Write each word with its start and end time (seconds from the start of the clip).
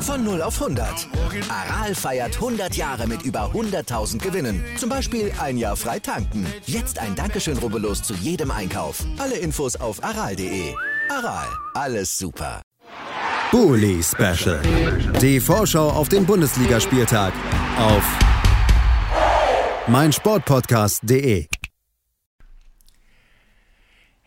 Von 0.00 0.24
0 0.24 0.40
auf 0.40 0.62
100. 0.62 1.08
Aral 1.48 1.94
feiert 1.94 2.36
100 2.36 2.74
Jahre 2.74 3.06
mit 3.06 3.22
über 3.22 3.50
100.000 3.52 4.18
Gewinnen. 4.18 4.64
Zum 4.78 4.88
Beispiel 4.88 5.30
ein 5.38 5.58
Jahr 5.58 5.76
frei 5.76 5.98
tanken. 5.98 6.46
Jetzt 6.64 6.98
ein 6.98 7.14
Dankeschön, 7.14 7.58
rubbellos 7.58 8.02
zu 8.02 8.14
jedem 8.14 8.50
Einkauf. 8.50 9.04
Alle 9.18 9.36
Infos 9.36 9.76
auf 9.76 10.02
aral.de. 10.02 10.74
Aral, 11.10 11.46
alles 11.74 12.16
super. 12.16 12.62
Bully 13.50 14.02
Special. 14.02 14.62
Die 15.20 15.38
Vorschau 15.38 15.90
auf 15.90 16.08
den 16.08 16.24
Bundesligaspieltag 16.24 17.32
auf 17.78 18.04
meinsportpodcast.de. 19.88 21.46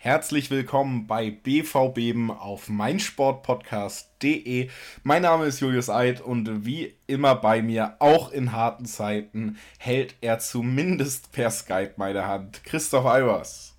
Herzlich 0.02 0.50
willkommen 0.50 1.08
bei 1.08 1.30
BVBeben 1.30 2.32
auf 2.32 2.70
meinsportpodcast.de. 2.70 4.70
Mein 5.04 5.22
Name 5.24 5.44
ist 5.44 5.60
Julius 5.60 5.90
Eid 5.90 6.22
und 6.22 6.66
wie 6.66 6.96
immer 7.06 7.36
bei 7.36 7.62
mir, 7.62 7.98
auch 8.00 8.32
in 8.32 8.54
harten 8.54 8.86
Zeiten, 8.86 9.58
hält 9.78 10.16
er 10.22 10.40
zumindest 10.40 11.34
per 11.34 11.52
Skype 11.52 11.96
meine 11.98 12.28
Hand. 12.28 12.64
Christoph 12.64 13.06
Albers. 13.06 13.76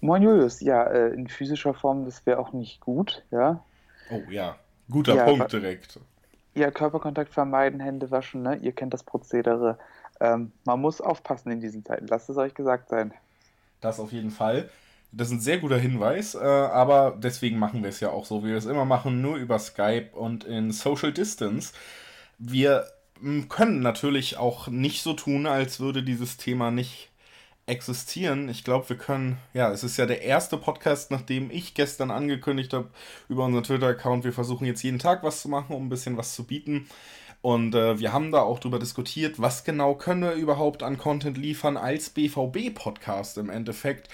Moin 0.00 0.20
Julius, 0.20 0.62
ja, 0.62 0.82
äh, 0.82 1.14
in 1.14 1.28
physischer 1.28 1.74
Form, 1.74 2.06
das 2.06 2.26
wäre 2.26 2.40
auch 2.40 2.52
nicht 2.52 2.80
gut, 2.80 3.22
ja. 3.30 3.62
Oh 4.10 4.22
ja, 4.28 4.56
guter 4.90 5.14
ja, 5.14 5.26
Punkt 5.26 5.52
direkt. 5.52 6.00
Ja, 6.56 6.72
Körperkontakt 6.72 7.32
vermeiden, 7.32 7.78
Hände 7.78 8.10
waschen, 8.10 8.42
ne? 8.42 8.56
Ihr 8.56 8.72
kennt 8.72 8.92
das 8.92 9.04
Prozedere. 9.04 9.78
Ähm, 10.18 10.50
man 10.64 10.80
muss 10.80 11.00
aufpassen 11.00 11.52
in 11.52 11.60
diesen 11.60 11.84
Zeiten, 11.84 12.08
lasst 12.08 12.28
es 12.30 12.36
euch 12.36 12.54
gesagt 12.54 12.88
sein. 12.88 13.14
Das 13.80 14.00
auf 14.00 14.10
jeden 14.10 14.32
Fall. 14.32 14.70
Das 15.12 15.28
ist 15.28 15.34
ein 15.34 15.40
sehr 15.40 15.58
guter 15.58 15.78
Hinweis, 15.78 16.34
äh, 16.34 16.38
aber 16.38 17.16
deswegen 17.18 17.58
machen 17.58 17.82
wir 17.82 17.88
es 17.88 18.00
ja 18.00 18.10
auch 18.10 18.26
so, 18.26 18.44
wie 18.44 18.48
wir 18.48 18.56
es 18.56 18.66
immer 18.66 18.84
machen, 18.84 19.22
nur 19.22 19.36
über 19.36 19.58
Skype 19.58 20.10
und 20.12 20.44
in 20.44 20.72
Social 20.72 21.12
Distance. 21.12 21.72
Wir 22.38 22.86
hm, 23.20 23.48
können 23.48 23.80
natürlich 23.80 24.36
auch 24.36 24.68
nicht 24.68 25.02
so 25.02 25.14
tun, 25.14 25.46
als 25.46 25.80
würde 25.80 26.02
dieses 26.02 26.36
Thema 26.36 26.70
nicht 26.70 27.10
existieren. 27.66 28.48
Ich 28.48 28.64
glaube, 28.64 28.88
wir 28.88 28.96
können, 28.96 29.38
ja, 29.52 29.70
es 29.72 29.84
ist 29.84 29.96
ja 29.96 30.06
der 30.06 30.22
erste 30.22 30.56
Podcast, 30.56 31.10
nachdem 31.10 31.50
ich 31.50 31.74
gestern 31.74 32.10
angekündigt 32.10 32.72
habe 32.72 32.88
über 33.28 33.44
unseren 33.44 33.64
Twitter-Account, 33.64 34.24
wir 34.24 34.32
versuchen 34.32 34.66
jetzt 34.66 34.82
jeden 34.82 35.00
Tag 35.00 35.22
was 35.24 35.42
zu 35.42 35.48
machen, 35.48 35.74
um 35.74 35.86
ein 35.86 35.88
bisschen 35.88 36.16
was 36.16 36.34
zu 36.34 36.44
bieten. 36.44 36.88
Und 37.42 37.74
äh, 37.74 37.98
wir 37.98 38.12
haben 38.12 38.32
da 38.32 38.40
auch 38.42 38.58
drüber 38.60 38.78
diskutiert, 38.78 39.40
was 39.40 39.64
genau 39.64 39.94
können 39.94 40.22
wir 40.22 40.32
überhaupt 40.32 40.82
an 40.82 40.98
Content 40.98 41.36
liefern 41.36 41.76
als 41.76 42.10
BVB-Podcast 42.10 43.38
im 43.38 43.50
Endeffekt 43.50 44.08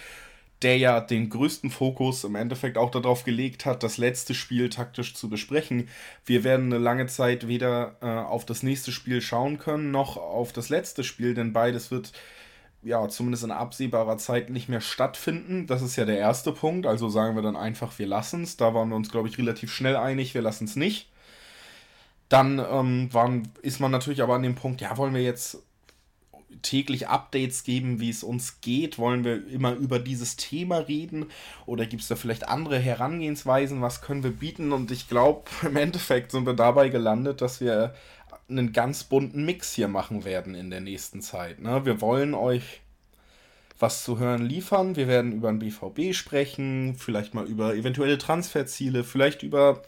der 0.63 0.79
ja 0.79 1.01
den 1.01 1.29
größten 1.29 1.71
Fokus 1.71 2.25
im 2.25 2.35
Endeffekt 2.35 2.79
auch 2.79 2.91
darauf 2.91 3.25
gelegt 3.25 3.67
hat, 3.67 3.83
das 3.83 3.99
letzte 3.99 4.35
Spiel 4.35 4.71
taktisch 4.71 5.15
zu 5.15 5.29
besprechen. 5.29 5.89
Wir 6.25 6.45
werden 6.45 6.67
eine 6.67 6.83
lange 6.83 7.07
Zeit 7.07 7.49
weder 7.49 7.97
äh, 8.01 8.07
auf 8.07 8.47
das 8.47 8.63
nächste 8.63 8.93
Spiel 8.93 9.21
schauen 9.21 9.59
können, 9.59 9.91
noch 9.91 10.17
auf 10.17 10.53
das 10.53 10.69
letzte 10.69 11.05
Spiel, 11.05 11.35
denn 11.35 11.53
beides 11.53 11.91
wird 11.91 12.13
ja 12.83 13.09
zumindest 13.09 13.45
in 13.45 13.51
absehbarer 13.51 14.19
Zeit 14.19 14.51
nicht 14.51 14.69
mehr 14.69 14.81
stattfinden. 14.81 15.67
Das 15.67 15.83
ist 15.83 15.97
ja 15.97 16.05
der 16.05 16.19
erste 16.19 16.53
Punkt. 16.53 16.87
Also 16.87 17.09
sagen 17.09 17.37
wir 17.37 17.43
dann 17.43 17.57
einfach, 17.57 17.99
wir 17.99 18.07
lassen 18.07 18.43
es. 18.43 18.57
Da 18.57 18.75
waren 18.75 18.89
wir 18.89 18.97
uns, 18.97 19.11
glaube 19.11 19.29
ich, 19.29 19.39
relativ 19.39 19.73
schnell 19.73 19.97
einig, 19.97 20.35
wir 20.35 20.43
lassen 20.43 20.65
es 20.65 20.77
nicht. 20.77 21.09
Dann 22.29 22.59
ähm, 22.59 23.13
waren, 23.13 23.49
ist 23.63 23.79
man 23.79 23.91
natürlich 23.91 24.23
aber 24.23 24.35
an 24.35 24.43
dem 24.43 24.55
Punkt, 24.55 24.81
ja, 24.81 24.97
wollen 24.97 25.15
wir 25.15 25.23
jetzt 25.23 25.59
täglich 26.62 27.08
Updates 27.08 27.64
geben, 27.64 28.00
wie 28.00 28.11
es 28.11 28.22
uns 28.22 28.61
geht? 28.61 28.98
Wollen 28.98 29.25
wir 29.25 29.47
immer 29.48 29.72
über 29.72 29.98
dieses 29.98 30.36
Thema 30.36 30.78
reden? 30.78 31.27
Oder 31.67 31.86
gibt 31.86 32.03
es 32.03 32.08
da 32.08 32.17
vielleicht 32.17 32.48
andere 32.48 32.78
Herangehensweisen? 32.78 33.81
Was 33.81 34.03
können 34.03 34.22
wir 34.22 34.33
bieten? 34.33 34.73
Und 34.73 34.91
ich 34.91 35.08
glaube, 35.08 35.45
im 35.62 35.77
Endeffekt 35.77 36.33
sind 36.33 36.46
wir 36.46 36.55
dabei 36.55 36.89
gelandet, 36.89 37.41
dass 37.41 37.61
wir 37.61 37.95
einen 38.48 38.73
ganz 38.73 39.05
bunten 39.05 39.45
Mix 39.45 39.73
hier 39.73 39.89
machen 39.89 40.24
werden 40.24 40.55
in 40.55 40.70
der 40.70 40.80
nächsten 40.80 41.23
Zeit. 41.23 41.61
Ne? 41.61 41.85
Wir 41.86 42.01
wollen 42.01 42.35
euch 42.35 42.80
was 43.79 44.05
zu 44.05 44.18
hören 44.18 44.42
liefern. 44.42 44.96
Wir 44.96 45.08
werden 45.08 45.33
über 45.33 45.51
den 45.51 45.58
BVB 45.58 46.14
sprechen, 46.14 46.95
vielleicht 46.96 47.35
mal 47.35 47.46
über 47.46 47.74
eventuelle 47.74 48.17
Transferziele, 48.17 49.05
vielleicht 49.05 49.42
über 49.42 49.83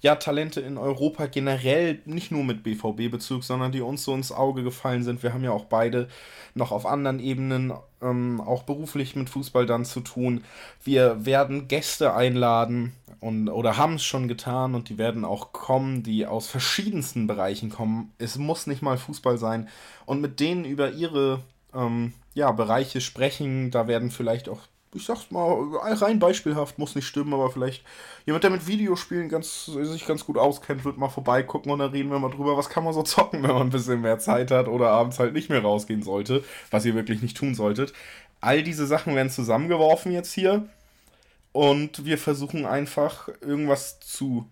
ja, 0.00 0.14
Talente 0.14 0.60
in 0.60 0.78
Europa 0.78 1.26
generell, 1.26 2.00
nicht 2.04 2.30
nur 2.30 2.44
mit 2.44 2.62
BVB-Bezug, 2.62 3.42
sondern 3.42 3.72
die 3.72 3.80
uns 3.80 4.04
so 4.04 4.14
ins 4.14 4.30
Auge 4.30 4.62
gefallen 4.62 5.02
sind. 5.02 5.22
Wir 5.22 5.32
haben 5.32 5.42
ja 5.42 5.50
auch 5.50 5.64
beide 5.64 6.08
noch 6.54 6.70
auf 6.70 6.86
anderen 6.86 7.18
Ebenen 7.18 7.72
ähm, 8.00 8.40
auch 8.40 8.62
beruflich 8.62 9.16
mit 9.16 9.28
Fußball 9.28 9.66
dann 9.66 9.84
zu 9.84 10.00
tun. 10.00 10.44
Wir 10.84 11.24
werden 11.26 11.66
Gäste 11.66 12.14
einladen 12.14 12.92
und 13.20 13.48
oder 13.48 13.76
haben 13.76 13.94
es 13.94 14.04
schon 14.04 14.28
getan 14.28 14.74
und 14.74 14.88
die 14.88 14.98
werden 14.98 15.24
auch 15.24 15.52
kommen, 15.52 16.04
die 16.04 16.26
aus 16.26 16.48
verschiedensten 16.48 17.26
Bereichen 17.26 17.70
kommen. 17.70 18.12
Es 18.18 18.38
muss 18.38 18.66
nicht 18.68 18.82
mal 18.82 18.98
Fußball 18.98 19.38
sein 19.38 19.68
und 20.06 20.20
mit 20.20 20.38
denen 20.38 20.64
über 20.64 20.92
ihre 20.92 21.40
ähm, 21.74 22.12
ja, 22.34 22.52
Bereiche 22.52 23.00
sprechen. 23.00 23.72
Da 23.72 23.88
werden 23.88 24.10
vielleicht 24.10 24.48
auch 24.48 24.60
ich 24.94 25.04
sag's 25.04 25.30
mal, 25.30 25.52
rein 25.82 26.18
beispielhaft, 26.18 26.78
muss 26.78 26.94
nicht 26.94 27.06
stimmen, 27.06 27.34
aber 27.34 27.50
vielleicht 27.50 27.84
jemand, 28.26 28.44
der 28.44 28.50
mit 28.50 28.66
Videospielen 28.66 29.28
ganz, 29.28 29.66
sich 29.66 30.06
ganz 30.06 30.24
gut 30.24 30.38
auskennt, 30.38 30.84
wird 30.84 30.98
mal 30.98 31.08
vorbeigucken 31.08 31.70
und 31.70 31.78
dann 31.78 31.90
reden 31.90 32.10
wir 32.10 32.18
mal 32.18 32.30
drüber, 32.30 32.56
was 32.56 32.70
kann 32.70 32.84
man 32.84 32.94
so 32.94 33.02
zocken, 33.02 33.42
wenn 33.42 33.52
man 33.52 33.62
ein 33.62 33.70
bisschen 33.70 34.00
mehr 34.00 34.18
Zeit 34.18 34.50
hat 34.50 34.68
oder 34.68 34.90
abends 34.90 35.18
halt 35.18 35.34
nicht 35.34 35.50
mehr 35.50 35.62
rausgehen 35.62 36.02
sollte, 36.02 36.42
was 36.70 36.84
ihr 36.84 36.94
wirklich 36.94 37.22
nicht 37.22 37.36
tun 37.36 37.54
solltet. 37.54 37.92
All 38.40 38.62
diese 38.62 38.86
Sachen 38.86 39.14
werden 39.14 39.30
zusammengeworfen 39.30 40.12
jetzt 40.12 40.32
hier 40.32 40.68
und 41.52 42.04
wir 42.04 42.18
versuchen 42.18 42.66
einfach 42.66 43.28
irgendwas 43.40 44.00
zu, 44.00 44.48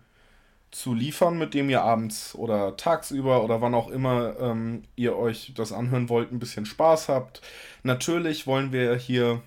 zu 0.71 0.93
liefern, 0.93 1.37
mit 1.37 1.53
dem 1.53 1.69
ihr 1.69 1.81
abends 1.81 2.35
oder 2.35 2.77
tagsüber 2.77 3.43
oder 3.43 3.61
wann 3.61 3.73
auch 3.73 3.89
immer 3.89 4.35
ähm, 4.39 4.83
ihr 4.95 5.15
euch 5.15 5.53
das 5.55 5.71
anhören 5.71 6.09
wollt, 6.09 6.31
ein 6.31 6.39
bisschen 6.39 6.65
Spaß 6.65 7.09
habt. 7.09 7.41
Natürlich 7.83 8.45
wollen 8.45 8.71
wir 8.71 8.95
hier 8.95 9.41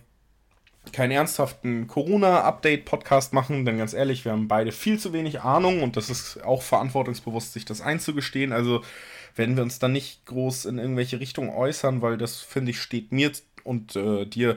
keinen 0.92 1.12
ernsthaften 1.12 1.86
Corona-Update-Podcast 1.86 3.32
machen, 3.32 3.64
denn 3.64 3.78
ganz 3.78 3.92
ehrlich, 3.92 4.24
wir 4.24 4.32
haben 4.32 4.48
beide 4.48 4.72
viel 4.72 4.98
zu 4.98 5.12
wenig 5.12 5.41
Ahnung 5.41 5.82
und 5.82 5.96
das 5.96 6.10
ist 6.10 6.42
auch 6.42 6.62
verantwortungsbewusst, 6.62 7.52
sich 7.52 7.64
das 7.64 7.80
einzugestehen. 7.80 8.52
Also 8.52 8.82
werden 9.36 9.56
wir 9.56 9.62
uns 9.62 9.78
dann 9.78 9.92
nicht 9.92 10.26
groß 10.26 10.64
in 10.64 10.78
irgendwelche 10.78 11.20
Richtungen 11.20 11.50
äußern, 11.50 12.02
weil 12.02 12.16
das, 12.16 12.41
finde 12.41 12.72
ich, 12.72 12.80
steht 12.80 13.12
mir 13.12 13.30
und 13.62 13.94
äh, 13.94 14.24
dir, 14.26 14.56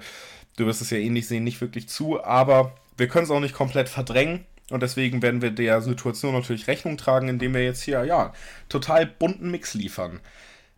du 0.57 0.65
wirst 0.65 0.81
es 0.81 0.89
ja 0.89 0.97
ähnlich 0.97 1.27
sehen, 1.27 1.43
nicht 1.43 1.61
wirklich 1.61 1.87
zu, 1.87 2.23
aber 2.23 2.73
wir 2.97 3.07
können 3.07 3.25
es 3.25 3.31
auch 3.31 3.39
nicht 3.39 3.55
komplett 3.55 3.89
verdrängen. 3.89 4.45
Und 4.69 4.81
deswegen 4.81 5.21
werden 5.21 5.41
wir 5.41 5.51
der 5.51 5.81
Situation 5.81 6.33
natürlich 6.33 6.67
Rechnung 6.67 6.97
tragen, 6.97 7.27
indem 7.27 7.53
wir 7.53 7.63
jetzt 7.63 7.83
hier, 7.83 8.05
ja, 8.05 8.33
total 8.69 9.05
bunten 9.05 9.51
Mix 9.51 9.73
liefern 9.73 10.19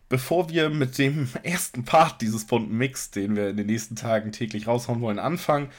bevor 0.08 0.48
wir 0.48 0.68
mit 0.70 0.98
dem 0.98 1.28
ersten 1.42 1.84
Part 1.84 2.20
dieses 2.22 2.46
bunten 2.46 2.76
Mix, 2.76 3.10
den 3.10 3.36
wir 3.36 3.50
in 3.50 3.56
den 3.56 3.66
nächsten 3.66 3.96
Tagen 3.96 4.32
täglich 4.32 4.66
raushauen 4.66 5.00
wollen, 5.00 5.18
anfangen, 5.18 5.70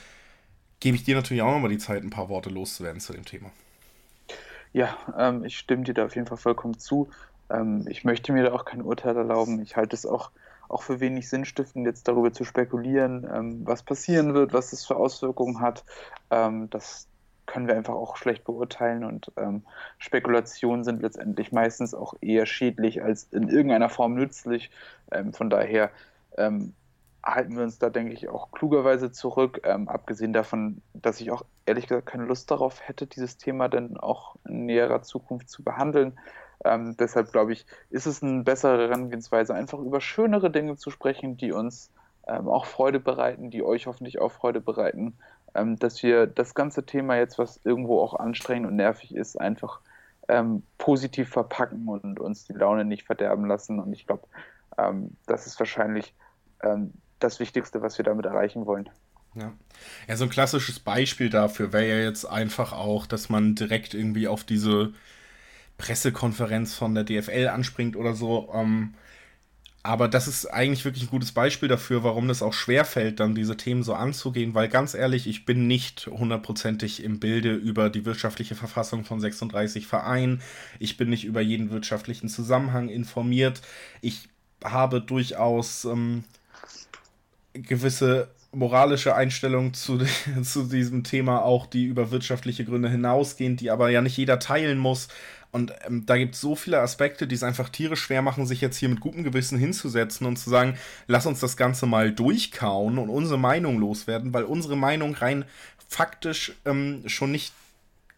gebe 0.79 0.95
ich 0.95 1.03
dir 1.03 1.15
natürlich 1.15 1.43
auch 1.43 1.51
nochmal 1.51 1.69
die 1.69 1.77
Zeit, 1.77 2.03
ein 2.03 2.09
paar 2.09 2.29
Worte 2.29 2.49
loszuwerden 2.49 2.99
zu 2.99 3.13
dem 3.13 3.25
Thema. 3.25 3.51
Ja, 4.73 4.95
ähm, 5.17 5.43
ich 5.43 5.57
stimme 5.57 5.83
dir 5.83 5.93
da 5.93 6.05
auf 6.05 6.15
jeden 6.15 6.27
Fall 6.27 6.37
vollkommen 6.37 6.77
zu. 6.77 7.09
Ähm, 7.49 7.85
ich 7.89 8.03
möchte 8.03 8.33
mir 8.33 8.43
da 8.43 8.53
auch 8.53 8.65
kein 8.65 8.81
Urteil 8.81 9.15
erlauben. 9.15 9.61
Ich 9.61 9.75
halte 9.75 9.95
es 9.95 10.05
auch, 10.05 10.31
auch 10.69 10.83
für 10.83 10.99
wenig 10.99 11.29
sinnstiftend, 11.29 11.85
jetzt 11.85 12.07
darüber 12.07 12.31
zu 12.31 12.43
spekulieren, 12.43 13.27
ähm, 13.33 13.61
was 13.65 13.83
passieren 13.83 14.33
wird, 14.33 14.53
was 14.53 14.73
es 14.73 14.85
für 14.85 14.97
Auswirkungen 14.97 15.61
hat. 15.61 15.83
Ähm, 16.29 16.69
das, 16.69 17.07
können 17.47 17.67
wir 17.67 17.75
einfach 17.75 17.95
auch 17.95 18.17
schlecht 18.17 18.43
beurteilen 18.43 19.03
und 19.03 19.31
ähm, 19.37 19.63
Spekulationen 19.97 20.83
sind 20.83 21.01
letztendlich 21.01 21.51
meistens 21.51 21.93
auch 21.93 22.13
eher 22.21 22.45
schädlich 22.45 23.01
als 23.01 23.23
in 23.31 23.49
irgendeiner 23.49 23.89
Form 23.89 24.13
nützlich. 24.13 24.69
Ähm, 25.11 25.33
von 25.33 25.49
daher 25.49 25.89
ähm, 26.37 26.73
halten 27.23 27.55
wir 27.55 27.63
uns 27.63 27.79
da, 27.79 27.89
denke 27.89 28.13
ich, 28.13 28.29
auch 28.29 28.51
klugerweise 28.51 29.11
zurück, 29.11 29.61
ähm, 29.63 29.89
abgesehen 29.89 30.33
davon, 30.33 30.81
dass 30.93 31.19
ich 31.19 31.31
auch 31.31 31.43
ehrlich 31.65 31.87
gesagt 31.87 32.05
keine 32.05 32.25
Lust 32.25 32.51
darauf 32.51 32.87
hätte, 32.87 33.07
dieses 33.07 33.37
Thema 33.37 33.67
dann 33.69 33.97
auch 33.97 34.35
in 34.47 34.65
näherer 34.65 35.01
Zukunft 35.01 35.49
zu 35.49 35.63
behandeln. 35.63 36.19
Ähm, 36.63 36.95
deshalb 36.97 37.31
glaube 37.31 37.53
ich, 37.53 37.65
ist 37.89 38.05
es 38.05 38.23
eine 38.23 38.43
bessere 38.43 38.87
Herangehensweise, 38.87 39.53
einfach 39.53 39.79
über 39.79 40.01
schönere 40.01 40.49
Dinge 40.51 40.75
zu 40.75 40.89
sprechen, 40.89 41.37
die 41.37 41.51
uns 41.51 41.91
ähm, 42.27 42.47
auch 42.47 42.65
Freude 42.65 42.99
bereiten, 42.99 43.51
die 43.51 43.63
euch 43.63 43.87
hoffentlich 43.87 44.19
auch 44.19 44.31
Freude 44.31 44.61
bereiten 44.61 45.17
ähm, 45.57 45.77
dass 45.79 46.01
wir 46.03 46.27
das 46.27 46.53
ganze 46.53 46.85
Thema 46.85 47.17
jetzt, 47.17 47.37
was 47.37 47.59
irgendwo 47.63 47.99
auch 47.99 48.13
anstrengend 48.13 48.67
und 48.67 48.75
nervig 48.75 49.15
ist, 49.15 49.39
einfach 49.39 49.81
ähm, 50.27 50.63
positiv 50.77 51.29
verpacken 51.29 51.87
und 51.87 52.19
uns 52.19 52.45
die 52.45 52.53
Laune 52.53 52.85
nicht 52.85 53.03
verderben 53.03 53.45
lassen. 53.45 53.79
Und 53.79 53.93
ich 53.93 54.05
glaube, 54.05 54.27
ähm, 54.77 55.17
das 55.25 55.47
ist 55.47 55.59
wahrscheinlich 55.59 56.13
ähm, 56.61 56.93
das 57.19 57.39
Wichtigste, 57.39 57.81
was 57.81 57.97
wir 57.97 58.05
damit 58.05 58.25
erreichen 58.25 58.65
wollen. 58.65 58.89
Ja. 59.35 59.53
ja, 60.07 60.15
so 60.15 60.23
ein 60.23 60.29
klassisches 60.29 60.79
Beispiel 60.79 61.29
dafür 61.29 61.71
wäre 61.71 61.87
ja 61.87 61.97
jetzt 61.97 62.25
einfach 62.25 62.73
auch, 62.73 63.05
dass 63.05 63.29
man 63.29 63.55
direkt 63.55 63.93
irgendwie 63.93 64.27
auf 64.27 64.43
diese 64.43 64.93
Pressekonferenz 65.77 66.73
von 66.73 66.95
der 66.95 67.03
DFL 67.03 67.49
anspringt 67.49 67.95
oder 67.95 68.13
so. 68.13 68.49
Ähm, 68.53 68.95
aber 69.83 70.07
das 70.07 70.27
ist 70.27 70.47
eigentlich 70.47 70.83
wirklich 70.83 71.05
ein 71.05 71.09
gutes 71.09 71.31
Beispiel 71.31 71.69
dafür, 71.69 72.03
warum 72.03 72.29
es 72.29 72.41
auch 72.41 72.53
schwerfällt, 72.53 73.19
dann 73.19 73.35
diese 73.35 73.55
Themen 73.55 73.83
so 73.83 73.93
anzugehen, 73.93 74.53
weil 74.53 74.67
ganz 74.67 74.93
ehrlich, 74.93 75.27
ich 75.27 75.45
bin 75.45 75.67
nicht 75.67 76.07
hundertprozentig 76.07 77.03
im 77.03 77.19
Bilde 77.19 77.53
über 77.53 77.89
die 77.89 78.05
wirtschaftliche 78.05 78.55
Verfassung 78.55 79.05
von 79.05 79.19
36 79.19 79.87
Vereinen. 79.87 80.41
Ich 80.79 80.97
bin 80.97 81.09
nicht 81.09 81.23
über 81.23 81.41
jeden 81.41 81.69
wirtschaftlichen 81.69 82.27
Zusammenhang 82.27 82.89
informiert. 82.89 83.61
Ich 84.01 84.27
habe 84.63 84.99
durchaus 84.99 85.85
ähm, 85.85 86.23
gewisse 87.53 88.29
moralische 88.51 89.15
Einstellungen 89.15 89.73
zu, 89.73 89.99
zu 90.43 90.63
diesem 90.63 91.03
Thema 91.03 91.43
auch, 91.43 91.65
die 91.65 91.85
über 91.85 92.11
wirtschaftliche 92.11 92.65
Gründe 92.65 92.89
hinausgehen, 92.89 93.57
die 93.57 93.71
aber 93.71 93.89
ja 93.89 94.01
nicht 94.01 94.17
jeder 94.17 94.39
teilen 94.39 94.77
muss. 94.77 95.07
Und 95.51 95.73
ähm, 95.85 96.05
da 96.05 96.17
gibt 96.17 96.35
es 96.35 96.41
so 96.41 96.55
viele 96.55 96.79
Aspekte, 96.79 97.27
die 97.27 97.35
es 97.35 97.43
einfach 97.43 97.69
tierisch 97.69 98.01
schwer 98.01 98.21
machen, 98.21 98.45
sich 98.45 98.61
jetzt 98.61 98.77
hier 98.77 98.89
mit 98.89 98.99
gutem 98.99 99.23
Gewissen 99.23 99.57
hinzusetzen 99.57 100.27
und 100.27 100.37
zu 100.37 100.49
sagen, 100.49 100.77
lass 101.07 101.25
uns 101.25 101.39
das 101.39 101.57
Ganze 101.57 101.85
mal 101.85 102.11
durchkauen 102.11 102.97
und 102.97 103.09
unsere 103.09 103.39
Meinung 103.39 103.79
loswerden, 103.79 104.33
weil 104.33 104.43
unsere 104.43 104.75
Meinung 104.75 105.15
rein 105.15 105.45
faktisch 105.87 106.53
ähm, 106.65 107.03
schon 107.07 107.31
nicht 107.31 107.53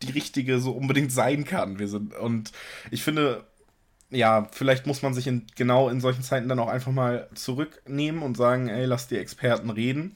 die 0.02 0.12
richtige 0.12 0.60
so 0.60 0.72
unbedingt 0.72 1.12
sein 1.12 1.46
kann. 1.46 1.78
Wir 1.78 1.88
sind, 1.88 2.16
und 2.16 2.52
ich 2.90 3.04
finde, 3.04 3.44
ja, 4.10 4.48
vielleicht 4.52 4.88
muss 4.88 5.02
man 5.02 5.14
sich 5.14 5.28
in, 5.28 5.46
genau 5.56 5.90
in 5.90 6.02
solchen 6.02 6.24
Zeiten 6.24 6.50
dann 6.50 6.60
auch 6.60 6.70
einfach 6.70 6.92
mal 6.92 7.30
zurücknehmen 7.36 8.24
und 8.24 8.38
sagen, 8.38 8.70
ey, 8.70 8.86
lass 8.86 9.08
die 9.08 9.18
Experten 9.18 9.70
reden. 9.70 10.16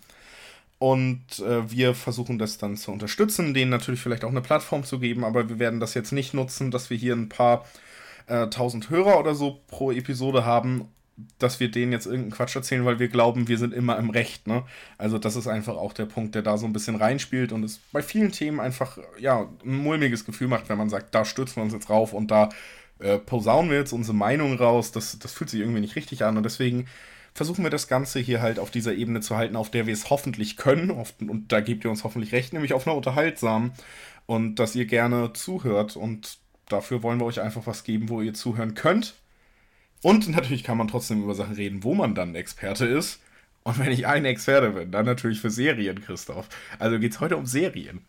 Und 0.83 1.39
äh, 1.39 1.71
wir 1.71 1.95
versuchen 1.95 2.38
das 2.38 2.57
dann 2.57 2.75
zu 2.75 2.91
unterstützen, 2.91 3.53
denen 3.53 3.71
natürlich 3.71 4.01
vielleicht 4.01 4.25
auch 4.25 4.31
eine 4.31 4.41
Plattform 4.41 4.83
zu 4.83 5.00
geben, 5.00 5.24
aber 5.24 5.47
wir 5.47 5.57
werden 5.57 5.80
das 5.80 5.94
jetzt 5.94 6.12
nicht 6.12 6.33
nutzen, 6.33 6.71
dass 6.71 6.89
wir 6.89 6.97
hier 6.97 7.15
ein 7.15 7.30
paar 7.30 7.65
äh, 8.27 8.47
tausend 8.47 8.89
Hörer 8.89 9.18
oder 9.18 9.33
so 9.33 9.62
pro 9.68 9.94
Episode 9.94 10.44
haben, 10.44 10.89
dass 11.39 11.62
wir 11.62 11.71
denen 11.71 11.94
jetzt 11.94 12.06
irgendeinen 12.06 12.31
Quatsch 12.31 12.57
erzählen, 12.57 12.83
weil 12.83 13.00
wir 13.00 13.07
glauben, 13.07 13.47
wir 13.47 13.57
sind 13.57 13.74
immer 13.74 13.97
im 13.97 14.09
Recht. 14.09 14.45
Ne? 14.45 14.63
Also 14.97 15.18
das 15.18 15.38
ist 15.38 15.47
einfach 15.47 15.77
auch 15.77 15.94
der 15.94 16.06
Punkt, 16.06 16.35
der 16.35 16.41
da 16.41 16.57
so 16.57 16.65
ein 16.65 16.74
bisschen 16.74 16.97
reinspielt 16.97 17.53
und 17.53 17.63
es 17.63 17.79
bei 17.94 18.01
vielen 18.01 18.33
Themen 18.33 18.59
einfach 18.59 18.97
ja 19.18 19.47
ein 19.63 19.77
mulmiges 19.77 20.25
Gefühl 20.25 20.50
macht, 20.50 20.68
wenn 20.68 20.77
man 20.77 20.89
sagt, 20.89 21.15
da 21.15 21.24
stürzen 21.24 21.56
wir 21.56 21.63
uns 21.63 21.71
jetzt 21.71 21.89
rauf 21.89 22.12
und 22.12 22.29
da 22.29 22.50
äh, 23.00 23.19
posaunen 23.19 23.71
wir 23.71 23.77
jetzt 23.77 23.94
unsere 23.94 24.18
Meinung 24.18 24.57
raus. 24.57 24.91
Das, 24.91 25.18
das 25.18 25.31
fühlt 25.31 25.50
sich 25.50 25.62
irgendwie 25.62 25.79
nicht 25.79 25.95
richtig 25.95 26.25
an 26.25 26.36
und 26.36 26.44
deswegen 26.44 26.88
versuchen 27.33 27.63
wir 27.63 27.71
das 27.71 27.88
Ganze 27.88 28.19
hier 28.19 28.41
halt 28.41 28.59
auf 28.59 28.71
dieser 28.71 28.94
Ebene 28.94 29.21
zu 29.21 29.35
halten, 29.35 29.56
auf 29.56 29.71
der 29.71 29.88
wir 29.88 29.94
es 29.94 30.09
hoffentlich 30.09 30.57
können. 30.57 30.91
Und 30.91 31.51
da 31.51 31.62
gebt 31.62 31.83
ihr 31.83 31.89
uns 31.89 32.03
hoffentlich 32.03 32.31
recht, 32.31 32.53
nämlich 32.53 32.74
auf 32.74 32.88
einer 32.88 32.95
unterhaltsamen. 32.95 33.71
Und 34.25 34.56
dass 34.56 34.75
ihr 34.75 34.85
gerne 34.85 35.33
zuhört. 35.33 35.95
Und 35.95 36.38
dafür 36.69 37.03
wollen 37.03 37.19
wir 37.19 37.25
euch 37.25 37.41
einfach 37.41 37.68
was 37.68 37.83
geben, 37.83 38.09
wo 38.09 38.21
ihr 38.21 38.33
zuhören 38.33 38.75
könnt. 38.75 39.15
Und 40.01 40.27
natürlich 40.30 40.63
kann 40.63 40.77
man 40.77 40.88
trotzdem 40.88 41.24
über 41.24 41.33
Sachen 41.33 41.56
reden, 41.56 41.83
wo 41.83 41.94
man 41.94 42.13
dann 42.13 42.35
Experte 42.35 42.85
ist. 42.85 43.21
Und 43.63 43.79
wenn 43.79 43.91
ich 43.91 44.06
ein 44.06 44.25
Experte 44.25 44.71
bin, 44.71 44.91
dann 44.91 45.06
natürlich 45.06 45.39
für 45.39 45.50
Serien, 45.50 46.01
Christoph. 46.01 46.50
Also 46.79 47.00
geht 47.00 47.13
es 47.13 47.19
heute 47.19 47.38
um 47.38 47.45
Serien. 47.45 48.06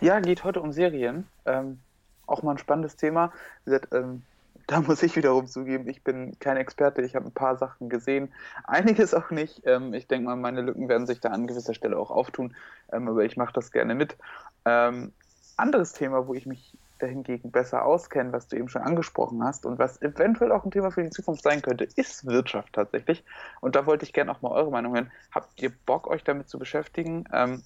Ja, 0.00 0.20
geht 0.20 0.44
heute 0.44 0.60
um 0.60 0.72
Serien. 0.72 1.26
Ähm, 1.46 1.78
auch 2.26 2.42
mal 2.42 2.52
ein 2.52 2.58
spannendes 2.58 2.96
Thema. 2.96 3.32
Wie 3.64 3.70
gesagt, 3.70 3.92
ähm, 3.92 4.22
da 4.66 4.80
muss 4.80 5.02
ich 5.02 5.16
wiederum 5.16 5.46
zugeben, 5.46 5.88
ich 5.88 6.02
bin 6.02 6.38
kein 6.38 6.56
Experte. 6.56 7.02
Ich 7.02 7.14
habe 7.14 7.26
ein 7.26 7.32
paar 7.32 7.56
Sachen 7.56 7.88
gesehen, 7.88 8.32
einiges 8.64 9.14
auch 9.14 9.30
nicht. 9.30 9.62
Ähm, 9.66 9.94
ich 9.94 10.06
denke 10.06 10.26
mal, 10.26 10.36
meine 10.36 10.62
Lücken 10.62 10.88
werden 10.88 11.06
sich 11.06 11.20
da 11.20 11.30
an 11.30 11.46
gewisser 11.46 11.74
Stelle 11.74 11.98
auch 11.98 12.10
auftun, 12.10 12.54
ähm, 12.92 13.08
aber 13.08 13.24
ich 13.24 13.36
mache 13.36 13.52
das 13.52 13.72
gerne 13.72 13.94
mit. 13.94 14.16
Ähm, 14.64 15.12
anderes 15.56 15.92
Thema, 15.92 16.26
wo 16.26 16.34
ich 16.34 16.46
mich 16.46 16.76
dahingegen 16.98 17.50
besser 17.50 17.84
auskenne, 17.84 18.32
was 18.32 18.48
du 18.48 18.56
eben 18.56 18.68
schon 18.68 18.82
angesprochen 18.82 19.42
hast 19.42 19.66
und 19.66 19.78
was 19.78 20.00
eventuell 20.02 20.52
auch 20.52 20.64
ein 20.64 20.70
Thema 20.70 20.90
für 20.90 21.02
die 21.02 21.10
Zukunft 21.10 21.42
sein 21.42 21.60
könnte, 21.60 21.84
ist 21.96 22.26
Wirtschaft 22.26 22.72
tatsächlich. 22.72 23.24
Und 23.60 23.74
da 23.74 23.86
wollte 23.86 24.04
ich 24.04 24.12
gerne 24.12 24.30
auch 24.30 24.40
mal 24.42 24.52
eure 24.52 24.70
Meinung 24.70 24.94
hören. 24.94 25.10
Habt 25.32 25.60
ihr 25.60 25.72
Bock, 25.84 26.06
euch 26.06 26.22
damit 26.22 26.48
zu 26.48 26.58
beschäftigen? 26.58 27.24
Ähm, 27.32 27.62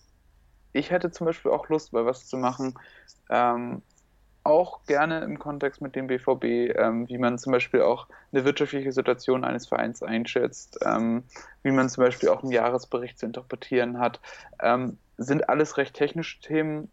ich 0.72 0.90
hätte 0.90 1.10
zum 1.10 1.26
Beispiel 1.26 1.52
auch 1.52 1.68
Lust, 1.68 1.92
mal 1.92 2.06
was 2.06 2.26
zu 2.26 2.36
machen, 2.36 2.74
ähm, 3.30 3.82
auch 4.46 4.84
gerne 4.86 5.20
im 5.20 5.38
Kontext 5.38 5.80
mit 5.82 5.96
dem 5.96 6.06
BVB, 6.06 6.44
ähm, 6.78 7.08
wie 7.08 7.18
man 7.18 7.38
zum 7.38 7.52
Beispiel 7.52 7.82
auch 7.82 8.06
eine 8.32 8.44
wirtschaftliche 8.44 8.92
Situation 8.92 9.44
eines 9.44 9.66
Vereins 9.66 10.02
einschätzt, 10.02 10.78
ähm, 10.84 11.24
wie 11.62 11.72
man 11.72 11.88
zum 11.88 12.04
Beispiel 12.04 12.28
auch 12.28 12.42
einen 12.42 12.52
Jahresbericht 12.52 13.18
zu 13.18 13.26
interpretieren 13.26 13.98
hat, 13.98 14.20
ähm, 14.62 14.98
sind 15.18 15.48
alles 15.48 15.76
recht 15.76 15.94
technische 15.94 16.40
Themen, 16.40 16.90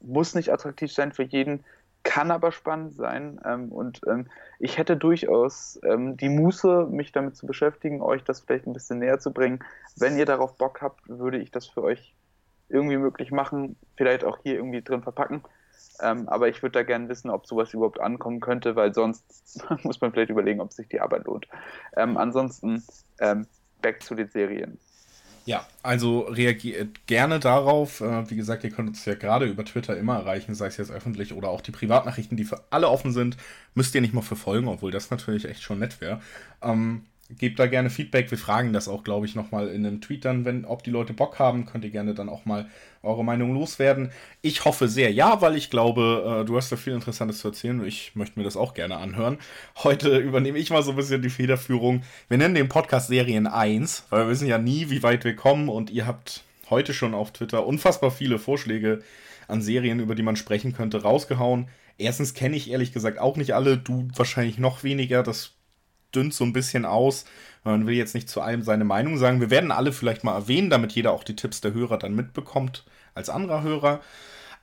muss 0.00 0.34
nicht 0.34 0.52
attraktiv 0.52 0.92
sein 0.92 1.12
für 1.12 1.24
jeden, 1.24 1.64
kann 2.02 2.30
aber 2.30 2.52
spannend 2.52 2.94
sein 2.94 3.40
ähm, 3.44 3.72
und 3.72 4.00
ähm, 4.06 4.28
ich 4.60 4.78
hätte 4.78 4.96
durchaus 4.96 5.80
ähm, 5.82 6.16
die 6.16 6.28
Muße, 6.28 6.86
mich 6.88 7.10
damit 7.10 7.36
zu 7.36 7.46
beschäftigen, 7.46 8.00
euch 8.00 8.22
das 8.22 8.40
vielleicht 8.40 8.66
ein 8.66 8.72
bisschen 8.72 9.00
näher 9.00 9.18
zu 9.18 9.32
bringen. 9.32 9.58
Wenn 9.96 10.16
ihr 10.16 10.26
darauf 10.26 10.56
Bock 10.56 10.82
habt, 10.82 11.00
würde 11.08 11.38
ich 11.38 11.50
das 11.50 11.66
für 11.66 11.82
euch 11.82 12.14
irgendwie 12.68 12.96
möglich 12.96 13.32
machen, 13.32 13.76
vielleicht 13.96 14.24
auch 14.24 14.38
hier 14.42 14.54
irgendwie 14.54 14.82
drin 14.82 15.02
verpacken. 15.02 15.42
Ähm, 16.00 16.28
aber 16.28 16.48
ich 16.48 16.62
würde 16.62 16.78
da 16.78 16.82
gerne 16.82 17.08
wissen, 17.08 17.30
ob 17.30 17.46
sowas 17.46 17.72
überhaupt 17.72 18.00
ankommen 18.00 18.40
könnte, 18.40 18.76
weil 18.76 18.94
sonst 18.94 19.64
muss 19.82 20.00
man 20.00 20.12
vielleicht 20.12 20.30
überlegen, 20.30 20.60
ob 20.60 20.72
sich 20.72 20.88
die 20.88 21.00
Arbeit 21.00 21.24
lohnt. 21.24 21.46
Ähm, 21.96 22.16
ansonsten, 22.16 22.84
ähm, 23.20 23.46
back 23.82 24.02
zu 24.02 24.14
den 24.14 24.28
Serien. 24.28 24.78
Ja, 25.46 25.64
also 25.84 26.22
reagiert 26.22 27.06
gerne 27.06 27.38
darauf. 27.38 28.00
Äh, 28.00 28.28
wie 28.28 28.36
gesagt, 28.36 28.64
ihr 28.64 28.70
könnt 28.70 28.88
uns 28.88 29.04
ja 29.04 29.14
gerade 29.14 29.46
über 29.46 29.64
Twitter 29.64 29.96
immer 29.96 30.16
erreichen, 30.16 30.56
sei 30.56 30.66
es 30.66 30.76
jetzt 30.76 30.90
öffentlich 30.90 31.32
oder 31.32 31.50
auch 31.50 31.60
die 31.60 31.70
Privatnachrichten, 31.70 32.36
die 32.36 32.44
für 32.44 32.64
alle 32.70 32.88
offen 32.88 33.12
sind. 33.12 33.36
Müsst 33.74 33.94
ihr 33.94 34.00
nicht 34.00 34.12
mal 34.12 34.22
verfolgen, 34.22 34.66
obwohl 34.66 34.90
das 34.90 35.10
natürlich 35.10 35.44
echt 35.44 35.62
schon 35.62 35.78
nett 35.78 36.00
wäre. 36.00 36.20
Ähm, 36.62 37.06
gebt 37.30 37.58
da 37.58 37.66
gerne 37.66 37.90
Feedback. 37.90 38.30
Wir 38.30 38.38
fragen 38.38 38.72
das 38.72 38.88
auch, 38.88 39.02
glaube 39.02 39.26
ich, 39.26 39.34
nochmal 39.34 39.68
in 39.68 39.84
einem 39.84 40.00
Tweet 40.00 40.24
dann, 40.24 40.44
wenn, 40.44 40.64
ob 40.64 40.84
die 40.84 40.90
Leute 40.90 41.12
Bock 41.12 41.38
haben, 41.38 41.66
könnt 41.66 41.84
ihr 41.84 41.90
gerne 41.90 42.14
dann 42.14 42.28
auch 42.28 42.44
mal 42.44 42.68
eure 43.02 43.24
Meinung 43.24 43.54
loswerden. 43.54 44.10
Ich 44.42 44.64
hoffe 44.64 44.88
sehr 44.88 45.12
ja, 45.12 45.40
weil 45.40 45.56
ich 45.56 45.70
glaube, 45.70 46.42
äh, 46.42 46.44
du 46.44 46.56
hast 46.56 46.70
da 46.70 46.76
viel 46.76 46.92
Interessantes 46.92 47.38
zu 47.38 47.48
erzählen. 47.48 47.84
Ich 47.84 48.14
möchte 48.14 48.38
mir 48.38 48.44
das 48.44 48.56
auch 48.56 48.74
gerne 48.74 48.96
anhören. 48.96 49.38
Heute 49.82 50.18
übernehme 50.18 50.58
ich 50.58 50.70
mal 50.70 50.82
so 50.82 50.90
ein 50.90 50.96
bisschen 50.96 51.22
die 51.22 51.30
Federführung. 51.30 52.02
Wir 52.28 52.38
nennen 52.38 52.54
den 52.54 52.68
Podcast 52.68 53.08
Serien 53.08 53.46
1, 53.46 54.06
weil 54.10 54.24
wir 54.24 54.30
wissen 54.30 54.48
ja 54.48 54.58
nie, 54.58 54.90
wie 54.90 55.02
weit 55.02 55.24
wir 55.24 55.36
kommen 55.36 55.68
und 55.68 55.90
ihr 55.90 56.06
habt 56.06 56.44
heute 56.70 56.94
schon 56.94 57.14
auf 57.14 57.32
Twitter 57.32 57.66
unfassbar 57.66 58.10
viele 58.10 58.38
Vorschläge 58.38 59.02
an 59.48 59.62
Serien, 59.62 60.00
über 60.00 60.14
die 60.14 60.22
man 60.22 60.36
sprechen 60.36 60.72
könnte, 60.72 61.02
rausgehauen. 61.02 61.68
Erstens 61.98 62.34
kenne 62.34 62.56
ich 62.56 62.70
ehrlich 62.70 62.92
gesagt 62.92 63.18
auch 63.18 63.36
nicht 63.36 63.54
alle, 63.54 63.78
du 63.78 64.08
wahrscheinlich 64.14 64.58
noch 64.58 64.82
weniger. 64.82 65.22
Das 65.22 65.55
dünnt 66.14 66.34
so 66.34 66.44
ein 66.44 66.52
bisschen 66.52 66.84
aus. 66.84 67.24
Man 67.64 67.86
will 67.86 67.94
jetzt 67.94 68.14
nicht 68.14 68.28
zu 68.28 68.40
allem 68.40 68.62
seine 68.62 68.84
Meinung 68.84 69.18
sagen. 69.18 69.40
Wir 69.40 69.50
werden 69.50 69.72
alle 69.72 69.92
vielleicht 69.92 70.24
mal 70.24 70.34
erwähnen, 70.34 70.70
damit 70.70 70.92
jeder 70.92 71.12
auch 71.12 71.24
die 71.24 71.36
Tipps 71.36 71.60
der 71.60 71.74
Hörer 71.74 71.98
dann 71.98 72.14
mitbekommt 72.14 72.84
als 73.14 73.28
anderer 73.28 73.62
Hörer. 73.62 74.00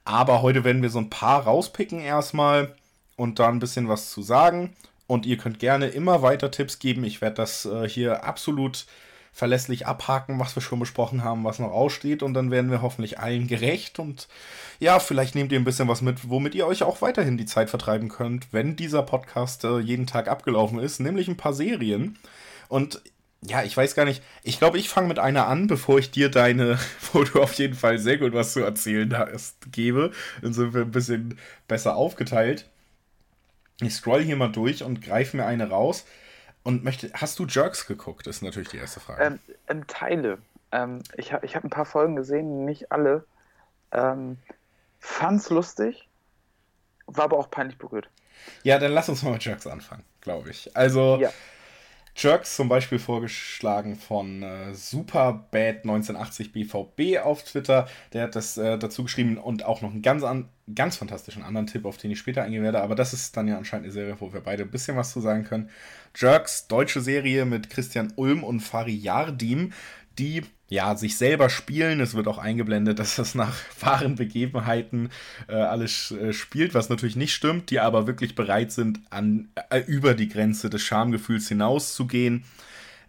Aber 0.06 0.42
heute 0.42 0.64
werden 0.64 0.82
wir 0.82 0.90
so 0.90 1.00
ein 1.00 1.10
paar 1.10 1.44
rauspicken 1.44 2.00
erstmal 2.00 2.76
und 3.16 3.40
da 3.40 3.50
ein 3.50 3.60
bisschen 3.60 3.90
was 3.90 4.10
zu 4.12 4.22
sagen. 4.22 4.76
Und 5.08 5.26
ihr 5.26 5.38
könnt 5.38 5.60
gerne 5.60 5.88
immer 5.88 6.22
weiter 6.22 6.50
Tipps 6.50 6.80
geben. 6.80 7.04
Ich 7.04 7.22
werde 7.22 7.36
das 7.36 7.66
äh, 7.66 7.88
hier 7.88 8.24
absolut 8.24 8.86
verlässlich 9.34 9.88
abhaken, 9.88 10.40
was 10.40 10.56
wir 10.56 10.62
schon 10.62 10.80
besprochen 10.80 11.24
haben, 11.24 11.44
was 11.44 11.58
noch 11.58 11.72
aussteht. 11.72 12.22
Und 12.22 12.36
dann 12.36 12.52
werden 12.52 12.70
wir 12.70 12.84
hoffentlich 12.84 13.20
allen 13.20 13.48
gerecht. 13.48 13.98
Und 13.98 14.28
ja, 14.80 15.00
vielleicht 15.00 15.34
nehmt 15.34 15.52
ihr 15.52 15.60
ein 15.60 15.66
bisschen 15.66 15.88
was 15.88 16.02
mit, 16.02 16.30
womit 16.30 16.54
ihr 16.54 16.68
euch 16.68 16.84
auch 16.84 17.02
weiterhin 17.02 17.38
die 17.38 17.46
Zeit 17.46 17.72
vertreiben 17.72 18.10
könnt, 18.10 18.54
wenn 18.54 18.76
dieser 18.76 19.02
Podcast 19.02 19.64
äh, 19.64 19.80
jeden 19.80 20.06
Tag 20.06 20.28
abgelaufen 20.28 20.80
ist, 20.80 21.00
nämlich 21.00 21.28
ein 21.28 21.38
paar 21.38 21.54
Serien. 21.54 22.18
Und 22.70 23.02
ja, 23.46 23.64
ich 23.64 23.76
weiß 23.76 23.96
gar 23.96 24.06
nicht. 24.06 24.24
Ich 24.44 24.60
glaube, 24.60 24.78
ich 24.78 24.88
fange 24.88 25.08
mit 25.08 25.20
einer 25.20 25.48
an, 25.48 25.68
bevor 25.68 25.98
ich 25.98 26.12
dir 26.12 26.30
deine, 26.30 26.78
wo 27.12 27.24
du 27.24 27.42
auf 27.42 27.54
jeden 27.54 27.76
Fall 27.76 27.98
sehr 27.98 28.20
gut 28.20 28.34
was 28.34 28.54
zu 28.54 28.60
erzählen 28.60 29.18
hast, 29.18 29.72
gebe. 29.72 30.12
Dann 30.42 30.54
sind 30.54 30.76
wir 30.76 30.82
ein 30.82 30.92
bisschen 30.92 31.40
besser 31.68 31.96
aufgeteilt. 31.96 32.70
Ich 33.82 33.96
scroll 33.96 34.22
hier 34.22 34.36
mal 34.36 34.52
durch 34.52 34.84
und 34.84 35.02
greife 35.02 35.36
mir 35.38 35.46
eine 35.46 35.70
raus. 35.70 36.06
Und 36.64 36.84
möchte, 36.84 37.12
hast 37.14 37.40
du 37.40 37.46
Jerks 37.46 37.86
geguckt? 37.86 38.26
Ist 38.28 38.42
natürlich 38.42 38.70
die 38.70 38.78
erste 38.78 39.00
Frage. 39.00 39.24
Ähm, 39.24 39.40
ähm, 39.68 39.88
Teile. 39.88 40.38
Ähm, 40.72 41.04
ich 41.18 41.34
habe 41.34 41.46
ich 41.46 41.56
hab 41.56 41.64
ein 41.64 41.70
paar 41.70 41.86
Folgen 41.86 42.16
gesehen, 42.16 42.66
nicht 42.66 42.92
alle. 42.92 43.26
Ähm, 43.92 44.38
fand's 45.00 45.50
lustig, 45.50 46.08
war 47.06 47.26
aber 47.26 47.38
auch 47.38 47.52
peinlich 47.52 47.78
berührt. 47.78 48.10
Ja, 48.64 48.80
dann 48.80 48.92
lass 48.92 49.10
uns 49.10 49.22
mal 49.24 49.32
mit 49.32 49.46
Jerks 49.46 49.68
anfangen, 49.68 50.04
glaube 50.22 50.50
ich. 50.50 50.76
Also, 50.76 51.18
ja. 51.18 51.32
Jerks 52.16 52.56
zum 52.56 52.70
Beispiel 52.70 53.00
vorgeschlagen 53.00 53.96
von 53.96 54.44
äh, 54.44 54.74
Superbad 54.76 55.78
1980 55.84 56.52
BVB 56.52 57.20
auf 57.24 57.44
Twitter. 57.44 57.88
Der 58.14 58.24
hat 58.24 58.36
das 58.36 58.58
äh, 58.58 58.78
dazu 58.78 59.04
geschrieben 59.04 59.38
und 59.38 59.66
auch 59.66 59.82
noch 59.82 59.92
einen 59.92 60.04
ganz, 60.04 60.24
an, 60.24 60.50
ganz 60.74 60.98
fantastischen 60.98 61.44
anderen 61.44 61.66
Tipp, 61.66 61.86
auf 61.86 61.98
den 61.98 62.12
ich 62.12 62.20
später 62.20 62.44
eingehen 62.44 62.62
werde. 62.64 62.82
Aber 62.82 62.94
das 62.94 63.14
ist 63.14 63.36
dann 63.36 63.48
ja 63.48 63.58
anscheinend 63.58 63.86
eine 63.86 63.94
Serie, 63.94 64.16
wo 64.20 64.32
wir 64.32 64.42
beide 64.42 64.64
ein 64.64 64.72
bisschen 64.72 64.96
was 64.96 65.12
zu 65.12 65.22
sagen 65.22 65.44
können. 65.44 65.70
Jerks, 66.16 66.68
deutsche 66.68 67.02
Serie 67.02 67.46
mit 67.46 67.72
Christian 67.72 68.14
Ulm 68.16 68.44
und 68.44 68.60
Fari 68.60 68.96
Yardim. 68.96 69.74
Die 70.20 70.44
ja 70.70 70.96
sich 70.96 71.18
selber 71.18 71.50
spielen. 71.50 72.00
Es 72.00 72.16
wird 72.16 72.28
auch 72.28 72.38
eingeblendet, 72.38 73.00
dass 73.00 73.16
das 73.16 73.36
nach 73.36 73.56
wahren 73.80 74.16
Begebenheiten 74.16 75.10
äh, 75.48 75.54
alles 75.54 76.12
äh, 76.12 76.34
spielt, 76.34 76.74
was 76.74 76.90
natürlich 76.90 77.16
nicht 77.16 77.34
stimmt, 77.34 77.70
die 77.70 77.80
aber 77.80 78.08
wirklich 78.08 78.36
bereit 78.36 78.72
sind, 78.72 79.02
an, 79.10 79.50
äh, 79.70 79.82
über 79.82 80.14
die 80.14 80.30
Grenze 80.30 80.70
des 80.70 80.82
Schamgefühls 80.82 81.48
hinauszugehen 81.48 82.44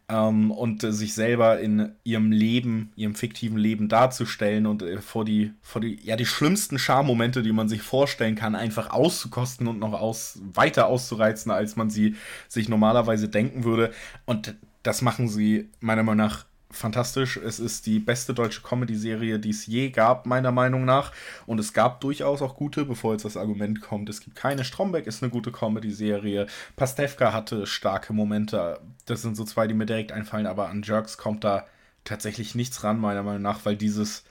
ähm, 0.09 0.51
und 0.51 0.85
äh, 0.85 0.93
sich 0.93 1.15
selber 1.15 1.61
in 1.61 1.93
ihrem 2.05 2.31
Leben, 2.31 2.93
ihrem 2.97 3.15
fiktiven 3.15 3.57
Leben 3.57 3.89
darzustellen 3.89 4.67
und 4.67 4.83
äh, 4.83 5.01
vor 5.01 5.25
die, 5.25 5.53
vor 5.63 5.81
die, 5.81 5.99
ja, 6.03 6.17
die 6.17 6.27
schlimmsten 6.27 6.79
Schammomente, 6.79 7.43
die 7.43 7.53
man 7.53 7.69
sich 7.69 7.83
vorstellen 7.83 8.35
kann, 8.35 8.55
einfach 8.55 8.91
auszukosten 8.91 9.67
und 9.67 9.79
noch 9.79 9.95
aus, 9.95 10.41
weiter 10.53 10.87
auszureizen, 10.87 11.51
als 11.51 11.77
man 11.77 11.89
sie 11.89 12.17
sich 12.49 12.69
normalerweise 12.69 13.29
denken 13.29 13.65
würde. 13.65 13.93
Und 14.27 14.55
das 14.83 15.01
machen 15.01 15.29
sie 15.29 15.71
meiner 15.81 16.03
Meinung 16.03 16.27
nach 16.27 16.45
fantastisch. 16.75 17.37
Es 17.37 17.59
ist 17.59 17.87
die 17.87 17.99
beste 17.99 18.35
deutsche 18.35 18.63
Comedy-Serie, 18.63 19.39
die 19.39 19.51
es 19.51 19.67
je 19.67 19.91
gab, 19.91 20.27
meiner 20.27 20.53
Meinung 20.53 20.85
nach. 20.85 21.13
Und 21.47 21.59
es 21.59 21.73
gab 21.73 22.01
durchaus 22.01 22.43
auch 22.43 22.57
gute, 22.57 22.85
bevor 22.85 23.13
jetzt 23.13 23.25
das 23.25 23.37
Argument 23.37 23.81
kommt, 23.81 24.09
es 24.09 24.21
gibt 24.21 24.37
keine. 24.37 24.65
Stromberg 24.65 25.07
ist 25.07 25.23
eine 25.23 25.31
gute 25.31 25.53
Comedy-Serie. 25.53 26.47
Pastewka 26.77 27.33
hatte 27.33 27.67
starke 27.67 28.13
Momente. 28.13 28.81
Das 29.07 29.23
sind 29.23 29.37
so 29.37 29.45
zwei, 29.45 29.67
die 29.67 29.75
mir 29.75 29.87
direkt 29.87 30.13
einfallen, 30.13 30.47
aber 30.47 30.69
an 30.69 30.83
Jerks 30.83 31.17
kommt 31.19 31.45
da 31.45 31.67
tatsächlich 32.05 32.55
nichts 32.55 32.85
ran, 32.85 33.01
meiner 33.01 33.23
Meinung 33.23 33.43
nach, 33.43 33.65
weil 33.65 33.77
dieses 33.77 34.25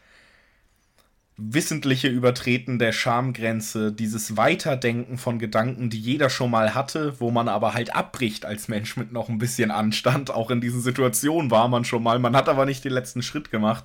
wissentliche 1.35 2.09
Übertreten 2.09 2.77
der 2.77 2.91
Schamgrenze, 2.91 3.91
dieses 3.91 4.37
Weiterdenken 4.37 5.17
von 5.17 5.39
Gedanken, 5.39 5.89
die 5.89 5.99
jeder 5.99 6.29
schon 6.29 6.51
mal 6.51 6.75
hatte, 6.75 7.19
wo 7.19 7.31
man 7.31 7.47
aber 7.47 7.73
halt 7.73 7.95
abbricht 7.95 8.45
als 8.45 8.67
Mensch 8.67 8.97
mit 8.97 9.11
noch 9.11 9.29
ein 9.29 9.39
bisschen 9.39 9.71
Anstand. 9.71 10.29
Auch 10.29 10.51
in 10.51 10.61
diesen 10.61 10.81
Situationen 10.81 11.49
war 11.49 11.67
man 11.67 11.85
schon 11.85 12.03
mal, 12.03 12.19
man 12.19 12.35
hat 12.35 12.49
aber 12.49 12.65
nicht 12.65 12.85
den 12.85 12.93
letzten 12.93 13.23
Schritt 13.23 13.49
gemacht. 13.49 13.83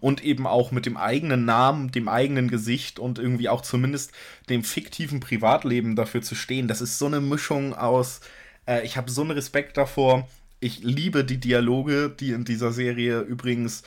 Und 0.00 0.24
eben 0.24 0.46
auch 0.46 0.72
mit 0.72 0.86
dem 0.86 0.96
eigenen 0.96 1.44
Namen, 1.44 1.90
dem 1.90 2.08
eigenen 2.08 2.48
Gesicht 2.48 2.98
und 2.98 3.18
irgendwie 3.18 3.50
auch 3.50 3.60
zumindest 3.60 4.12
dem 4.48 4.64
fiktiven 4.64 5.20
Privatleben 5.20 5.94
dafür 5.94 6.22
zu 6.22 6.34
stehen. 6.34 6.68
Das 6.68 6.80
ist 6.80 6.98
so 6.98 7.06
eine 7.06 7.20
Mischung 7.20 7.74
aus, 7.74 8.20
äh, 8.66 8.84
ich 8.84 8.96
habe 8.96 9.10
so 9.10 9.22
einen 9.22 9.32
Respekt 9.32 9.76
davor. 9.76 10.26
Ich 10.58 10.82
liebe 10.82 11.24
die 11.24 11.38
Dialoge, 11.38 12.10
die 12.10 12.32
in 12.32 12.44
dieser 12.44 12.72
Serie 12.72 13.20
übrigens 13.20 13.82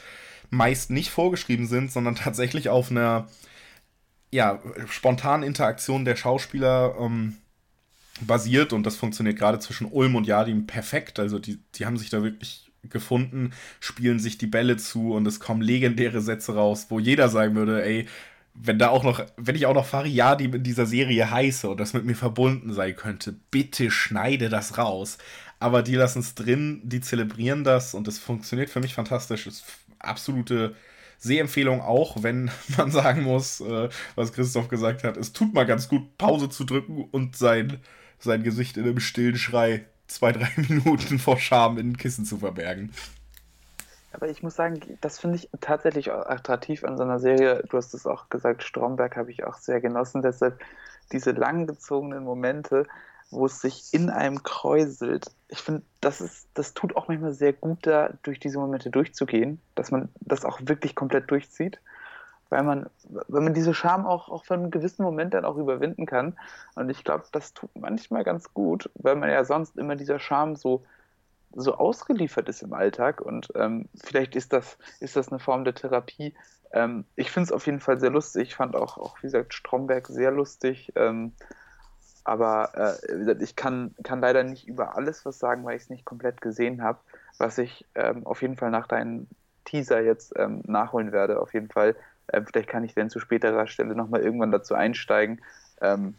meist 0.53 0.91
nicht 0.91 1.09
vorgeschrieben 1.09 1.67
sind, 1.67 1.91
sondern 1.91 2.15
tatsächlich 2.23 2.69
auf 2.69 2.91
einer 2.91 3.27
ja, 4.31 4.59
spontanen 4.87 5.45
Interaktion 5.45 6.05
der 6.05 6.15
Schauspieler 6.15 6.95
ähm, 6.99 7.37
basiert 8.21 8.73
und 8.73 8.83
das 8.83 8.95
funktioniert 8.95 9.37
gerade 9.37 9.59
zwischen 9.59 9.85
Ulm 9.85 10.15
und 10.15 10.25
Jadim 10.25 10.65
perfekt. 10.65 11.19
Also 11.19 11.39
die, 11.39 11.59
die 11.75 11.85
haben 11.85 11.97
sich 11.97 12.09
da 12.09 12.23
wirklich 12.23 12.71
gefunden, 12.83 13.51
spielen 13.79 14.19
sich 14.19 14.37
die 14.37 14.47
Bälle 14.47 14.77
zu 14.77 15.13
und 15.13 15.25
es 15.27 15.39
kommen 15.39 15.61
legendäre 15.61 16.21
Sätze 16.21 16.55
raus, 16.55 16.87
wo 16.89 16.99
jeder 16.99 17.29
sagen 17.29 17.55
würde, 17.55 17.83
ey, 17.83 18.07
wenn 18.55 18.77
da 18.77 18.89
auch 18.89 19.03
noch, 19.03 19.25
wenn 19.37 19.55
ich 19.55 19.65
auch 19.65 19.73
noch 19.73 19.85
Fariadim 19.85 20.55
in 20.55 20.63
dieser 20.63 20.85
Serie 20.85 21.31
heiße 21.31 21.69
und 21.69 21.79
das 21.79 21.93
mit 21.93 22.05
mir 22.05 22.15
verbunden 22.15 22.73
sein 22.73 22.95
könnte, 22.95 23.35
bitte 23.51 23.89
schneide 23.89 24.49
das 24.49 24.77
raus. 24.77 25.17
Aber 25.59 25.81
die 25.81 25.95
lassen 25.95 26.19
es 26.19 26.35
drin, 26.35 26.81
die 26.83 27.01
zelebrieren 27.01 27.63
das 27.63 27.93
und 27.93 28.07
es 28.07 28.19
funktioniert 28.19 28.69
für 28.69 28.81
mich 28.81 28.93
fantastisch. 28.93 29.47
Es 29.47 29.63
absolute 30.03 30.75
Sehempfehlung 31.17 31.81
auch, 31.81 32.21
wenn 32.21 32.51
man 32.77 32.91
sagen 32.91 33.23
muss, 33.23 33.61
äh, 33.61 33.89
was 34.15 34.33
Christoph 34.33 34.67
gesagt 34.67 35.03
hat, 35.03 35.17
es 35.17 35.33
tut 35.33 35.53
mal 35.53 35.65
ganz 35.65 35.87
gut, 35.87 36.17
Pause 36.17 36.49
zu 36.49 36.63
drücken 36.63 37.07
und 37.11 37.35
sein, 37.35 37.79
sein 38.19 38.43
Gesicht 38.43 38.77
in 38.77 38.83
einem 38.83 38.99
stillen 38.99 39.37
Schrei 39.37 39.85
zwei, 40.07 40.31
drei 40.31 40.49
Minuten 40.57 41.19
vor 41.19 41.39
Scham 41.39 41.77
in 41.77 41.91
ein 41.91 41.97
Kissen 41.97 42.25
zu 42.25 42.37
verbergen. 42.37 42.93
Aber 44.11 44.29
ich 44.29 44.43
muss 44.43 44.55
sagen, 44.55 44.79
das 45.01 45.19
finde 45.19 45.37
ich 45.37 45.49
tatsächlich 45.59 46.11
attraktiv 46.11 46.83
an 46.83 46.97
so 46.97 47.03
einer 47.03 47.19
Serie. 47.19 47.63
Du 47.67 47.77
hast 47.77 47.95
es 47.95 48.05
auch 48.05 48.29
gesagt, 48.29 48.61
Stromberg 48.61 49.15
habe 49.17 49.31
ich 49.31 49.43
auch 49.43 49.57
sehr 49.57 49.81
genossen. 49.81 50.21
Deshalb 50.21 50.59
diese 51.11 51.31
langgezogenen 51.31 52.23
Momente, 52.23 52.85
wo 53.33 53.45
es 53.45 53.61
sich 53.61 53.93
in 53.93 54.09
einem 54.09 54.43
kräuselt. 54.43 55.31
Ich 55.47 55.59
finde, 55.59 55.81
das 56.01 56.21
ist, 56.21 56.47
das 56.53 56.73
tut 56.73 56.95
auch 56.95 57.07
manchmal 57.07 57.33
sehr 57.33 57.53
gut, 57.53 57.79
da 57.85 58.13
durch 58.23 58.39
diese 58.39 58.59
Momente 58.59 58.89
durchzugehen, 58.89 59.59
dass 59.75 59.91
man 59.91 60.09
das 60.21 60.45
auch 60.45 60.59
wirklich 60.63 60.95
komplett 60.95 61.29
durchzieht. 61.31 61.79
Weil 62.49 62.63
man, 62.63 62.89
wenn 63.27 63.43
man 63.43 63.53
diese 63.55 63.73
Scham 63.73 64.05
auch, 64.05 64.29
auch 64.29 64.45
für 64.45 64.53
einen 64.53 64.69
gewissen 64.69 65.03
Moment 65.03 65.33
dann 65.33 65.45
auch 65.45 65.57
überwinden 65.57 66.05
kann. 66.05 66.37
Und 66.75 66.89
ich 66.89 67.03
glaube, 67.03 67.25
das 67.31 67.53
tut 67.53 67.71
manchmal 67.75 68.23
ganz 68.23 68.53
gut, 68.53 68.91
weil 68.93 69.15
man 69.15 69.29
ja 69.29 69.43
sonst 69.43 69.75
immer 69.77 69.95
dieser 69.95 70.19
Scham 70.19 70.55
so, 70.55 70.85
so 71.55 71.75
ausgeliefert 71.75 72.47
ist 72.49 72.61
im 72.61 72.73
Alltag. 72.73 73.21
Und 73.21 73.51
ähm, 73.55 73.89
vielleicht 74.03 74.35
ist 74.35 74.53
das, 74.53 74.77
ist 74.99 75.15
das 75.15 75.29
eine 75.29 75.39
Form 75.39 75.63
der 75.63 75.73
Therapie. 75.73 76.35
Ähm, 76.73 77.05
ich 77.15 77.31
finde 77.31 77.45
es 77.47 77.51
auf 77.51 77.65
jeden 77.65 77.79
Fall 77.79 77.99
sehr 77.99 78.11
lustig. 78.11 78.49
Ich 78.49 78.55
fand 78.55 78.75
auch, 78.75 78.97
auch 78.97 79.17
wie 79.19 79.27
gesagt, 79.27 79.55
Stromberg 79.55 80.07
sehr 80.07 80.31
lustig. 80.31 80.91
Ähm, 80.95 81.33
aber 82.23 82.97
äh, 83.09 83.43
ich 83.43 83.55
kann, 83.55 83.93
kann 84.03 84.21
leider 84.21 84.43
nicht 84.43 84.67
über 84.67 84.97
alles 84.97 85.25
was 85.25 85.39
sagen, 85.39 85.63
weil 85.65 85.75
ich 85.75 85.83
es 85.83 85.89
nicht 85.89 86.05
komplett 86.05 86.41
gesehen 86.41 86.81
habe. 86.81 86.99
Was 87.37 87.57
ich 87.57 87.85
ähm, 87.95 88.25
auf 88.25 88.41
jeden 88.41 88.55
Fall 88.55 88.71
nach 88.71 88.87
deinem 88.87 89.27
Teaser 89.65 90.01
jetzt 90.01 90.33
ähm, 90.37 90.61
nachholen 90.65 91.11
werde, 91.11 91.39
auf 91.39 91.53
jeden 91.53 91.69
Fall. 91.69 91.95
Äh, 92.27 92.41
vielleicht 92.41 92.69
kann 92.69 92.83
ich 92.83 92.93
dann 92.93 93.09
zu 93.09 93.19
späterer 93.19 93.67
Stelle 93.67 93.95
nochmal 93.95 94.21
irgendwann 94.21 94.51
dazu 94.51 94.75
einsteigen. 94.75 95.41
Ähm, 95.81 96.15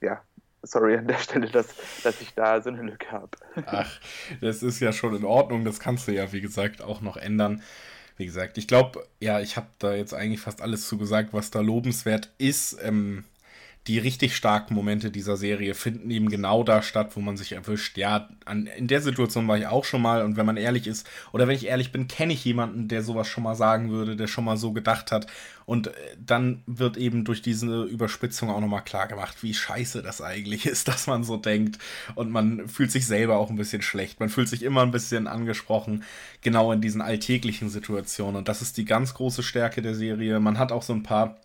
ja, 0.00 0.20
sorry 0.62 0.96
an 0.96 1.06
der 1.06 1.18
Stelle, 1.18 1.48
dass, 1.48 1.68
dass 2.02 2.20
ich 2.20 2.34
da 2.34 2.60
so 2.60 2.70
eine 2.70 2.82
Lücke 2.82 3.10
habe. 3.12 3.30
Ach, 3.66 4.00
das 4.40 4.62
ist 4.62 4.80
ja 4.80 4.92
schon 4.92 5.14
in 5.16 5.24
Ordnung. 5.24 5.64
Das 5.64 5.80
kannst 5.80 6.08
du 6.08 6.12
ja, 6.12 6.32
wie 6.32 6.40
gesagt, 6.40 6.82
auch 6.82 7.00
noch 7.00 7.16
ändern. 7.16 7.62
Wie 8.18 8.26
gesagt, 8.26 8.56
ich 8.58 8.66
glaube, 8.66 9.06
ja, 9.20 9.40
ich 9.40 9.56
habe 9.56 9.68
da 9.78 9.94
jetzt 9.94 10.14
eigentlich 10.14 10.40
fast 10.40 10.62
alles 10.62 10.88
zugesagt, 10.88 11.32
was 11.32 11.50
da 11.50 11.60
lobenswert 11.60 12.30
ist. 12.38 12.78
Ähm, 12.82 13.24
die 13.86 13.98
richtig 13.98 14.34
starken 14.34 14.74
Momente 14.74 15.10
dieser 15.10 15.36
Serie 15.36 15.74
finden 15.74 16.10
eben 16.10 16.28
genau 16.28 16.64
da 16.64 16.82
statt, 16.82 17.12
wo 17.14 17.20
man 17.20 17.36
sich 17.36 17.52
erwischt. 17.52 17.96
Ja, 17.96 18.28
an, 18.44 18.66
in 18.66 18.88
der 18.88 19.00
Situation 19.00 19.46
war 19.46 19.56
ich 19.58 19.66
auch 19.66 19.84
schon 19.84 20.02
mal 20.02 20.22
und 20.22 20.36
wenn 20.36 20.46
man 20.46 20.56
ehrlich 20.56 20.86
ist, 20.86 21.08
oder 21.32 21.46
wenn 21.46 21.54
ich 21.54 21.66
ehrlich 21.66 21.92
bin, 21.92 22.08
kenne 22.08 22.32
ich 22.32 22.44
jemanden, 22.44 22.88
der 22.88 23.02
sowas 23.02 23.28
schon 23.28 23.44
mal 23.44 23.54
sagen 23.54 23.90
würde, 23.90 24.16
der 24.16 24.26
schon 24.26 24.44
mal 24.44 24.56
so 24.56 24.72
gedacht 24.72 25.12
hat. 25.12 25.28
Und 25.66 25.88
äh, 25.88 25.92
dann 26.18 26.62
wird 26.66 26.96
eben 26.96 27.24
durch 27.24 27.42
diese 27.42 27.84
Überspitzung 27.84 28.50
auch 28.50 28.60
nochmal 28.60 28.84
klar 28.84 29.06
gemacht, 29.06 29.42
wie 29.42 29.54
scheiße 29.54 30.02
das 30.02 30.20
eigentlich 30.20 30.66
ist, 30.66 30.88
dass 30.88 31.06
man 31.06 31.22
so 31.22 31.36
denkt. 31.36 31.78
Und 32.16 32.30
man 32.30 32.68
fühlt 32.68 32.90
sich 32.90 33.06
selber 33.06 33.36
auch 33.36 33.50
ein 33.50 33.56
bisschen 33.56 33.82
schlecht. 33.82 34.18
Man 34.18 34.30
fühlt 34.30 34.48
sich 34.48 34.62
immer 34.62 34.82
ein 34.82 34.90
bisschen 34.90 35.28
angesprochen, 35.28 36.02
genau 36.40 36.72
in 36.72 36.80
diesen 36.80 37.00
alltäglichen 37.02 37.68
Situationen. 37.68 38.36
Und 38.36 38.48
das 38.48 38.62
ist 38.62 38.76
die 38.78 38.84
ganz 38.84 39.14
große 39.14 39.44
Stärke 39.44 39.80
der 39.82 39.94
Serie. 39.94 40.40
Man 40.40 40.58
hat 40.58 40.72
auch 40.72 40.82
so 40.82 40.92
ein 40.92 41.02
paar 41.04 41.36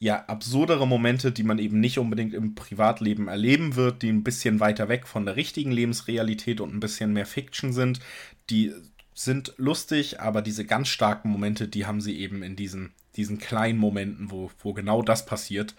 ja, 0.00 0.24
absurdere 0.26 0.86
Momente, 0.86 1.30
die 1.30 1.42
man 1.42 1.58
eben 1.58 1.78
nicht 1.78 1.98
unbedingt 1.98 2.32
im 2.32 2.54
Privatleben 2.54 3.28
erleben 3.28 3.76
wird, 3.76 4.00
die 4.00 4.08
ein 4.08 4.24
bisschen 4.24 4.58
weiter 4.58 4.88
weg 4.88 5.06
von 5.06 5.26
der 5.26 5.36
richtigen 5.36 5.70
Lebensrealität 5.70 6.62
und 6.62 6.74
ein 6.74 6.80
bisschen 6.80 7.12
mehr 7.12 7.26
Fiction 7.26 7.74
sind, 7.74 8.00
die 8.48 8.72
sind 9.14 9.52
lustig, 9.58 10.18
aber 10.18 10.40
diese 10.40 10.64
ganz 10.64 10.88
starken 10.88 11.28
Momente, 11.28 11.68
die 11.68 11.84
haben 11.84 12.00
sie 12.00 12.18
eben 12.18 12.42
in 12.42 12.56
diesen, 12.56 12.92
diesen 13.16 13.38
kleinen 13.38 13.78
Momenten, 13.78 14.30
wo, 14.30 14.50
wo 14.62 14.72
genau 14.72 15.02
das 15.02 15.26
passiert. 15.26 15.74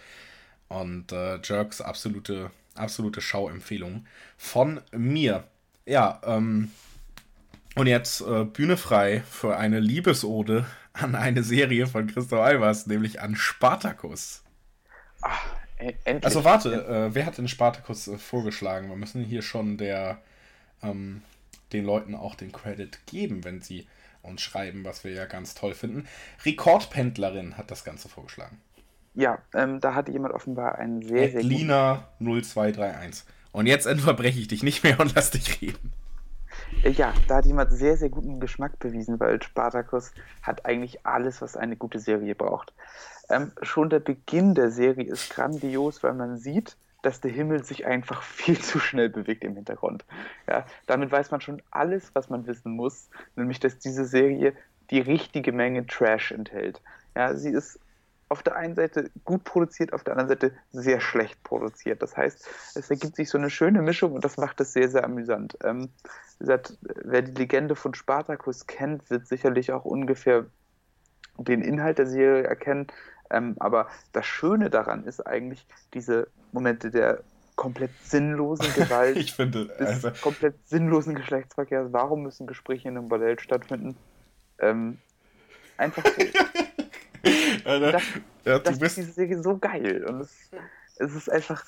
Und 0.67 1.11
äh, 1.11 1.39
Jerks 1.43 1.81
absolute, 1.81 2.51
absolute 2.75 3.21
Schauempfehlung 3.21 4.05
von 4.37 4.81
mir. 4.95 5.45
Ja, 5.87 6.21
ähm, 6.23 6.69
und 7.81 7.87
jetzt 7.87 8.21
äh, 8.21 8.43
Bühne 8.45 8.77
frei 8.77 9.23
für 9.27 9.57
eine 9.57 9.79
Liebesode 9.79 10.65
an 10.93 11.15
eine 11.15 11.41
Serie 11.41 11.87
von 11.87 12.05
Christoph 12.05 12.39
Albers, 12.39 12.85
nämlich 12.85 13.21
an 13.21 13.35
Spartacus. 13.35 14.43
Ach, 15.21 15.43
e-, 15.79 15.95
endlich. 16.05 16.25
Also 16.25 16.43
warte, 16.43 16.85
äh, 16.85 17.15
wer 17.15 17.25
hat 17.25 17.39
den 17.39 17.47
Spartacus 17.47 18.07
äh, 18.07 18.19
vorgeschlagen? 18.19 18.89
Wir 18.89 18.95
müssen 18.95 19.23
hier 19.23 19.41
schon 19.41 19.77
der, 19.77 20.21
ähm, 20.83 21.23
den 21.73 21.83
Leuten 21.83 22.13
auch 22.13 22.35
den 22.35 22.51
Credit 22.51 22.99
geben, 23.07 23.43
wenn 23.43 23.61
sie 23.61 23.87
uns 24.21 24.41
schreiben, 24.41 24.85
was 24.85 25.03
wir 25.03 25.13
ja 25.13 25.25
ganz 25.25 25.55
toll 25.55 25.73
finden. 25.73 26.07
Rekordpendlerin 26.45 27.57
hat 27.57 27.71
das 27.71 27.83
Ganze 27.83 28.09
vorgeschlagen. 28.09 28.61
Ja, 29.15 29.39
ähm, 29.55 29.79
da 29.79 29.95
hatte 29.95 30.11
jemand 30.11 30.35
offenbar 30.35 30.77
einen 30.77 31.01
sehr, 31.01 31.31
sehr 31.31 31.41
Lina 31.41 32.09
0231. 32.19 33.23
Und 33.51 33.65
jetzt 33.65 33.87
unterbreche 33.87 34.39
ich 34.39 34.47
dich 34.47 34.61
nicht 34.61 34.83
mehr 34.83 34.99
und 34.99 35.15
lass 35.15 35.31
dich 35.31 35.61
reden. 35.63 35.91
Ja, 36.83 37.13
da 37.27 37.35
hat 37.35 37.45
jemand 37.45 37.71
sehr, 37.71 37.95
sehr 37.95 38.09
guten 38.09 38.39
Geschmack 38.39 38.79
bewiesen, 38.79 39.19
weil 39.19 39.41
Spartacus 39.41 40.11
hat 40.41 40.65
eigentlich 40.65 41.05
alles, 41.05 41.41
was 41.41 41.55
eine 41.55 41.75
gute 41.75 41.99
Serie 41.99 42.33
braucht. 42.33 42.73
Ähm, 43.29 43.51
schon 43.61 43.89
der 43.89 43.99
Beginn 43.99 44.55
der 44.55 44.71
Serie 44.71 45.05
ist 45.05 45.29
grandios, 45.29 46.01
weil 46.03 46.13
man 46.13 46.37
sieht, 46.37 46.77
dass 47.01 47.21
der 47.21 47.31
Himmel 47.31 47.63
sich 47.63 47.85
einfach 47.85 48.21
viel 48.23 48.59
zu 48.59 48.79
schnell 48.79 49.09
bewegt 49.09 49.43
im 49.43 49.55
Hintergrund. 49.55 50.05
Ja, 50.47 50.65
damit 50.87 51.11
weiß 51.11 51.31
man 51.31 51.41
schon 51.41 51.61
alles, 51.71 52.11
was 52.13 52.29
man 52.29 52.47
wissen 52.47 52.71
muss, 52.73 53.09
nämlich 53.35 53.59
dass 53.59 53.77
diese 53.77 54.05
Serie 54.05 54.53
die 54.89 54.99
richtige 54.99 55.51
Menge 55.51 55.85
Trash 55.85 56.31
enthält. 56.31 56.81
Ja, 57.15 57.35
sie 57.35 57.51
ist 57.51 57.79
auf 58.31 58.43
der 58.43 58.55
einen 58.55 58.75
Seite 58.75 59.11
gut 59.25 59.43
produziert, 59.43 59.91
auf 59.91 60.05
der 60.05 60.13
anderen 60.13 60.29
Seite 60.29 60.53
sehr 60.71 61.01
schlecht 61.01 61.43
produziert. 61.43 62.01
Das 62.01 62.15
heißt, 62.15 62.47
es 62.75 62.89
ergibt 62.89 63.17
sich 63.17 63.29
so 63.29 63.37
eine 63.37 63.49
schöne 63.49 63.81
Mischung 63.81 64.13
und 64.13 64.23
das 64.23 64.37
macht 64.37 64.61
es 64.61 64.71
sehr, 64.71 64.89
sehr 64.89 65.03
amüsant. 65.03 65.57
Ähm, 65.63 65.89
wie 66.37 66.45
gesagt, 66.45 66.77
wer 66.81 67.23
die 67.23 67.33
Legende 67.33 67.75
von 67.75 67.93
Spartacus 67.93 68.67
kennt, 68.67 69.09
wird 69.09 69.27
sicherlich 69.27 69.73
auch 69.73 69.83
ungefähr 69.83 70.45
den 71.37 71.61
Inhalt 71.61 71.97
der 71.97 72.07
Serie 72.07 72.43
erkennen. 72.43 72.87
Ähm, 73.29 73.55
aber 73.59 73.87
das 74.13 74.25
Schöne 74.25 74.69
daran 74.69 75.03
ist 75.03 75.27
eigentlich 75.27 75.67
diese 75.93 76.27
Momente 76.53 76.89
der 76.89 77.23
komplett 77.57 77.91
sinnlosen 78.01 78.73
Gewalt, 78.75 79.17
ich 79.17 79.33
finde, 79.33 79.69
also 79.77 80.09
komplett 80.21 80.55
sinnlosen 80.69 81.15
Geschlechtsverkehrs. 81.15 81.91
Warum 81.91 82.23
müssen 82.23 82.47
Gespräche 82.47 82.87
in 82.87 82.97
einem 82.97 83.09
Bordell 83.09 83.37
stattfinden? 83.39 83.97
Ähm, 84.59 84.99
einfach 85.77 86.05
so. 86.05 86.11
Alter, 87.65 87.91
das, 87.93 88.03
ja, 88.45 88.59
das 88.59 88.73
du 88.73 88.79
bist, 88.79 88.97
ist 88.97 89.05
diese 89.05 89.13
Serie 89.13 89.41
so 89.41 89.57
geil. 89.57 90.05
Und 90.07 90.21
es, 90.21 90.31
es 90.97 91.15
ist 91.15 91.29
einfach. 91.29 91.63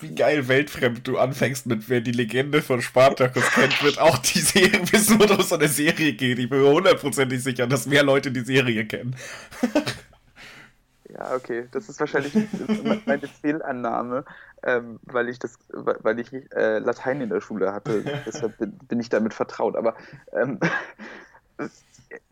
wie 0.00 0.14
geil 0.14 0.46
weltfremd 0.48 1.06
du 1.06 1.18
anfängst 1.18 1.66
mit, 1.66 1.88
wer 1.88 2.00
die 2.00 2.12
Legende 2.12 2.62
von 2.62 2.80
Spartacus 2.82 3.50
kennt, 3.52 3.82
wird 3.82 3.98
auch 3.98 4.18
die 4.18 4.40
Serie, 4.40 4.80
bis 4.90 5.10
nur 5.10 5.30
um 5.30 5.42
so 5.42 5.56
eine 5.56 5.68
Serie 5.68 6.12
geht. 6.12 6.38
Ich 6.38 6.48
bin 6.48 6.62
mir 6.62 6.70
hundertprozentig 6.72 7.42
sicher, 7.42 7.66
dass 7.66 7.86
mehr 7.86 8.02
Leute 8.02 8.30
die 8.30 8.44
Serie 8.44 8.86
kennen. 8.86 9.16
Ja, 11.08 11.34
okay, 11.34 11.66
das 11.72 11.88
ist 11.88 11.98
wahrscheinlich 12.00 12.34
meine 13.06 13.26
Fehlannahme, 13.26 14.24
ähm, 14.62 15.00
weil 15.04 15.28
ich 15.28 15.38
das, 15.38 15.58
weil 15.72 16.18
ich 16.20 16.32
äh, 16.52 16.78
Latein 16.78 17.20
in 17.22 17.30
der 17.30 17.40
Schule 17.40 17.72
hatte. 17.72 18.04
Deshalb 18.26 18.58
bin, 18.58 18.76
bin 18.88 19.00
ich 19.00 19.08
damit 19.08 19.32
vertraut. 19.34 19.74
Aber 19.74 19.96
ähm, 20.32 20.60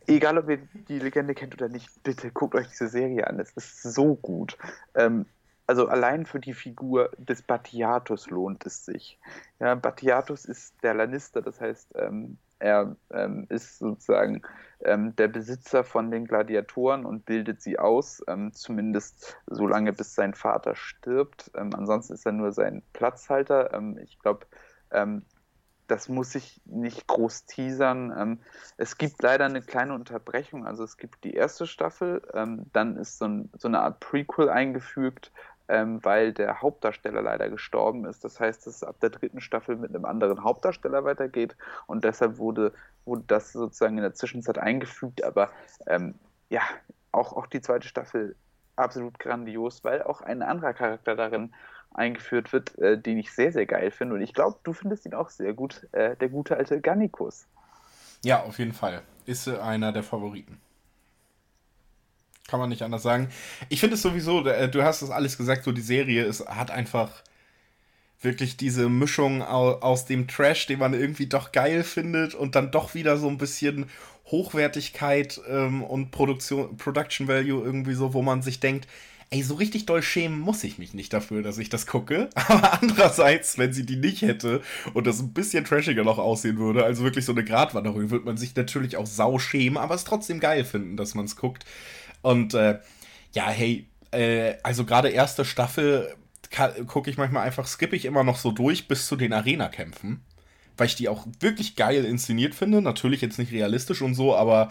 egal, 0.07 0.39
ob 0.39 0.49
ihr 0.49 0.59
die 0.89 0.99
Legende 0.99 1.35
kennt 1.35 1.55
oder 1.55 1.69
nicht, 1.69 2.03
bitte 2.03 2.31
guckt 2.31 2.55
euch 2.55 2.69
diese 2.69 2.89
Serie 2.89 3.27
an. 3.27 3.41
Es 3.41 3.53
ist 3.53 3.83
so 3.83 4.15
gut. 4.15 4.57
Ähm, 4.95 5.27
also 5.67 5.89
allein 5.89 6.27
für 6.27 6.39
die 6.39 6.55
Figur 6.55 7.11
des 7.19 7.43
Batiatus 7.43 8.31
lohnt 8.31 8.65
es 8.67 8.85
sich. 8.85 9.19
Ja, 9.59 9.75
Batiatus 9.75 10.45
ist 10.45 10.75
der 10.83 10.95
Lannister, 10.95 11.43
das 11.43 11.61
heißt, 11.61 11.89
ähm, 11.97 12.39
er 12.59 12.97
ähm, 13.11 13.47
ist 13.51 13.79
sozusagen 13.79 14.43
ähm, 14.85 15.15
der 15.17 15.29
Besitzer 15.29 15.85
von 15.85 16.11
den 16.11 16.27
Gladiatoren 16.27 17.05
und 17.05 17.27
bildet 17.27 17.61
sie 17.61 17.79
aus, 17.79 18.23
ähm, 18.29 18.53
zumindest 18.55 19.37
so 19.47 19.67
lange 19.67 19.93
bis 19.93 20.15
sein 20.15 20.35
Vater 20.35 20.75
stirbt. 20.75 21.51
Ähm, 21.55 21.71
ansonsten 21.75 22.15
ist 22.15 22.25
er 22.25 22.33
nur 22.33 22.53
sein 22.53 22.83
Platzhalter. 22.93 23.79
Ich 24.03 24.19
glaube, 24.21 24.47
ähm, 24.91 25.23
das 25.87 26.09
muss 26.09 26.35
ich 26.35 26.61
nicht 26.65 27.07
groß 27.07 27.47
teasern. 27.47 28.41
es 28.77 28.99
gibt 28.99 29.23
leider 29.23 29.45
eine 29.45 29.63
kleine 29.63 29.95
Unterbrechung. 29.95 30.67
Also 30.67 30.85
es 30.85 30.97
gibt 30.97 31.25
die 31.25 31.35
erste 31.35 31.67
Staffel, 31.67 32.23
dann 32.73 32.97
ist 32.97 33.19
so, 33.19 33.27
ein, 33.27 33.51
so 33.57 33.69
eine 33.69 33.81
Art 33.81 34.01
Prequel 34.01 34.49
eingefügt, 34.49 35.33
ähm, 35.69 36.05
weil 36.05 36.33
der 36.33 36.63
Hauptdarsteller 36.63 37.23
leider 37.23 37.49
gestorben 37.49 38.05
ist. 38.05 38.25
Das 38.25 38.39
heißt, 38.39 38.67
dass 38.67 38.77
es 38.77 38.85
ab 38.85 39.01
der 39.01 39.11
dritten 39.11 39.41
Staffel 39.41 39.77
mit 39.77 39.95
einem 39.95 40.05
anderen 40.05 40.45
Hauptdarsteller 40.45 41.05
weitergeht 41.05 41.57
und 41.87 42.05
deshalb 42.05 42.39
wurde, 42.39 42.73
wurde 43.05 43.25
das 43.27 43.53
sozusagen 43.53 43.97
in 43.97 44.03
der 44.03 44.15
Zwischenzeit 44.15 44.59
eingefügt. 44.59 45.25
Aber 45.25 45.51
ähm, 45.87 46.15
ja, 46.49 46.63
auch, 47.13 47.33
auch 47.33 47.47
die 47.47 47.61
zweite 47.61 47.89
Staffel 47.89 48.37
absolut 48.77 49.19
grandios, 49.19 49.83
weil 49.85 50.03
auch 50.03 50.21
ein 50.21 50.43
anderer 50.43 50.75
Charakter 50.75 51.17
darin 51.17 51.55
eingeführt 51.97 52.53
wird, 52.53 52.79
äh, 52.79 52.99
den 53.01 53.19
ich 53.19 53.33
sehr, 53.33 53.53
sehr 53.53 53.67
geil 53.67 53.91
finde. 53.91 54.15
Und 54.15 54.23
ich 54.23 54.35
glaube, 54.35 54.59
du 54.63 54.73
findest 54.73 55.07
ihn 55.07 55.15
auch 55.15 55.31
sehr 55.31 55.55
gut, 55.55 55.87
äh, 55.93 56.17
der 56.17 56.29
gute 56.29 56.57
alte 56.57 56.81
Gannikus. 56.81 57.47
Ja, 58.25 58.43
auf 58.43 58.59
jeden 58.59 58.73
Fall. 58.73 59.03
Ist 59.25 59.47
äh, 59.47 59.59
einer 59.59 59.93
der 59.93 60.03
Favoriten. 60.03 60.61
Kann 62.49 62.61
man 62.61 62.69
nicht 62.69 62.83
anders 62.83 63.03
sagen. 63.03 63.29
Ich 63.69 63.81
finde 63.81 63.97
es 63.97 64.03
sowieso, 64.03 64.47
äh, 64.47 64.69
du 64.69 64.83
hast 64.83 65.03
es 65.03 65.11
alles 65.11 65.37
gesagt, 65.37 65.65
so 65.65 65.73
die 65.73 65.81
Serie 65.81 66.25
ist, 66.25 66.47
hat 66.47 66.71
einfach 66.71 67.11
wirklich 68.21 68.57
diese 68.57 68.89
Mischung 68.89 69.43
aus 69.43 70.07
dem 70.07 70.27
Trash, 70.27 70.67
den 70.67 70.79
man 70.79 70.95
irgendwie 70.95 71.27
doch 71.27 71.53
geil 71.53 71.85
findet 71.85 72.35
und 72.35 72.55
dann 72.55 72.71
doch 72.71 72.95
wieder 72.95 73.19
so 73.19 73.29
ein 73.29 73.37
bisschen 73.37 73.91
Hochwertigkeit 74.27 75.41
ähm, 75.49 75.83
und 75.83 76.11
Produktion, 76.11 76.77
Production 76.77 77.29
Value 77.29 77.63
irgendwie 77.63 77.95
so, 77.95 78.15
wo 78.15 78.23
man 78.23 78.43
sich 78.43 78.59
denkt, 78.59 78.89
ey, 79.31 79.43
so 79.43 79.55
richtig 79.55 79.87
doll 79.87 80.03
schämen 80.03 80.39
muss 80.39 80.63
ich 80.65 80.79
mich 80.79 80.95
nicht 80.95 81.13
dafür, 81.13 81.43
dass 81.43 81.59
ich 81.59 81.69
das 81.69 81.87
gucke. 81.87 82.31
Aber 82.35 82.81
andererseits, 82.81 83.59
wenn 83.59 83.73
sie 83.73 83.85
die 83.85 83.97
nicht 83.97 84.23
hätte 84.23 84.63
und 84.95 85.07
das 85.07 85.21
ein 85.21 85.33
bisschen 85.33 85.65
trashiger 85.65 86.05
noch 86.05 86.19
aussehen 86.19 86.59
würde, 86.59 86.85
also 86.85 87.03
wirklich 87.03 87.25
so 87.25 87.33
eine 87.33 87.45
Gratwanderung, 87.45 88.11
würde 88.11 88.25
man 88.25 88.37
sich 88.37 88.55
natürlich 88.55 88.97
auch 88.97 89.07
sau 89.07 89.39
schämen, 89.39 89.79
aber 89.79 89.95
es 89.95 90.05
trotzdem 90.05 90.41
geil 90.41 90.65
finden, 90.65 90.97
dass 90.97 91.15
man 91.15 91.25
es 91.25 91.37
guckt. 91.37 91.65
Und 92.23 92.55
äh, 92.55 92.79
ja, 93.33 93.49
hey, 93.49 93.89
äh, 94.13 94.55
also 94.63 94.85
gerade 94.85 95.09
erste 95.09 95.45
Staffel 95.45 96.15
gucke 96.87 97.11
ich 97.11 97.19
manchmal 97.19 97.45
einfach, 97.45 97.67
skippe 97.67 97.97
ich 97.97 98.05
immer 98.05 98.25
noch 98.25 98.37
so 98.37 98.53
durch 98.53 98.89
bis 98.89 99.07
zu 99.07 99.17
den 99.17 99.33
Arena-Kämpfen. 99.33 100.23
Weil 100.77 100.87
ich 100.87 100.95
die 100.95 101.09
auch 101.09 101.27
wirklich 101.41 101.75
geil 101.75 102.05
inszeniert 102.05 102.55
finde. 102.55 102.83
Natürlich 102.83 103.23
jetzt 103.23 103.39
nicht 103.39 103.51
realistisch 103.51 104.03
und 104.03 104.15
so, 104.15 104.37
aber 104.37 104.69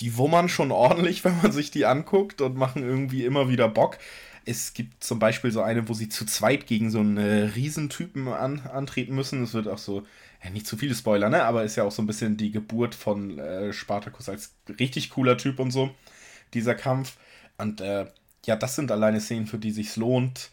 die 0.00 0.16
wummern 0.16 0.48
schon 0.48 0.72
ordentlich, 0.72 1.24
wenn 1.24 1.40
man 1.42 1.52
sich 1.52 1.70
die 1.70 1.86
anguckt 1.86 2.40
und 2.40 2.56
machen 2.56 2.82
irgendwie 2.82 3.24
immer 3.24 3.48
wieder 3.48 3.68
Bock. 3.68 3.98
Es 4.46 4.74
gibt 4.74 5.02
zum 5.02 5.18
Beispiel 5.18 5.50
so 5.50 5.62
eine, 5.62 5.88
wo 5.88 5.94
sie 5.94 6.10
zu 6.10 6.26
zweit 6.26 6.66
gegen 6.66 6.90
so 6.90 7.00
einen 7.00 7.16
äh, 7.16 7.44
Riesentypen 7.54 8.28
an, 8.28 8.60
antreten 8.60 9.14
müssen. 9.14 9.42
Es 9.42 9.54
wird 9.54 9.68
auch 9.68 9.78
so, 9.78 10.02
ja, 10.42 10.50
nicht 10.50 10.66
zu 10.66 10.76
viele 10.76 10.94
Spoiler, 10.94 11.30
ne? 11.30 11.44
Aber 11.44 11.64
ist 11.64 11.76
ja 11.76 11.84
auch 11.84 11.92
so 11.92 12.02
ein 12.02 12.06
bisschen 12.06 12.36
die 12.36 12.50
Geburt 12.50 12.94
von 12.94 13.38
äh, 13.38 13.72
Spartacus 13.72 14.28
als 14.28 14.54
richtig 14.78 15.10
cooler 15.10 15.38
Typ 15.38 15.58
und 15.60 15.70
so 15.70 15.94
dieser 16.54 16.74
Kampf. 16.74 17.16
Und 17.58 17.80
äh, 17.80 18.06
ja, 18.46 18.56
das 18.56 18.76
sind 18.76 18.90
alleine 18.90 19.20
Szenen, 19.20 19.46
für 19.46 19.58
die 19.58 19.70
sich 19.70 19.96
lohnt. 19.96 20.50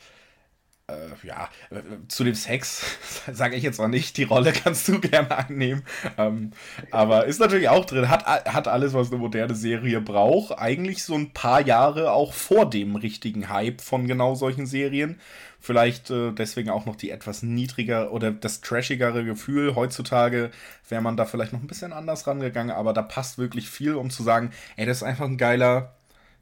Äh, 0.92 1.28
ja, 1.28 1.50
äh, 1.70 1.82
zu 2.08 2.24
dem 2.24 2.36
Sex 2.36 2.86
sage 3.32 3.56
ich 3.56 3.64
jetzt 3.64 3.80
noch 3.80 3.88
nicht, 3.88 4.18
die 4.18 4.24
Rolle 4.24 4.52
kannst 4.52 4.88
du 4.88 5.00
gerne 5.02 5.38
annehmen. 5.38 5.84
Ähm, 6.18 6.52
aber 6.92 7.26
ist 7.26 7.40
natürlich 7.40 7.70
auch 7.70 7.86
drin, 7.86 8.10
hat, 8.10 8.26
hat 8.26 8.68
alles, 8.68 8.94
was 8.94 9.12
eine 9.12 9.20
moderne 9.20 9.56
Serie 9.56 10.02
braucht. 10.02 10.58
Eigentlich 10.58 11.04
so 11.04 11.16
ein 11.16 11.32
paar 11.32 11.62
Jahre 11.62 12.12
auch 12.12 12.34
vor 12.34 12.70
dem 12.70 12.96
richtigen 12.96 13.50
Hype 13.50 13.82
von 13.82 14.08
genau 14.08 14.36
solchen 14.36 14.66
Serien. 14.66 15.20
Vielleicht 15.60 16.10
äh, 16.10 16.32
deswegen 16.32 16.72
auch 16.72 16.86
noch 16.88 16.96
die 16.96 17.12
etwas 17.12 17.44
niedriger 17.44 18.12
oder 18.12 18.32
das 18.32 18.62
trashigere 18.62 19.24
Gefühl. 19.24 19.76
Heutzutage 19.76 20.50
wäre 20.90 21.04
man 21.04 21.18
da 21.18 21.26
vielleicht 21.26 21.54
noch 21.54 21.62
ein 21.62 21.68
bisschen 21.68 21.94
anders 21.94 22.26
rangegangen, 22.26 22.76
aber 22.76 22.94
da 22.94 23.04
passt 23.04 23.38
wirklich 23.38 23.70
viel, 23.70 23.94
um 23.94 24.10
zu 24.10 24.24
sagen, 24.24 24.52
ey, 24.76 24.88
das 24.88 24.98
ist 24.98 25.04
einfach 25.04 25.26
ein 25.26 25.38
geiler, 25.38 25.96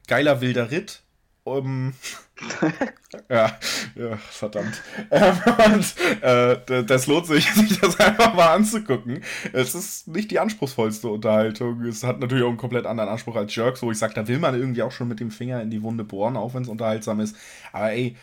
geiler 0.08 0.40
wilder 0.40 0.70
Ritt. 0.70 1.02
Um, 1.44 1.94
ja, 3.28 3.58
ja, 3.94 4.16
verdammt. 4.16 4.82
Ähm, 5.10 5.34
und 5.74 6.22
äh, 6.22 6.84
das 6.84 7.06
lohnt 7.06 7.26
sich, 7.26 7.50
sich 7.54 7.80
das 7.80 7.98
einfach 7.98 8.34
mal 8.34 8.54
anzugucken. 8.54 9.22
Es 9.52 9.74
ist 9.74 10.08
nicht 10.08 10.30
die 10.30 10.38
anspruchsvollste 10.38 11.08
Unterhaltung. 11.08 11.82
Es 11.82 12.04
hat 12.04 12.20
natürlich 12.20 12.44
auch 12.44 12.48
einen 12.48 12.56
komplett 12.56 12.86
anderen 12.86 13.10
Anspruch 13.10 13.36
als 13.36 13.54
Jerks, 13.54 13.82
wo 13.82 13.90
ich 13.90 13.98
sage, 13.98 14.14
da 14.14 14.28
will 14.28 14.38
man 14.38 14.54
irgendwie 14.54 14.82
auch 14.82 14.92
schon 14.92 15.08
mit 15.08 15.20
dem 15.20 15.30
Finger 15.30 15.62
in 15.62 15.70
die 15.70 15.82
Wunde 15.82 16.04
bohren, 16.04 16.36
auch 16.36 16.54
wenn 16.54 16.62
es 16.62 16.68
unterhaltsam 16.68 17.20
ist. 17.20 17.36
Aber 17.72 17.90
ey, 17.92 18.16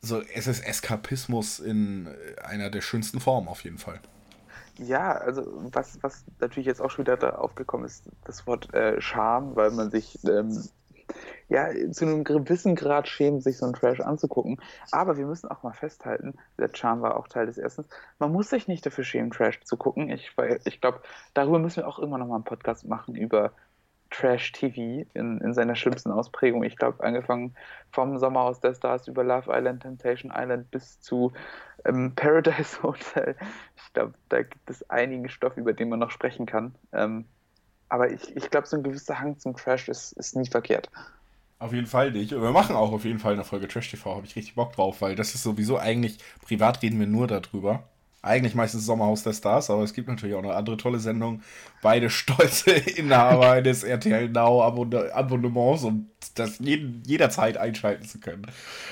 so, 0.00 0.22
es 0.34 0.46
ist 0.46 0.60
Eskapismus 0.60 1.58
in 1.58 2.08
einer 2.42 2.70
der 2.70 2.80
schönsten 2.80 3.20
Formen 3.20 3.48
auf 3.48 3.64
jeden 3.64 3.78
Fall. 3.78 4.00
Ja, 4.78 5.12
also 5.12 5.46
was, 5.72 5.98
was 6.02 6.24
natürlich 6.38 6.66
jetzt 6.66 6.80
auch 6.80 6.90
schon 6.90 7.04
wieder 7.04 7.18
da 7.18 7.30
aufgekommen 7.30 7.84
ist, 7.84 8.04
das 8.24 8.46
Wort 8.46 8.72
äh, 8.72 8.98
Scham, 9.00 9.54
weil 9.54 9.72
man 9.72 9.90
sich 9.90 10.18
ähm, 10.24 10.64
ja 11.50 11.68
zu 11.90 12.06
einem 12.06 12.24
gewissen 12.24 12.76
Grad 12.76 13.08
schämt, 13.08 13.42
sich 13.42 13.58
so 13.58 13.66
einen 13.66 13.74
Trash 13.74 14.00
anzugucken. 14.00 14.60
Aber 14.92 15.16
wir 15.16 15.26
müssen 15.26 15.50
auch 15.50 15.62
mal 15.62 15.72
festhalten, 15.72 16.34
der 16.58 16.70
Charme 16.72 17.02
war 17.02 17.16
auch 17.16 17.28
Teil 17.28 17.46
des 17.46 17.58
Erstens, 17.58 17.88
man 18.18 18.32
muss 18.32 18.48
sich 18.48 18.68
nicht 18.68 18.86
dafür 18.86 19.04
schämen, 19.04 19.30
Trash 19.30 19.60
zu 19.64 19.76
gucken. 19.76 20.08
Ich, 20.10 20.32
ich 20.64 20.80
glaube, 20.80 21.00
darüber 21.34 21.58
müssen 21.58 21.78
wir 21.78 21.88
auch 21.88 21.98
irgendwann 21.98 22.20
nochmal 22.20 22.36
einen 22.36 22.44
Podcast 22.44 22.86
machen 22.86 23.16
über 23.16 23.52
Trash-TV 24.10 25.08
in, 25.14 25.40
in 25.40 25.54
seiner 25.54 25.74
schlimmsten 25.74 26.10
Ausprägung. 26.10 26.62
Ich 26.62 26.76
glaube, 26.76 27.02
angefangen 27.02 27.54
vom 27.90 28.18
Sommerhaus 28.18 28.60
der 28.60 28.74
Stars 28.74 29.08
über 29.08 29.24
Love 29.24 29.50
Island, 29.52 29.82
Temptation 29.82 30.32
Island 30.34 30.70
bis 30.70 31.00
zu 31.00 31.32
ähm, 31.84 32.14
Paradise 32.14 32.80
Hotel. 32.82 33.36
Ich 33.76 33.92
glaube, 33.92 34.14
da 34.28 34.42
gibt 34.42 34.70
es 34.70 34.88
einigen 34.88 35.28
Stoff, 35.28 35.56
über 35.56 35.72
den 35.72 35.88
man 35.88 35.98
noch 35.98 36.10
sprechen 36.10 36.46
kann. 36.46 36.74
Ähm, 36.92 37.24
aber 37.88 38.10
ich, 38.10 38.36
ich 38.36 38.50
glaube, 38.50 38.68
so 38.68 38.76
ein 38.76 38.84
gewisser 38.84 39.18
Hang 39.18 39.38
zum 39.38 39.56
Trash 39.56 39.88
ist, 39.88 40.12
ist 40.12 40.36
nie 40.36 40.48
verkehrt. 40.48 40.88
Auf 41.60 41.72
jeden 41.72 41.86
Fall 41.86 42.10
nicht. 42.10 42.32
Wir 42.32 42.50
machen 42.50 42.74
auch 42.74 42.90
auf 42.90 43.04
jeden 43.04 43.20
Fall 43.20 43.34
eine 43.34 43.44
Folge 43.44 43.68
Trash 43.68 43.90
TV, 43.90 44.16
habe 44.16 44.26
ich 44.26 44.34
richtig 44.34 44.56
Bock 44.56 44.72
drauf, 44.72 45.00
weil 45.00 45.14
das 45.14 45.34
ist 45.34 45.44
sowieso 45.44 45.78
eigentlich, 45.78 46.18
privat 46.42 46.82
reden 46.82 46.98
wir 46.98 47.06
nur 47.06 47.28
darüber 47.28 47.84
eigentlich 48.22 48.54
meistens 48.54 48.84
Sommerhaus 48.84 49.22
der 49.22 49.32
Stars, 49.32 49.70
aber 49.70 49.82
es 49.82 49.94
gibt 49.94 50.08
natürlich 50.08 50.34
auch 50.34 50.42
noch 50.42 50.54
andere 50.54 50.76
tolle 50.76 50.98
Sendungen. 50.98 51.42
Beide 51.82 52.10
stolze 52.10 52.72
Inhaber 52.72 53.52
eines 53.52 53.82
RTL 53.82 54.28
Now 54.28 54.62
Abonnements, 54.62 55.84
um 55.84 56.10
das 56.34 56.58
jeden, 56.58 57.02
jederzeit 57.06 57.56
einschalten 57.56 58.04
zu 58.04 58.20
können. 58.20 58.46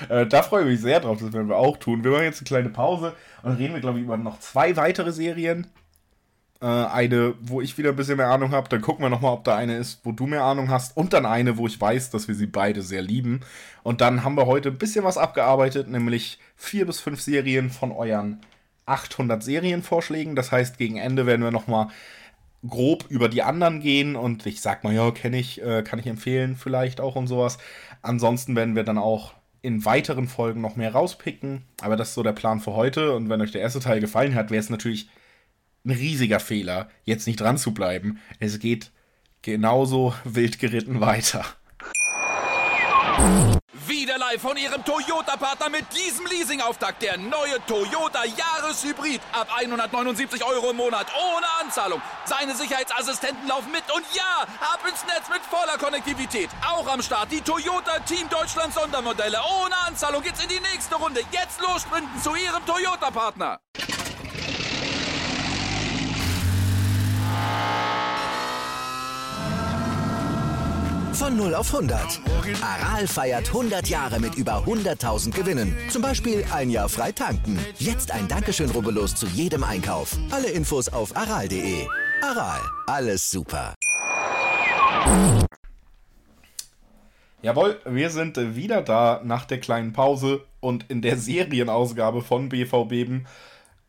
Äh, 0.09 0.25
da 0.25 0.41
freue 0.41 0.63
ich 0.63 0.69
mich 0.69 0.81
sehr 0.81 0.99
drauf, 0.99 1.19
das 1.19 1.31
werden 1.31 1.49
wir 1.49 1.57
auch 1.57 1.77
tun. 1.77 2.03
Wir 2.03 2.11
machen 2.11 2.23
jetzt 2.23 2.39
eine 2.39 2.47
kleine 2.47 2.69
Pause 2.69 3.13
und 3.43 3.53
reden 3.57 3.73
wir, 3.73 3.81
glaube 3.81 3.99
ich, 3.99 4.05
über 4.05 4.17
noch 4.17 4.39
zwei 4.39 4.75
weitere 4.75 5.11
Serien. 5.11 5.67
Äh, 6.61 6.65
eine, 6.65 7.35
wo 7.39 7.61
ich 7.61 7.77
wieder 7.77 7.91
ein 7.91 7.95
bisschen 7.95 8.17
mehr 8.17 8.29
Ahnung 8.29 8.51
habe. 8.51 8.67
Dann 8.67 8.81
gucken 8.81 9.03
wir 9.05 9.09
nochmal, 9.09 9.33
ob 9.33 9.45
da 9.45 9.55
eine 9.55 9.77
ist, 9.77 10.01
wo 10.03 10.11
du 10.11 10.27
mehr 10.27 10.43
Ahnung 10.43 10.69
hast. 10.69 10.95
Und 10.97 11.13
dann 11.13 11.25
eine, 11.25 11.57
wo 11.57 11.67
ich 11.67 11.79
weiß, 11.79 12.09
dass 12.09 12.27
wir 12.27 12.35
sie 12.35 12.47
beide 12.47 12.81
sehr 12.81 13.01
lieben. 13.01 13.41
Und 13.83 14.01
dann 14.01 14.23
haben 14.23 14.35
wir 14.35 14.45
heute 14.45 14.69
ein 14.69 14.77
bisschen 14.77 15.05
was 15.05 15.17
abgearbeitet, 15.17 15.87
nämlich 15.87 16.39
vier 16.57 16.85
bis 16.85 16.99
fünf 16.99 17.21
Serien 17.21 17.69
von 17.69 17.91
euren 17.93 18.41
800 18.87 19.41
Serienvorschlägen. 19.41 20.35
Das 20.35 20.51
heißt, 20.51 20.77
gegen 20.77 20.97
Ende 20.97 21.25
werden 21.25 21.43
wir 21.43 21.51
nochmal 21.51 21.87
grob 22.67 23.05
über 23.07 23.29
die 23.29 23.41
anderen 23.43 23.79
gehen 23.79 24.17
und 24.17 24.45
ich 24.45 24.59
sag 24.59 24.83
mal, 24.83 24.93
ja, 24.93 25.11
kenne 25.11 25.39
ich, 25.39 25.61
äh, 25.61 25.81
kann 25.83 25.99
ich 25.99 26.07
empfehlen, 26.07 26.57
vielleicht 26.57 26.99
auch 26.99 27.15
und 27.15 27.27
sowas. 27.27 27.57
Ansonsten 28.01 28.57
werden 28.57 28.75
wir 28.75 28.83
dann 28.83 28.97
auch 28.97 29.33
in 29.61 29.85
weiteren 29.85 30.27
Folgen 30.27 30.59
noch 30.59 30.75
mehr 30.75 30.91
rauspicken. 30.91 31.63
Aber 31.81 31.95
das 31.95 32.09
ist 32.09 32.15
so 32.15 32.23
der 32.23 32.33
Plan 32.33 32.59
für 32.59 32.73
heute. 32.73 33.15
Und 33.15 33.29
wenn 33.29 33.39
euch 33.41 33.51
der 33.51 33.61
erste 33.61 33.79
Teil 33.79 34.01
gefallen 34.01 34.35
hat, 34.35 34.51
wäre 34.51 34.59
es 34.59 34.69
natürlich 34.69 35.09
ein 35.85 35.91
riesiger 35.91 36.39
Fehler, 36.39 36.89
jetzt 37.03 37.27
nicht 37.27 37.39
dran 37.39 37.57
zu 37.57 37.73
bleiben. 37.73 38.19
Es 38.39 38.59
geht 38.59 38.91
genauso 39.41 40.13
wild 40.23 40.59
geritten 40.59 41.01
weiter. 41.01 41.45
Wieder 43.87 44.17
live 44.17 44.41
von 44.41 44.55
Ihrem 44.55 44.85
Toyota-Partner 44.85 45.69
mit 45.69 45.85
diesem 45.93 46.25
Leasing-Auftakt. 46.27 47.01
Der 47.01 47.17
neue 47.17 47.57
Toyota 47.65 48.23
Jahreshybrid. 48.23 49.19
Ab 49.31 49.47
179 49.55 50.43
Euro 50.43 50.71
im 50.71 50.77
Monat. 50.77 51.07
Ohne 51.15 51.45
Anzahlung. 51.61 52.01
Seine 52.25 52.55
Sicherheitsassistenten 52.55 53.47
laufen 53.47 53.71
mit. 53.71 53.83
Und 53.93 54.05
ja, 54.13 54.43
ab 54.61 54.79
ins 54.87 55.03
Netz 55.05 55.27
mit 55.29 55.41
voller 55.41 55.77
Konnektivität. 55.77 56.49
Auch 56.65 56.87
am 56.87 57.01
Start 57.01 57.31
die 57.31 57.41
Toyota 57.41 57.99
Team 57.99 58.29
Deutschland 58.29 58.73
Sondermodelle. 58.73 59.39
Ohne 59.63 59.75
Anzahlung 59.87 60.21
geht's 60.21 60.41
in 60.43 60.49
die 60.49 60.61
nächste 60.71 60.95
Runde. 60.95 61.21
Jetzt 61.31 61.59
los 61.59 61.85
zu 62.23 62.35
Ihrem 62.35 62.65
Toyota-Partner. 62.65 63.59
Von 71.19 71.35
0 71.35 71.53
auf 71.53 71.75
100. 71.75 72.21
Aral 72.61 73.05
feiert 73.05 73.49
100 73.49 73.89
Jahre 73.89 74.21
mit 74.21 74.35
über 74.35 74.63
100.000 74.65 75.31
Gewinnen. 75.31 75.75
Zum 75.89 76.01
Beispiel 76.01 76.45
ein 76.53 76.69
Jahr 76.69 76.87
frei 76.87 77.11
tanken. 77.11 77.59
Jetzt 77.77 78.11
ein 78.11 78.29
Dankeschön, 78.29 78.69
rubbellos 78.69 79.15
zu 79.15 79.25
jedem 79.25 79.65
Einkauf. 79.65 80.17
Alle 80.31 80.47
Infos 80.47 80.87
auf 80.87 81.13
aral.de. 81.17 81.85
Aral, 82.21 82.61
alles 82.87 83.29
super. 83.29 83.75
Jawohl, 87.41 87.81
wir 87.83 88.09
sind 88.11 88.37
wieder 88.55 88.81
da 88.81 89.19
nach 89.21 89.43
der 89.43 89.59
kleinen 89.59 89.91
Pause 89.91 90.45
und 90.61 90.89
in 90.89 91.01
der 91.01 91.17
Serienausgabe 91.17 92.21
von 92.21 92.47
BVB 92.47 93.25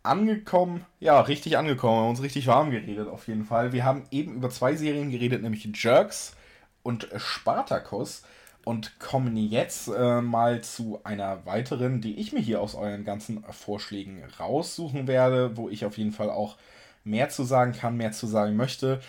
angekommen, 0.03 0.85
ja, 0.99 1.21
richtig 1.21 1.57
angekommen, 1.57 1.95
wir 1.95 2.03
haben 2.03 2.11
uns 2.11 2.23
richtig 2.23 2.49
warm 2.49 2.73
geredet 2.73 3.07
auf 3.07 3.29
jeden 3.29 3.45
Fall. 3.45 3.73
Wir 3.73 3.85
haben 3.85 4.03
eben 4.11 4.35
über 4.35 4.51
zwei 4.51 4.75
Serien 4.75 5.13
geredet, 5.13 5.43
nämlich 5.43 5.69
Jerks 5.73 6.35
und 6.83 7.09
Spartacus 7.17 8.23
und 8.65 8.99
kommen 8.99 9.37
jetzt 9.37 9.89
äh, 9.89 10.21
mal 10.21 10.63
zu 10.63 11.01
einer 11.05 11.47
weiteren, 11.47 12.01
die 12.01 12.19
ich 12.19 12.33
mir 12.33 12.41
hier 12.41 12.61
aus 12.61 12.75
euren 12.75 13.05
ganzen 13.05 13.43
Vorschlägen 13.51 14.23
raussuchen 14.39 15.07
werde, 15.07 15.57
wo 15.57 15.69
ich 15.69 15.85
auf 15.85 15.97
jeden 15.97 16.13
Fall 16.13 16.31
auch 16.31 16.57
mehr 17.05 17.31
zu 17.31 17.45
sagen 17.45 17.73
kann, 17.73 17.97
mehr 17.97 18.13
zu 18.13 18.27
sagen 18.27 18.57
möchte. 18.57 19.01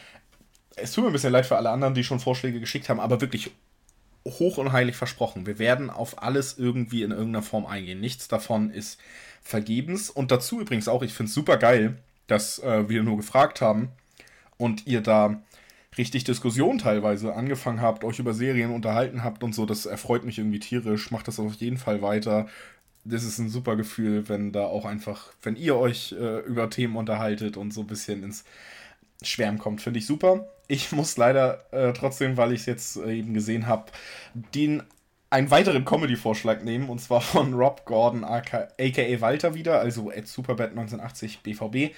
Es 0.75 0.93
tut 0.93 1.03
mir 1.03 1.09
ein 1.09 1.13
bisschen 1.13 1.33
leid 1.33 1.45
für 1.45 1.57
alle 1.57 1.69
anderen, 1.69 1.93
die 1.93 2.03
schon 2.03 2.21
Vorschläge 2.21 2.59
geschickt 2.59 2.87
haben, 2.87 2.99
aber 2.99 3.19
wirklich 3.19 3.51
hoch 4.25 4.57
und 4.57 4.71
heilig 4.71 4.95
versprochen. 4.95 5.45
Wir 5.45 5.59
werden 5.59 5.89
auf 5.89 6.21
alles 6.21 6.57
irgendwie 6.57 7.03
in 7.03 7.11
irgendeiner 7.11 7.43
Form 7.43 7.65
eingehen. 7.65 7.99
Nichts 7.99 8.27
davon 8.27 8.69
ist 8.69 8.99
vergebens. 9.41 10.09
Und 10.09 10.31
dazu 10.31 10.61
übrigens 10.61 10.87
auch, 10.87 11.01
ich 11.01 11.13
finde 11.13 11.29
es 11.29 11.35
super 11.35 11.57
geil, 11.57 11.97
dass 12.27 12.59
äh, 12.59 12.87
wir 12.87 13.03
nur 13.03 13.17
gefragt 13.17 13.61
haben 13.61 13.89
und 14.57 14.87
ihr 14.87 15.01
da 15.01 15.41
richtig 15.97 16.23
Diskussion 16.23 16.77
teilweise 16.77 17.35
angefangen 17.35 17.81
habt, 17.81 18.03
euch 18.03 18.19
über 18.19 18.33
Serien 18.33 18.71
unterhalten 18.71 19.23
habt 19.23 19.43
und 19.43 19.53
so. 19.53 19.65
Das 19.65 19.85
erfreut 19.85 20.23
mich 20.23 20.37
irgendwie 20.37 20.59
tierisch. 20.59 21.11
Macht 21.11 21.27
das 21.27 21.39
auf 21.39 21.55
jeden 21.55 21.77
Fall 21.77 22.01
weiter. 22.01 22.47
Das 23.03 23.23
ist 23.23 23.39
ein 23.39 23.49
super 23.49 23.75
Gefühl, 23.75 24.29
wenn 24.29 24.51
da 24.51 24.65
auch 24.65 24.85
einfach, 24.85 25.33
wenn 25.41 25.55
ihr 25.55 25.75
euch 25.75 26.13
äh, 26.13 26.39
über 26.41 26.69
Themen 26.69 26.95
unterhaltet 26.95 27.57
und 27.57 27.73
so 27.73 27.81
ein 27.81 27.87
bisschen 27.87 28.23
ins 28.23 28.45
Schwärmen 29.23 29.59
kommt, 29.59 29.81
finde 29.81 29.99
ich 29.99 30.05
super. 30.05 30.47
Ich 30.67 30.91
muss 30.91 31.17
leider 31.17 31.65
äh, 31.71 31.93
trotzdem, 31.93 32.37
weil 32.37 32.53
ich 32.53 32.61
es 32.61 32.65
jetzt 32.67 32.97
äh, 32.97 33.13
eben 33.13 33.33
gesehen 33.33 33.67
habe, 33.67 33.91
den 34.55 34.83
einen 35.29 35.49
weiteren 35.49 35.85
Comedy-Vorschlag 35.85 36.61
nehmen, 36.61 36.89
und 36.89 36.99
zwar 36.99 37.21
von 37.21 37.53
Rob 37.53 37.85
Gordon, 37.85 38.23
aka, 38.23 38.67
Walter 38.77 39.55
wieder, 39.55 39.79
also 39.79 40.11
at 40.11 40.27
Superbad 40.27 40.71
1980 40.71 41.41
BVB, 41.41 41.93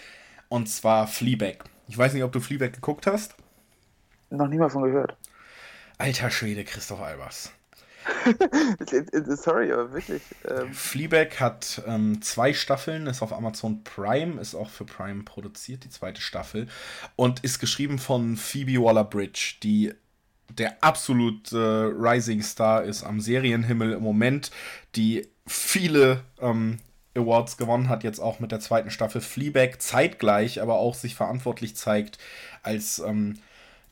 und 0.50 0.70
zwar 0.70 1.08
Fleabag. 1.08 1.66
Ich 1.88 1.98
weiß 1.98 2.14
nicht, 2.14 2.24
ob 2.24 2.32
du 2.32 2.40
Fleabag 2.40 2.74
geguckt 2.74 3.08
hast. 3.08 3.36
Noch 4.34 4.48
nie 4.48 4.58
mal 4.58 4.70
von 4.70 4.84
gehört. 4.84 5.16
Alter 6.00 6.32
Schwede, 6.32 6.64
Christoph 6.64 7.02
Albers. 7.02 7.52
Sorry, 9.36 9.72
aber 9.72 9.94
wirklich. 9.94 10.24
Ähm 10.50 10.74
Fleabag 10.74 11.40
hat 11.40 11.84
ähm, 11.86 12.22
zwei 12.22 12.54
Staffeln, 12.54 13.06
ist 13.06 13.22
auf 13.22 13.32
Amazon 13.32 13.84
Prime, 13.84 14.42
ist 14.42 14.56
auch 14.56 14.70
für 14.70 14.86
Prime 14.86 15.24
produziert, 15.24 15.84
die 15.84 15.90
zweite 15.90 16.20
Staffel. 16.20 16.68
Und 17.16 17.44
ist 17.44 17.60
geschrieben 17.60 18.00
von 18.00 18.36
Phoebe 18.36 18.82
Waller-Bridge, 18.84 19.58
die 19.62 19.94
der 20.50 20.84
absolute 20.84 21.56
äh, 21.56 22.10
Rising 22.10 22.42
Star 22.42 22.84
ist 22.84 23.04
am 23.04 23.22
Serienhimmel 23.22 23.94
im 23.94 24.04
Moment, 24.04 24.50
die 24.96 25.28
viele 25.46 26.24
ähm, 26.42 26.80
Awards 27.16 27.58
gewonnen 27.58 27.88
hat, 27.88 28.04
jetzt 28.04 28.20
auch 28.20 28.40
mit 28.40 28.52
der 28.52 28.60
zweiten 28.60 28.90
Staffel 28.90 29.22
Fleabag, 29.22 29.80
zeitgleich 29.80 30.60
aber 30.62 30.76
auch 30.76 30.96
sich 30.96 31.16
verantwortlich 31.16 31.76
zeigt 31.76 32.18
als 32.64 33.00
ähm, 33.00 33.38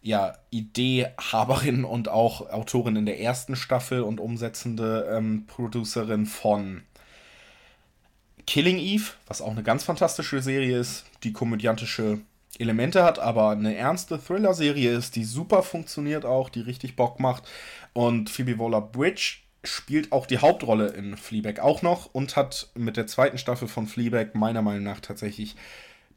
ja, 0.02 0.34
Ideehaberin 0.50 1.84
und 1.84 2.10
auch 2.10 2.50
Autorin 2.50 2.96
in 2.96 3.06
der 3.06 3.20
ersten 3.20 3.56
Staffel 3.56 4.02
und 4.02 4.20
umsetzende 4.20 5.08
ähm, 5.12 5.46
Producerin 5.46 6.26
von 6.26 6.82
Killing 8.48 8.80
Eve, 8.80 9.12
was 9.28 9.42
auch 9.42 9.52
eine 9.52 9.64
ganz 9.64 9.84
fantastische 9.84 10.42
Serie 10.42 10.80
ist, 10.80 11.06
die 11.24 11.34
komödiantische 11.34 12.20
Elemente 12.58 13.04
hat, 13.04 13.20
aber 13.20 13.52
eine 13.52 13.76
ernste 13.76 14.22
Thriller-Serie 14.22 14.92
ist, 14.92 15.16
die 15.16 15.24
super 15.24 15.64
funktioniert 15.64 16.26
auch, 16.26 16.50
die 16.50 16.62
richtig 16.62 16.96
Bock 16.96 17.20
macht. 17.20 17.44
Und 17.94 18.30
Phoebe 18.30 18.60
Waller-Bridge 18.60 19.38
spielt 19.64 20.12
auch 20.12 20.26
die 20.26 20.40
Hauptrolle 20.40 20.88
in 20.88 21.18
Fleabag 21.18 21.62
auch 21.62 21.82
noch 21.82 22.14
und 22.14 22.36
hat 22.36 22.70
mit 22.76 22.98
der 22.98 23.08
zweiten 23.08 23.38
Staffel 23.38 23.68
von 23.68 23.88
Fleabag 23.88 24.34
meiner 24.34 24.62
Meinung 24.62 24.84
nach 24.84 25.00
tatsächlich 25.00 25.56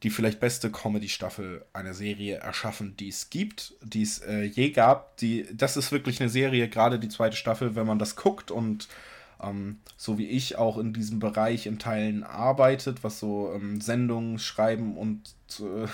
die 0.05 0.11
vielleicht 0.11 0.39
beste 0.39 0.71
Comedy-Staffel 0.71 1.65
einer 1.73 1.95
Serie 1.95 2.35
erschaffen, 2.35 2.95
die 2.95 3.07
es 3.09 3.31
gibt, 3.31 3.73
die 3.81 4.03
es 4.03 4.19
äh, 4.19 4.43
je 4.43 4.69
gab. 4.69 5.17
Die, 5.17 5.47
das 5.51 5.77
ist 5.77 5.91
wirklich 5.91 6.21
eine 6.21 6.29
Serie, 6.29 6.69
gerade 6.69 6.99
die 6.99 7.09
zweite 7.09 7.35
Staffel, 7.35 7.75
wenn 7.75 7.87
man 7.87 7.97
das 7.97 8.15
guckt 8.15 8.51
und 8.51 8.87
ähm, 9.41 9.79
so 9.97 10.19
wie 10.19 10.27
ich 10.27 10.59
auch 10.59 10.77
in 10.77 10.93
diesem 10.93 11.17
Bereich 11.17 11.65
in 11.65 11.79
Teilen 11.79 12.23
arbeitet, 12.23 13.03
was 13.03 13.19
so 13.19 13.51
ähm, 13.55 13.81
Sendungen 13.81 14.37
schreiben 14.37 14.95
und 14.95 15.33
äh, 15.59 15.87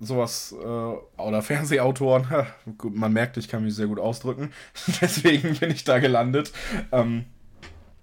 sowas 0.00 0.54
äh, 0.58 0.64
oder 0.64 1.42
Fernsehautoren. 1.42 2.46
man 2.82 3.12
merkt, 3.12 3.36
ich 3.36 3.48
kann 3.48 3.62
mich 3.62 3.74
sehr 3.74 3.88
gut 3.88 3.98
ausdrücken. 3.98 4.52
Deswegen 5.02 5.54
bin 5.54 5.70
ich 5.70 5.84
da 5.84 5.98
gelandet. 5.98 6.50
Ähm, 6.92 7.26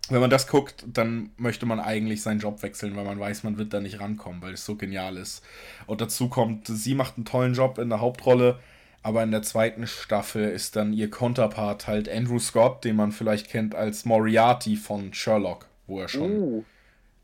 wenn 0.09 0.21
man 0.21 0.29
das 0.29 0.47
guckt, 0.47 0.83
dann 0.85 1.31
möchte 1.37 1.65
man 1.65 1.79
eigentlich 1.79 2.21
seinen 2.21 2.39
Job 2.39 2.61
wechseln, 2.61 2.95
weil 2.95 3.05
man 3.05 3.19
weiß, 3.19 3.43
man 3.43 3.57
wird 3.57 3.73
da 3.73 3.79
nicht 3.79 3.99
rankommen, 3.99 4.41
weil 4.41 4.53
es 4.53 4.65
so 4.65 4.75
genial 4.75 5.17
ist. 5.17 5.43
Und 5.87 6.01
dazu 6.01 6.29
kommt, 6.29 6.67
sie 6.67 6.93
macht 6.93 7.17
einen 7.17 7.25
tollen 7.25 7.55
Job 7.55 7.79
in 7.79 7.89
der 7.89 8.01
Hauptrolle, 8.01 8.59
aber 9.01 9.23
in 9.23 9.31
der 9.31 9.41
zweiten 9.41 9.87
Staffel 9.87 10.49
ist 10.49 10.75
dann 10.75 10.93
ihr 10.93 11.09
Counterpart 11.09 11.87
halt 11.87 12.09
Andrew 12.09 12.39
Scott, 12.39 12.83
den 12.83 12.95
man 12.95 13.11
vielleicht 13.11 13.49
kennt 13.49 13.73
als 13.73 14.05
Moriarty 14.05 14.75
von 14.75 15.13
Sherlock, 15.13 15.67
wo 15.87 16.01
er 16.01 16.07
schon, 16.07 16.31
uh. 16.31 16.63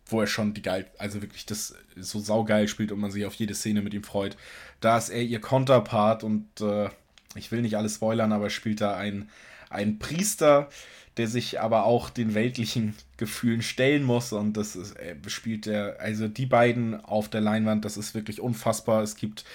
wo 0.08 0.22
er 0.22 0.28
schon 0.28 0.54
die 0.54 0.62
geil, 0.62 0.86
also 0.98 1.22
wirklich 1.22 1.46
das 1.46 1.76
so 1.96 2.20
saugeil 2.20 2.68
spielt 2.68 2.92
und 2.92 3.00
man 3.00 3.12
sich 3.12 3.26
auf 3.26 3.34
jede 3.34 3.56
Szene 3.56 3.82
mit 3.82 3.94
ihm 3.94 4.04
freut. 4.04 4.38
Da 4.80 4.98
ist 4.98 5.10
er 5.10 5.22
ihr 5.22 5.42
Counterpart 5.42 6.24
und 6.24 6.46
äh, 6.62 6.90
ich 7.36 7.52
will 7.52 7.62
nicht 7.62 7.78
alles 7.78 7.96
spoilern, 7.96 8.32
aber 8.32 8.46
er 8.46 8.50
spielt 8.50 8.82
da 8.82 8.96
einen 8.96 10.00
Priester, 10.00 10.70
der 11.18 11.28
sich 11.28 11.60
aber 11.60 11.86
auch 11.86 12.10
den 12.10 12.34
weltlichen 12.34 12.96
Gefühlen 13.18 13.62
stellen 13.62 14.04
muss 14.04 14.34
und 14.34 14.58
das 14.58 14.76
ist, 14.76 14.98
äh, 14.98 15.16
spielt 15.28 15.66
der, 15.66 15.98
also 16.00 16.28
die 16.28 16.46
beiden 16.46 17.04
auf 17.04 17.30
der 17.30 17.42
Leinwand, 17.42 17.86
das 17.86 17.98
ist 17.98 18.16
wirklich 18.16 18.42
unfassbar. 18.42 19.02
Es 19.04 19.16
gibt 19.16 19.46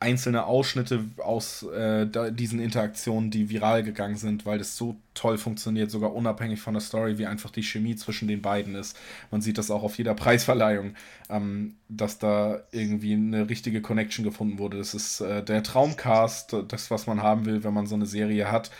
einzelne 0.00 0.46
Ausschnitte 0.46 1.04
aus 1.18 1.64
äh, 1.64 2.06
diesen 2.30 2.60
Interaktionen, 2.60 3.30
die 3.30 3.50
viral 3.50 3.82
gegangen 3.82 4.16
sind, 4.16 4.46
weil 4.46 4.58
das 4.58 4.76
so 4.76 4.96
toll 5.14 5.38
funktioniert, 5.38 5.90
sogar 5.90 6.14
unabhängig 6.14 6.60
von 6.60 6.74
der 6.74 6.80
Story, 6.80 7.18
wie 7.18 7.26
einfach 7.26 7.50
die 7.50 7.64
Chemie 7.64 7.96
zwischen 7.96 8.28
den 8.28 8.40
beiden 8.40 8.76
ist. 8.76 8.96
Man 9.32 9.40
sieht 9.40 9.58
das 9.58 9.70
auch 9.70 9.82
auf 9.82 9.98
jeder 9.98 10.14
Preisverleihung, 10.14 10.94
ähm, 11.28 11.74
dass 11.88 12.18
da 12.18 12.60
irgendwie 12.70 13.14
eine 13.14 13.48
richtige 13.48 13.82
Connection 13.82 14.24
gefunden 14.24 14.58
wurde. 14.58 14.78
Das 14.78 14.94
ist 14.94 15.20
äh, 15.20 15.42
der 15.42 15.64
Traumcast, 15.64 16.54
das, 16.68 16.90
was 16.90 17.06
man 17.08 17.22
haben 17.22 17.44
will, 17.44 17.64
wenn 17.64 17.74
man 17.74 17.86
so 17.86 17.96
eine 17.96 18.06
Serie 18.06 18.52
hat. 18.52 18.70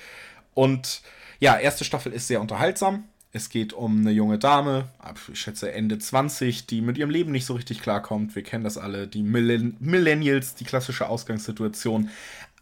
Und 0.55 1.03
ja, 1.40 1.57
erste 1.59 1.85
Staffel 1.85 2.12
ist 2.12 2.27
sehr 2.27 2.40
unterhaltsam. 2.40 3.05
Es 3.31 3.51
geht 3.51 3.74
um 3.74 3.98
eine 4.01 4.11
junge 4.11 4.38
Dame, 4.38 4.88
ich 5.31 5.38
schätze 5.38 5.70
Ende 5.70 5.98
20, 5.98 6.66
die 6.66 6.81
mit 6.81 6.96
ihrem 6.96 7.11
Leben 7.11 7.31
nicht 7.31 7.44
so 7.44 7.55
richtig 7.55 7.83
klarkommt. 7.83 8.35
Wir 8.35 8.42
kennen 8.42 8.64
das 8.64 8.79
alle, 8.79 9.07
die 9.07 9.22
Millen 9.22 9.77
Millennials, 9.81 10.55
die 10.55 10.64
klassische 10.64 11.09
Ausgangssituation. 11.09 12.09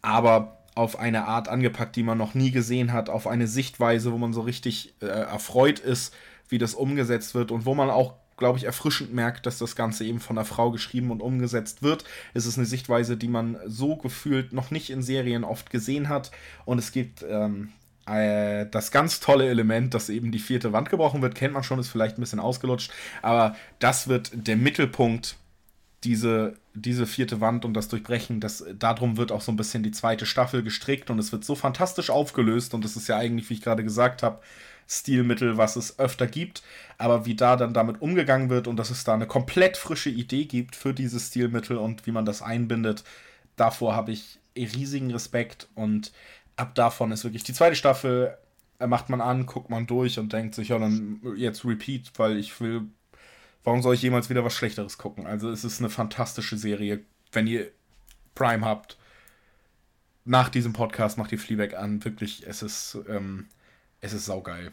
Aber 0.02 0.58
auf 0.74 0.98
eine 0.98 1.26
Art 1.26 1.48
angepackt, 1.48 1.96
die 1.96 2.02
man 2.02 2.18
noch 2.18 2.34
nie 2.34 2.50
gesehen 2.50 2.92
hat, 2.92 3.08
auf 3.08 3.26
eine 3.26 3.46
Sichtweise, 3.46 4.12
wo 4.12 4.18
man 4.18 4.32
so 4.32 4.42
richtig 4.42 4.94
äh, 5.00 5.06
erfreut 5.06 5.78
ist, 5.78 6.12
wie 6.48 6.58
das 6.58 6.74
umgesetzt 6.74 7.34
wird 7.34 7.50
und 7.50 7.64
wo 7.64 7.74
man 7.74 7.88
auch, 7.88 8.14
glaube 8.36 8.58
ich, 8.58 8.64
erfrischend 8.64 9.14
merkt, 9.14 9.46
dass 9.46 9.58
das 9.58 9.74
Ganze 9.76 10.04
eben 10.04 10.20
von 10.20 10.36
einer 10.36 10.44
Frau 10.44 10.70
geschrieben 10.70 11.10
und 11.10 11.22
umgesetzt 11.22 11.82
wird. 11.82 12.04
Es 12.34 12.44
ist 12.44 12.58
eine 12.58 12.66
Sichtweise, 12.66 13.16
die 13.16 13.28
man 13.28 13.56
so 13.66 13.96
gefühlt 13.96 14.52
noch 14.52 14.70
nicht 14.70 14.90
in 14.90 15.00
Serien 15.00 15.44
oft 15.44 15.70
gesehen 15.70 16.08
hat 16.08 16.30
und 16.66 16.78
es 16.78 16.92
gibt 16.92 17.24
ähm, 17.26 17.72
äh, 18.06 18.66
das 18.70 18.90
ganz 18.90 19.20
tolle 19.20 19.48
Element, 19.48 19.94
dass 19.94 20.08
eben 20.08 20.32
die 20.32 20.38
vierte 20.38 20.72
Wand 20.72 20.90
gebrochen 20.90 21.22
wird, 21.22 21.34
kennt 21.34 21.54
man 21.54 21.62
schon, 21.62 21.78
ist 21.78 21.88
vielleicht 21.88 22.18
ein 22.18 22.20
bisschen 22.20 22.40
ausgelutscht, 22.40 22.92
aber 23.22 23.56
das 23.78 24.08
wird 24.08 24.30
der 24.32 24.56
Mittelpunkt 24.56 25.36
diese, 26.04 26.54
diese 26.74 27.06
vierte 27.06 27.40
Wand 27.40 27.64
und 27.64 27.74
das 27.74 27.88
Durchbrechen, 27.88 28.40
das, 28.40 28.64
darum 28.78 29.16
wird 29.16 29.32
auch 29.32 29.40
so 29.40 29.50
ein 29.50 29.56
bisschen 29.56 29.82
die 29.82 29.90
zweite 29.90 30.24
Staffel 30.24 30.62
gestrickt 30.62 31.10
und 31.10 31.18
es 31.18 31.32
wird 31.32 31.44
so 31.44 31.54
fantastisch 31.54 32.10
aufgelöst 32.10 32.74
und 32.74 32.84
das 32.84 32.96
ist 32.96 33.08
ja 33.08 33.16
eigentlich, 33.16 33.50
wie 33.50 33.54
ich 33.54 33.62
gerade 33.62 33.82
gesagt 33.82 34.22
habe, 34.22 34.40
Stilmittel, 34.88 35.56
was 35.56 35.74
es 35.74 35.98
öfter 35.98 36.28
gibt, 36.28 36.62
aber 36.96 37.26
wie 37.26 37.34
da 37.34 37.56
dann 37.56 37.74
damit 37.74 38.00
umgegangen 38.00 38.50
wird 38.50 38.68
und 38.68 38.76
dass 38.76 38.90
es 38.90 39.02
da 39.02 39.14
eine 39.14 39.26
komplett 39.26 39.76
frische 39.76 40.10
Idee 40.10 40.44
gibt 40.44 40.76
für 40.76 40.94
dieses 40.94 41.28
Stilmittel 41.28 41.76
und 41.76 42.06
wie 42.06 42.12
man 42.12 42.24
das 42.24 42.40
einbindet, 42.40 43.02
davor 43.56 43.96
habe 43.96 44.12
ich 44.12 44.38
riesigen 44.56 45.10
Respekt 45.10 45.68
und 45.74 46.12
ab 46.56 46.74
davon 46.74 47.12
ist 47.12 47.24
wirklich 47.24 47.44
die 47.44 47.52
zweite 47.52 47.76
Staffel, 47.76 48.36
äh, 48.78 48.86
macht 48.86 49.08
man 49.08 49.20
an, 49.20 49.46
guckt 49.46 49.70
man 49.70 49.86
durch 49.86 50.18
und 50.18 50.32
denkt 50.32 50.54
sich, 50.54 50.68
ja, 50.68 50.78
dann 50.78 51.20
jetzt 51.36 51.64
repeat, 51.64 52.12
weil 52.16 52.36
ich 52.38 52.60
will 52.60 52.88
warum 53.66 53.82
soll 53.82 53.94
ich 53.94 54.02
jemals 54.02 54.30
wieder 54.30 54.44
was 54.44 54.54
Schlechteres 54.54 54.96
gucken? 54.96 55.26
Also 55.26 55.50
es 55.50 55.64
ist 55.64 55.80
eine 55.80 55.90
fantastische 55.90 56.56
Serie. 56.56 57.00
Wenn 57.32 57.48
ihr 57.48 57.72
Prime 58.34 58.64
habt, 58.64 58.96
nach 60.24 60.48
diesem 60.48 60.72
Podcast 60.72 61.18
macht 61.18 61.32
ihr 61.32 61.38
Fleabag 61.38 61.76
an. 61.76 62.02
Wirklich, 62.04 62.46
es 62.46 62.62
ist, 62.62 62.96
ähm, 63.08 63.48
es 64.00 64.12
ist 64.12 64.26
saugeil. 64.26 64.70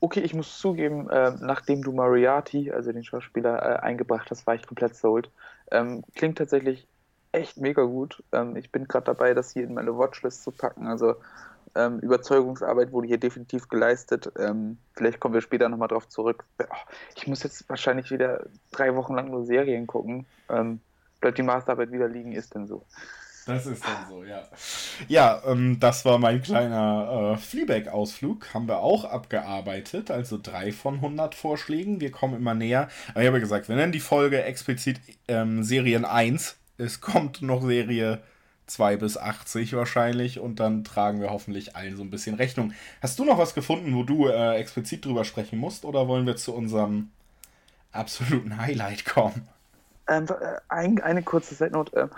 Okay, 0.00 0.20
ich 0.20 0.34
muss 0.34 0.58
zugeben, 0.58 1.08
äh, 1.10 1.32
nachdem 1.40 1.82
du 1.82 1.92
Moriarty, 1.92 2.72
also 2.72 2.92
den 2.92 3.04
Schauspieler, 3.04 3.62
äh, 3.62 3.78
eingebracht 3.80 4.30
hast, 4.30 4.46
war 4.46 4.54
ich 4.54 4.66
komplett 4.66 4.96
sold. 4.96 5.30
Ähm, 5.70 6.02
klingt 6.14 6.38
tatsächlich 6.38 6.88
echt 7.32 7.56
mega 7.56 7.82
gut. 7.82 8.22
Ähm, 8.32 8.56
ich 8.56 8.70
bin 8.70 8.86
gerade 8.86 9.06
dabei, 9.06 9.34
das 9.34 9.52
hier 9.52 9.64
in 9.64 9.74
meine 9.74 9.96
Watchlist 9.96 10.44
zu 10.44 10.50
packen. 10.50 10.86
Also 10.86 11.16
ähm, 11.74 11.98
Überzeugungsarbeit 12.00 12.92
wurde 12.92 13.08
hier 13.08 13.18
definitiv 13.18 13.68
geleistet. 13.68 14.30
Ähm, 14.38 14.78
vielleicht 14.94 15.20
kommen 15.20 15.34
wir 15.34 15.40
später 15.40 15.68
nochmal 15.68 15.88
drauf 15.88 16.08
zurück. 16.08 16.44
Oh, 16.60 16.64
ich 17.16 17.26
muss 17.26 17.42
jetzt 17.42 17.68
wahrscheinlich 17.68 18.10
wieder 18.10 18.46
drei 18.70 18.94
Wochen 18.94 19.14
lang 19.14 19.30
nur 19.30 19.46
Serien 19.46 19.86
gucken. 19.86 20.26
Ähm, 20.50 20.80
bleibt 21.20 21.38
die 21.38 21.42
Masterarbeit 21.42 21.90
wieder 21.90 22.08
liegen, 22.08 22.32
ist 22.32 22.54
denn 22.54 22.66
so. 22.66 22.84
Das 23.46 23.66
ist 23.66 23.84
dann 23.84 24.08
so, 24.08 24.22
ja. 24.22 24.42
Ja, 25.08 25.42
ähm, 25.46 25.80
das 25.80 26.04
war 26.04 26.18
mein 26.18 26.42
kleiner 26.42 27.32
äh, 27.34 27.36
Fleabag-Ausflug. 27.38 28.54
Haben 28.54 28.68
wir 28.68 28.78
auch 28.78 29.04
abgearbeitet. 29.04 30.10
Also 30.10 30.38
drei 30.40 30.70
von 30.70 30.96
100 30.96 31.34
Vorschlägen. 31.34 32.00
Wir 32.00 32.12
kommen 32.12 32.36
immer 32.36 32.54
näher. 32.54 32.88
Aber 33.10 33.22
ich 33.22 33.26
habe 33.26 33.38
ja 33.38 33.42
gesagt, 33.42 33.68
wir 33.68 33.74
nennen 33.74 33.92
die 33.92 34.00
Folge 34.00 34.44
explizit 34.44 35.00
ähm, 35.26 35.64
Serien 35.64 36.04
1. 36.04 36.56
Es 36.82 37.00
kommt 37.00 37.42
noch 37.42 37.62
Serie 37.62 38.20
2 38.66 38.96
bis 38.96 39.16
80 39.16 39.74
wahrscheinlich 39.74 40.40
und 40.40 40.60
dann 40.60 40.84
tragen 40.84 41.20
wir 41.20 41.30
hoffentlich 41.30 41.76
allen 41.76 41.96
so 41.96 42.02
ein 42.02 42.10
bisschen 42.10 42.34
Rechnung. 42.34 42.72
Hast 43.00 43.18
du 43.18 43.24
noch 43.24 43.38
was 43.38 43.54
gefunden, 43.54 43.94
wo 43.94 44.02
du 44.02 44.28
äh, 44.28 44.56
explizit 44.56 45.04
drüber 45.04 45.24
sprechen 45.24 45.58
musst 45.58 45.84
oder 45.84 46.08
wollen 46.08 46.26
wir 46.26 46.36
zu 46.36 46.54
unserem 46.54 47.10
absoluten 47.92 48.56
Highlight 48.56 49.04
kommen? 49.04 49.48
Ähm, 50.08 50.26
äh, 50.28 50.58
ein, 50.68 51.00
eine 51.00 51.22
kurze 51.22 51.54
Side-Note. 51.54 51.92
Ähm, 51.96 52.10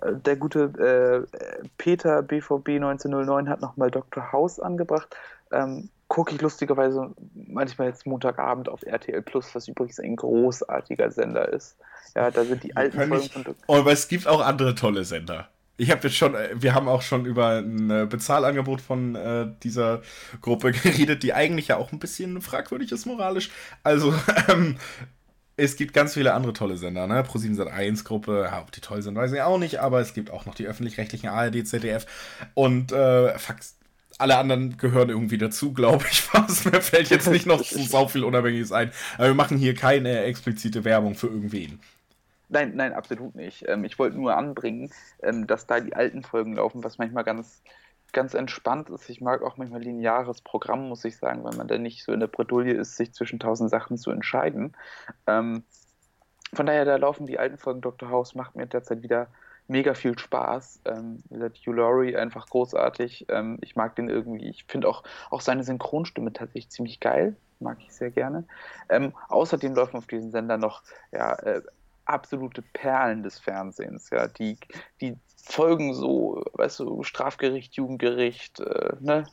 äh, 0.00 0.16
der 0.16 0.36
gute 0.36 1.26
äh, 1.32 1.66
Peter 1.78 2.22
BVB 2.22 2.68
1909 2.68 3.48
hat 3.48 3.60
nochmal 3.60 3.90
Dr. 3.90 4.32
House 4.32 4.60
angebracht. 4.60 5.14
Ähm, 5.52 5.88
gucke 6.10 6.34
ich 6.34 6.40
lustigerweise 6.40 7.14
manchmal 7.34 7.86
jetzt 7.86 8.04
Montagabend 8.04 8.68
auf 8.68 8.82
RTL 8.82 9.22
Plus, 9.22 9.54
was 9.54 9.68
übrigens 9.68 10.00
ein 10.00 10.16
großartiger 10.16 11.12
Sender 11.12 11.48
ist. 11.52 11.76
Ja, 12.16 12.32
da 12.32 12.44
sind 12.44 12.64
die 12.64 12.76
alten 12.76 12.98
Folgen 12.98 13.30
von 13.30 13.44
Dr. 13.44 13.78
Aber 13.78 13.92
es 13.92 14.08
gibt 14.08 14.26
auch 14.26 14.40
andere 14.40 14.74
tolle 14.74 15.04
Sender. 15.04 15.48
Ich 15.76 15.92
habe 15.92 16.02
jetzt 16.02 16.16
schon, 16.16 16.34
äh, 16.34 16.50
wir 16.56 16.74
haben 16.74 16.88
auch 16.88 17.02
schon 17.02 17.26
über 17.26 17.58
ein 17.58 17.88
äh, 17.90 18.06
Bezahlangebot 18.10 18.80
von 18.80 19.14
äh, 19.14 19.46
dieser 19.62 20.02
Gruppe 20.40 20.72
geredet, 20.82 21.22
die 21.22 21.32
eigentlich 21.32 21.68
ja 21.68 21.76
auch 21.76 21.92
ein 21.92 22.00
bisschen 22.00 22.42
fragwürdig 22.42 22.90
ist 22.90 23.06
moralisch. 23.06 23.50
Also, 23.84 24.12
ähm, 24.48 24.78
es 25.56 25.76
gibt 25.76 25.94
ganz 25.94 26.14
viele 26.14 26.34
andere 26.34 26.54
tolle 26.54 26.76
Sender, 26.76 27.06
ne? 27.06 27.22
Pro7 27.22 27.54
Sat 27.54 27.68
1 27.68 28.04
Gruppe, 28.04 28.48
ja, 28.50 28.60
ob 28.60 28.72
die 28.72 28.80
toll 28.80 29.02
sind, 29.02 29.14
weiß 29.14 29.30
ich 29.30 29.42
auch 29.42 29.58
nicht, 29.58 29.78
aber 29.78 30.00
es 30.00 30.12
gibt 30.12 30.32
auch 30.32 30.44
noch 30.44 30.56
die 30.56 30.66
öffentlich-rechtlichen 30.66 31.28
ARD, 31.28 31.64
ZDF 31.64 32.06
und 32.54 32.90
äh, 32.90 33.38
Fax. 33.38 33.76
Alle 34.20 34.36
anderen 34.36 34.76
gehören 34.76 35.08
irgendwie 35.08 35.38
dazu, 35.38 35.72
glaube 35.72 36.04
ich 36.10 36.20
fast. 36.22 36.70
Mir 36.70 36.80
fällt 36.80 37.10
jetzt 37.10 37.30
nicht 37.30 37.46
noch 37.46 37.64
so, 37.64 37.78
so 37.78 38.08
viel 38.08 38.24
Unabhängiges 38.24 38.72
ein. 38.72 38.92
Aber 39.16 39.28
wir 39.28 39.34
machen 39.34 39.58
hier 39.58 39.74
keine 39.74 40.24
explizite 40.24 40.84
Werbung 40.84 41.14
für 41.14 41.28
irgendwen. 41.28 41.80
Nein, 42.50 42.72
nein, 42.74 42.92
absolut 42.92 43.34
nicht. 43.36 43.64
Ähm, 43.68 43.84
ich 43.84 43.98
wollte 43.98 44.16
nur 44.16 44.36
anbringen, 44.36 44.92
ähm, 45.22 45.46
dass 45.46 45.66
da 45.66 45.80
die 45.80 45.94
alten 45.94 46.22
Folgen 46.22 46.54
laufen, 46.54 46.82
was 46.82 46.98
manchmal 46.98 47.22
ganz, 47.22 47.62
ganz 48.12 48.34
entspannt 48.34 48.90
ist. 48.90 49.08
Ich 49.08 49.20
mag 49.20 49.42
auch 49.42 49.56
manchmal 49.56 49.82
lineares 49.82 50.42
Programm, 50.42 50.88
muss 50.88 51.04
ich 51.04 51.16
sagen, 51.16 51.44
weil 51.44 51.56
man 51.56 51.68
dann 51.68 51.82
nicht 51.82 52.04
so 52.04 52.12
in 52.12 52.20
der 52.20 52.26
Bredouille 52.26 52.74
ist, 52.74 52.96
sich 52.96 53.12
zwischen 53.12 53.38
tausend 53.38 53.70
Sachen 53.70 53.98
zu 53.98 54.10
entscheiden. 54.10 54.76
Ähm, 55.28 55.62
von 56.52 56.66
daher, 56.66 56.84
da 56.84 56.96
laufen 56.96 57.26
die 57.26 57.38
alten 57.38 57.56
Folgen 57.56 57.80
Dr. 57.80 58.10
House, 58.10 58.34
macht 58.34 58.56
mir 58.56 58.66
derzeit 58.66 59.02
wieder 59.02 59.28
mega 59.70 59.94
viel 59.94 60.18
Spaß. 60.18 60.80
Ähm, 60.84 61.22
Hugh 61.30 61.72
Laurie 61.72 62.16
einfach 62.16 62.46
großartig. 62.46 63.26
Ähm, 63.28 63.58
ich 63.62 63.76
mag 63.76 63.96
den 63.96 64.08
irgendwie. 64.08 64.48
Ich 64.48 64.64
finde 64.64 64.88
auch, 64.88 65.04
auch 65.30 65.40
seine 65.40 65.64
Synchronstimme 65.64 66.32
tatsächlich 66.32 66.70
ziemlich 66.70 67.00
geil. 67.00 67.36
Mag 67.60 67.78
ich 67.80 67.92
sehr 67.92 68.10
gerne. 68.10 68.44
Ähm, 68.88 69.14
außerdem 69.28 69.74
laufen 69.74 69.96
auf 69.96 70.06
diesem 70.06 70.30
Sender 70.30 70.56
noch 70.56 70.82
ja, 71.12 71.34
äh, 71.34 71.62
absolute 72.04 72.62
Perlen 72.62 73.22
des 73.22 73.38
Fernsehens, 73.38 74.10
ja, 74.10 74.26
die, 74.26 74.58
die 75.00 75.16
folgen 75.42 75.94
so, 75.94 76.42
weißt 76.54 76.80
du, 76.80 77.02
Strafgericht, 77.02 77.74
Jugendgericht, 77.74 78.60
äh, 78.60 78.96
ne? 79.00 79.26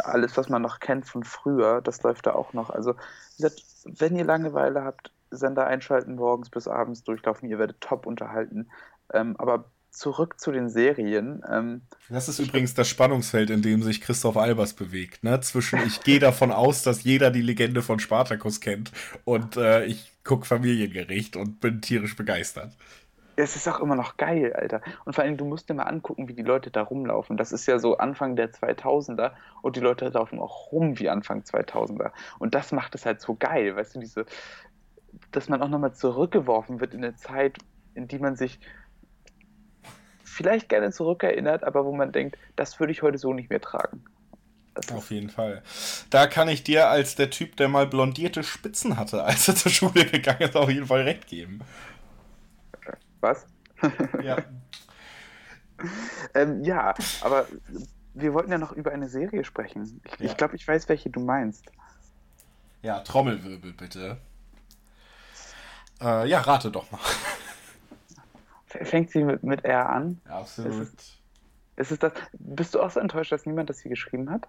Alles, 0.00 0.36
was 0.36 0.48
man 0.48 0.62
noch 0.62 0.80
kennt 0.80 1.06
von 1.06 1.24
früher, 1.24 1.80
das 1.80 2.02
läuft 2.02 2.26
da 2.26 2.34
auch 2.34 2.52
noch. 2.52 2.70
Also, 2.70 2.94
gesagt, 3.36 3.64
wenn 3.84 4.16
ihr 4.16 4.24
Langeweile 4.24 4.84
habt, 4.84 5.12
Sender 5.30 5.66
einschalten, 5.66 6.14
morgens 6.14 6.50
bis 6.50 6.68
abends 6.68 7.04
durchlaufen, 7.04 7.48
ihr 7.48 7.58
werdet 7.58 7.80
top 7.80 8.06
unterhalten. 8.06 8.70
Ähm, 9.12 9.36
aber 9.38 9.70
zurück 9.90 10.38
zu 10.38 10.52
den 10.52 10.68
Serien. 10.68 11.42
Ähm, 11.50 11.82
das 12.08 12.28
ist 12.28 12.38
übrigens 12.38 12.74
das 12.74 12.88
Spannungsfeld, 12.88 13.50
in 13.50 13.62
dem 13.62 13.82
sich 13.82 14.00
Christoph 14.00 14.36
Albers 14.36 14.74
bewegt. 14.74 15.24
Ne? 15.24 15.40
Zwischen 15.40 15.80
ich 15.86 16.02
gehe 16.02 16.20
davon 16.20 16.52
aus, 16.52 16.82
dass 16.82 17.02
jeder 17.02 17.30
die 17.30 17.42
Legende 17.42 17.82
von 17.82 17.98
Spartacus 17.98 18.60
kennt 18.60 18.92
und 19.24 19.56
äh, 19.56 19.84
ich 19.84 20.12
gucke 20.24 20.46
Familiengericht 20.46 21.36
und 21.36 21.60
bin 21.60 21.80
tierisch 21.80 22.16
begeistert. 22.16 22.76
Es 23.36 23.54
ist 23.54 23.68
auch 23.68 23.78
immer 23.78 23.94
noch 23.94 24.16
geil, 24.16 24.52
Alter. 24.52 24.80
Und 25.04 25.14
vor 25.14 25.22
allem, 25.22 25.36
du 25.36 25.44
musst 25.44 25.68
dir 25.68 25.74
mal 25.74 25.84
angucken, 25.84 26.26
wie 26.26 26.34
die 26.34 26.42
Leute 26.42 26.72
da 26.72 26.82
rumlaufen. 26.82 27.36
Das 27.36 27.52
ist 27.52 27.66
ja 27.66 27.78
so 27.78 27.96
Anfang 27.96 28.34
der 28.34 28.50
2000er 28.52 29.30
und 29.62 29.76
die 29.76 29.80
Leute 29.80 30.08
laufen 30.08 30.40
auch 30.40 30.72
rum 30.72 30.98
wie 30.98 31.08
Anfang 31.08 31.42
2000er. 31.42 32.10
Und 32.40 32.56
das 32.56 32.72
macht 32.72 32.96
es 32.96 33.06
halt 33.06 33.20
so 33.20 33.36
geil, 33.36 33.76
weißt 33.76 33.94
du, 33.94 34.00
diese, 34.00 34.26
dass 35.30 35.48
man 35.48 35.62
auch 35.62 35.68
nochmal 35.68 35.94
zurückgeworfen 35.94 36.80
wird 36.80 36.94
in 36.94 37.04
eine 37.04 37.14
Zeit, 37.14 37.58
in 37.94 38.08
die 38.08 38.18
man 38.18 38.34
sich 38.34 38.58
vielleicht 40.28 40.68
gerne 40.68 40.92
zurückerinnert, 40.92 41.64
aber 41.64 41.84
wo 41.84 41.94
man 41.94 42.12
denkt, 42.12 42.36
das 42.56 42.78
würde 42.78 42.92
ich 42.92 43.02
heute 43.02 43.18
so 43.18 43.32
nicht 43.32 43.50
mehr 43.50 43.60
tragen. 43.60 44.04
Auf 44.92 45.10
jeden 45.10 45.28
Fall. 45.28 45.62
Da 46.10 46.26
kann 46.26 46.48
ich 46.48 46.62
dir 46.62 46.88
als 46.88 47.16
der 47.16 47.30
Typ, 47.30 47.56
der 47.56 47.68
mal 47.68 47.86
blondierte 47.86 48.44
Spitzen 48.44 48.96
hatte, 48.96 49.24
als 49.24 49.48
er 49.48 49.56
zur 49.56 49.72
Schule 49.72 50.06
gegangen 50.06 50.42
ist, 50.42 50.56
auf 50.56 50.70
jeden 50.70 50.86
Fall 50.86 51.02
recht 51.02 51.26
geben. 51.26 51.60
Was? 53.20 53.46
Ja. 54.22 54.38
ähm, 56.34 56.62
ja, 56.62 56.94
aber 57.20 57.46
wir 58.14 58.34
wollten 58.34 58.50
ja 58.50 58.58
noch 58.58 58.72
über 58.72 58.92
eine 58.92 59.08
Serie 59.08 59.44
sprechen. 59.44 60.00
Ich, 60.04 60.20
ja. 60.20 60.26
ich 60.26 60.36
glaube, 60.36 60.56
ich 60.56 60.66
weiß, 60.66 60.88
welche 60.88 61.10
du 61.10 61.20
meinst. 61.20 61.64
Ja, 62.82 63.00
Trommelwirbel 63.00 63.72
bitte. 63.72 64.18
Äh, 66.00 66.28
ja, 66.28 66.40
rate 66.40 66.70
doch 66.70 66.90
mal. 66.92 67.00
Fängt 68.82 69.10
sie 69.10 69.24
mit, 69.24 69.42
mit 69.42 69.64
R 69.64 69.88
an? 69.88 70.20
Absolut. 70.28 70.72
Ist 70.72 70.80
es, 70.80 71.18
ist 71.76 71.92
es 71.92 71.98
das, 71.98 72.12
bist 72.32 72.74
du 72.74 72.80
auch 72.80 72.90
so 72.90 73.00
enttäuscht, 73.00 73.32
dass 73.32 73.46
niemand 73.46 73.70
das 73.70 73.80
hier 73.80 73.90
geschrieben 73.90 74.30
hat? 74.30 74.48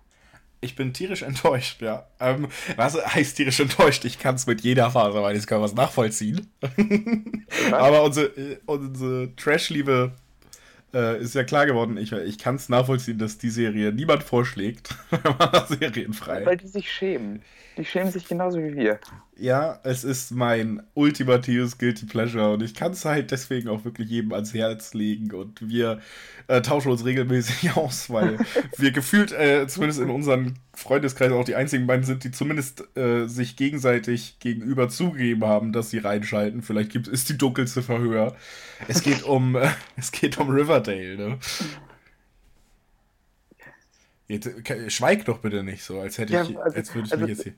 Ich 0.61 0.75
bin 0.75 0.91
tierisch 0.93 1.21
enttäuscht, 1.21 1.81
ja. 1.81 2.05
Ähm, 2.19 2.49
was 2.75 2.95
heißt 2.95 3.37
tierisch 3.37 3.61
enttäuscht? 3.61 4.03
Ich 4.03 4.19
kann 4.19 4.35
es 4.35 4.45
mit 4.45 4.61
jeder 4.61 4.91
Faser 4.91 5.21
meines 5.21 5.47
Körpers 5.47 5.73
nachvollziehen. 5.73 6.51
Aber 7.71 8.03
unsere, 8.03 8.59
unsere 8.65 9.33
Trash-Liebe 9.37 10.11
äh, 10.93 11.21
ist 11.21 11.35
ja 11.35 11.45
klar 11.45 11.65
geworden, 11.65 11.97
ich, 11.97 12.11
ich 12.11 12.37
kann 12.37 12.55
es 12.55 12.67
nachvollziehen, 12.67 13.19
dass 13.19 13.37
die 13.37 13.49
Serie 13.49 13.93
niemand 13.93 14.23
vorschlägt. 14.23 14.95
serienfrei. 15.69 16.45
Weil 16.45 16.57
die 16.57 16.67
sich 16.67 16.91
schämen. 16.91 17.41
Die 17.79 17.85
schämen 17.85 18.11
sich 18.11 18.27
genauso 18.27 18.59
wie 18.59 18.75
wir. 18.75 18.99
Ja, 19.37 19.79
es 19.83 20.03
ist 20.03 20.31
mein 20.31 20.83
ultimatives 20.95 21.77
Guilty 21.77 22.07
Pleasure 22.07 22.51
und 22.51 22.61
ich 22.61 22.75
kann 22.75 22.91
es 22.91 23.05
halt 23.05 23.31
deswegen 23.31 23.69
auch 23.69 23.85
wirklich 23.85 24.09
jedem 24.09 24.33
ans 24.33 24.53
Herz 24.53 24.93
legen 24.93 25.33
und 25.33 25.65
wir 25.69 26.01
äh, 26.47 26.61
tauschen 26.61 26.91
uns 26.91 27.05
regelmäßig 27.05 27.71
aus, 27.77 28.09
weil 28.09 28.37
wir 28.77 28.91
gefühlt, 28.91 29.31
äh, 29.31 29.65
zumindest 29.69 30.01
in 30.01 30.09
unserem 30.09 30.55
Freundeskreis, 30.73 31.31
auch 31.31 31.45
die 31.45 31.55
einzigen 31.55 31.87
beiden 31.87 32.03
sind, 32.03 32.25
die 32.25 32.31
zumindest 32.31 32.83
äh, 32.97 33.27
sich 33.27 33.55
gegenseitig 33.55 34.39
gegenüber 34.39 34.89
zugegeben 34.89 35.45
haben, 35.45 35.71
dass 35.71 35.89
sie 35.89 35.99
reinschalten. 35.99 36.61
Vielleicht 36.61 36.91
gibt, 36.91 37.07
ist 37.07 37.29
die 37.29 37.37
Dunkelziffer 37.37 37.97
höher. 37.97 38.35
Es 38.89 39.03
geht 39.03 39.23
um, 39.23 39.55
äh, 39.55 39.69
es 39.95 40.11
geht 40.11 40.37
um 40.37 40.49
Riverdale, 40.49 41.15
ne? 41.15 41.39
Jetzt, 44.27 44.49
schweig 44.89 45.23
doch 45.25 45.39
bitte 45.39 45.63
nicht 45.63 45.81
so, 45.81 46.01
als 46.01 46.17
hätte 46.17 46.33
ja, 46.33 46.43
ich, 46.43 46.59
also, 46.59 46.75
als 46.75 46.93
würde 46.93 47.07
ich 47.07 47.13
also, 47.13 47.25
mich 47.25 47.37
jetzt 47.37 47.43
hier 47.43 47.53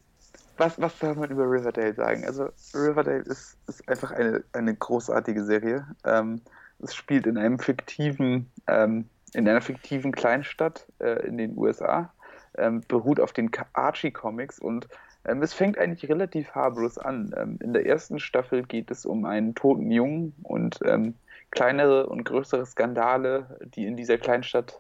was, 0.58 0.80
was 0.80 0.98
soll 1.00 1.16
man 1.16 1.30
über 1.30 1.44
Riverdale 1.44 1.94
sagen? 1.94 2.26
Also 2.26 2.50
Riverdale 2.74 3.20
ist, 3.20 3.58
ist 3.68 3.88
einfach 3.88 4.12
eine, 4.12 4.44
eine 4.54 4.76
großartige 4.76 5.44
Serie. 5.44 5.86
Ähm, 6.06 6.42
es 6.80 6.96
spielt 6.96 7.28
in 7.28 7.38
einem 7.38 7.60
fiktiven, 7.60 8.50
ähm, 8.68 9.10
in 9.34 9.48
einer 9.48 9.62
fiktiven 9.62 10.12
Kleinstadt 10.12 10.86
äh, 11.00 11.26
in 11.26 11.38
den 11.38 11.58
USA, 11.58 12.12
ähm, 12.58 12.82
beruht 12.88 13.20
auf 13.20 13.34
den 13.34 13.50
Archie 13.74 14.12
Comics 14.12 14.60
und 14.60 14.88
ähm, 15.26 15.42
es 15.42 15.54
fängt 15.54 15.78
eigentlich 15.78 16.10
relativ 16.10 16.54
harmlos 16.54 16.98
an. 16.98 17.34
Ähm, 17.38 17.58
in 17.62 17.74
der 17.74 17.86
ersten 17.86 18.20
Staffel 18.20 18.64
geht 18.64 18.92
es 18.92 19.06
um 19.06 19.26
einen 19.26 19.56
toten 19.56 19.92
Jungen 19.92 20.34
und 20.44 20.80
ähm, 20.86 21.16
kleinere 21.52 22.08
und 22.08 22.24
größere 22.24 22.66
Skandale, 22.66 23.60
die 23.76 23.86
in 23.86 23.98
dieser 23.98 24.18
Kleinstadt 24.18 24.80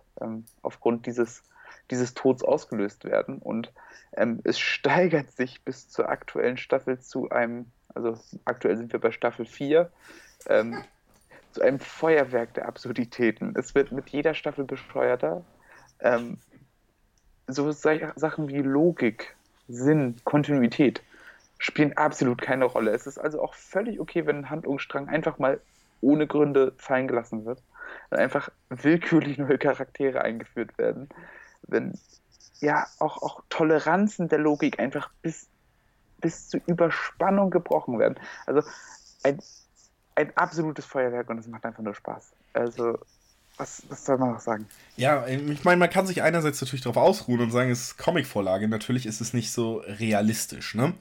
aufgrund 0.61 1.05
dieses 1.05 1.43
dieses 1.91 2.13
Tods 2.13 2.43
ausgelöst 2.43 3.05
werden. 3.05 3.37
Und 3.37 3.71
ähm, 4.13 4.39
es 4.43 4.59
steigert 4.73 5.31
sich 5.31 5.63
bis 5.63 5.89
zur 5.89 6.09
aktuellen 6.09 6.57
Staffel 6.57 6.99
zu 6.99 7.29
einem, 7.29 7.67
also 7.93 8.17
aktuell 8.45 8.77
sind 8.77 8.91
wir 8.93 8.99
bei 8.99 9.11
Staffel 9.11 9.45
4, 9.45 9.91
ähm, 10.47 10.83
zu 11.51 11.61
einem 11.61 11.79
Feuerwerk 11.79 12.53
der 12.53 12.67
Absurditäten. 12.67 13.53
Es 13.57 13.75
wird 13.75 13.91
mit 13.91 14.09
jeder 14.09 14.33
Staffel 14.33 14.63
bescheuerter. 14.63 15.43
Ähm, 15.99 16.37
so 17.47 17.69
Sachen 17.71 18.47
wie 18.47 18.61
Logik, 18.61 19.35
Sinn, 19.67 20.15
Kontinuität 20.23 21.03
spielen 21.57 21.95
absolut 21.97 22.41
keine 22.41 22.65
Rolle. 22.65 22.91
Es 22.91 23.05
ist 23.05 23.17
also 23.17 23.41
auch 23.41 23.53
völlig 23.53 23.99
okay, 23.99 24.25
wenn 24.25 24.37
ein 24.37 24.49
Handlungsstrang 24.49 25.09
einfach 25.09 25.37
mal 25.37 25.59
ohne 25.99 26.25
Gründe 26.25 26.73
fallen 26.77 27.07
gelassen 27.07 27.45
wird 27.45 27.61
und 28.09 28.17
einfach 28.17 28.49
willkürlich 28.69 29.37
neue 29.37 29.57
Charaktere 29.57 30.21
eingeführt 30.21 30.77
werden 30.77 31.09
wenn 31.71 31.97
ja 32.59 32.87
auch, 32.99 33.21
auch 33.21 33.43
Toleranzen 33.49 34.29
der 34.29 34.39
Logik 34.39 34.79
einfach 34.79 35.09
bis, 35.21 35.47
bis 36.19 36.49
zur 36.49 36.61
Überspannung 36.67 37.49
gebrochen 37.49 37.99
werden. 37.99 38.15
Also 38.45 38.61
ein, 39.23 39.39
ein 40.15 40.35
absolutes 40.37 40.85
Feuerwerk 40.85 41.29
und 41.29 41.39
es 41.39 41.47
macht 41.47 41.65
einfach 41.65 41.83
nur 41.83 41.95
Spaß. 41.95 42.31
Also 42.53 42.99
was, 43.57 43.83
was, 43.89 44.05
soll 44.05 44.17
man 44.17 44.31
noch 44.33 44.39
sagen? 44.39 44.67
Ja, 44.97 45.27
ich 45.27 45.63
meine, 45.63 45.77
man 45.77 45.89
kann 45.89 46.07
sich 46.07 46.21
einerseits 46.23 46.61
natürlich 46.61 46.81
darauf 46.81 46.97
ausruhen 46.97 47.41
und 47.41 47.51
sagen, 47.51 47.69
es 47.69 47.81
ist 47.81 47.97
Comicvorlage. 47.97 48.67
Natürlich 48.67 49.05
ist 49.05 49.21
es 49.21 49.33
nicht 49.33 49.51
so 49.51 49.77
realistisch. 49.85 50.73
Ne? 50.73 50.93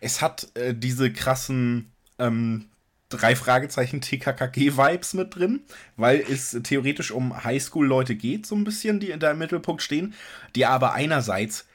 Es 0.00 0.22
hat 0.22 0.48
äh, 0.54 0.74
diese 0.74 1.12
krassen 1.12 1.92
ähm, 2.18 2.70
drei 3.08 3.36
Fragezeichen 3.36 4.00
TKKG-Vibes 4.00 5.14
mit 5.14 5.34
drin, 5.34 5.60
weil 5.96 6.20
es 6.20 6.58
theoretisch 6.62 7.10
um 7.10 7.44
Highschool-Leute 7.44 8.16
geht, 8.16 8.46
so 8.46 8.54
ein 8.54 8.64
bisschen, 8.64 9.00
die 9.00 9.16
da 9.18 9.30
im 9.30 9.38
Mittelpunkt 9.38 9.82
stehen, 9.82 10.14
die 10.54 10.66
aber 10.66 10.92
einerseits 10.92 11.66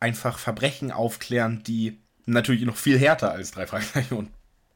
einfach 0.00 0.38
Verbrechen 0.38 0.90
aufklären, 0.90 1.62
die 1.66 1.98
natürlich 2.26 2.62
noch 2.62 2.76
viel 2.76 2.98
härter 2.98 3.32
als 3.32 3.52
drei 3.52 3.66
Fragezeichen 3.66 4.14
und 4.14 4.30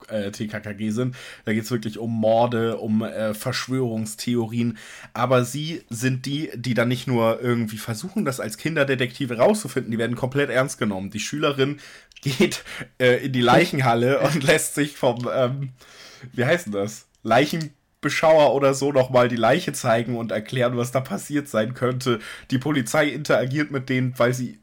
äh, 0.09 0.31
TKKG 0.31 0.90
sind. 0.90 1.16
Da 1.44 1.53
geht 1.53 1.64
es 1.64 1.71
wirklich 1.71 1.99
um 1.99 2.12
Morde, 2.12 2.77
um 2.79 3.03
äh, 3.03 3.35
Verschwörungstheorien. 3.35 4.79
Aber 5.12 5.44
sie 5.44 5.83
sind 5.90 6.27
die, 6.27 6.51
die 6.55 6.75
dann 6.75 6.88
nicht 6.88 7.07
nur 7.07 7.40
irgendwie 7.40 7.79
versuchen, 7.79 8.25
das 8.25 8.40
als 8.40 8.59
Kinderdetektive 8.59 9.38
rauszufinden, 9.38 9.90
die 9.90 9.99
werden 9.99 10.16
komplett 10.16 10.51
ernst 10.51 10.79
genommen. 10.79 11.11
Die 11.11 11.21
Schülerin 11.21 11.81
geht 12.23 12.64
äh, 12.99 13.25
in 13.27 13.33
die 13.33 13.40
Leichenhalle 13.40 14.21
und 14.21 14.42
lässt 14.47 14.75
sich 14.75 14.97
vom, 14.97 15.29
ähm, 15.33 15.71
wie 16.33 16.45
heißt 16.45 16.67
denn 16.67 16.73
das? 16.73 17.07
Leichenbeschauer 17.23 18.55
oder 18.55 18.75
so 18.75 18.93
nochmal 18.93 19.29
die 19.29 19.37
Leiche 19.37 19.73
zeigen 19.73 20.17
und 20.17 20.33
erklären, 20.33 20.77
was 20.77 20.93
da 20.93 21.01
passiert 21.01 21.49
sein 21.49 21.75
könnte. 21.75 22.21
Die 22.51 22.59
Polizei 22.59 23.09
interagiert 23.09 23.71
mit 23.71 23.89
denen, 23.89 24.19
weil 24.19 24.35
sie 24.35 24.59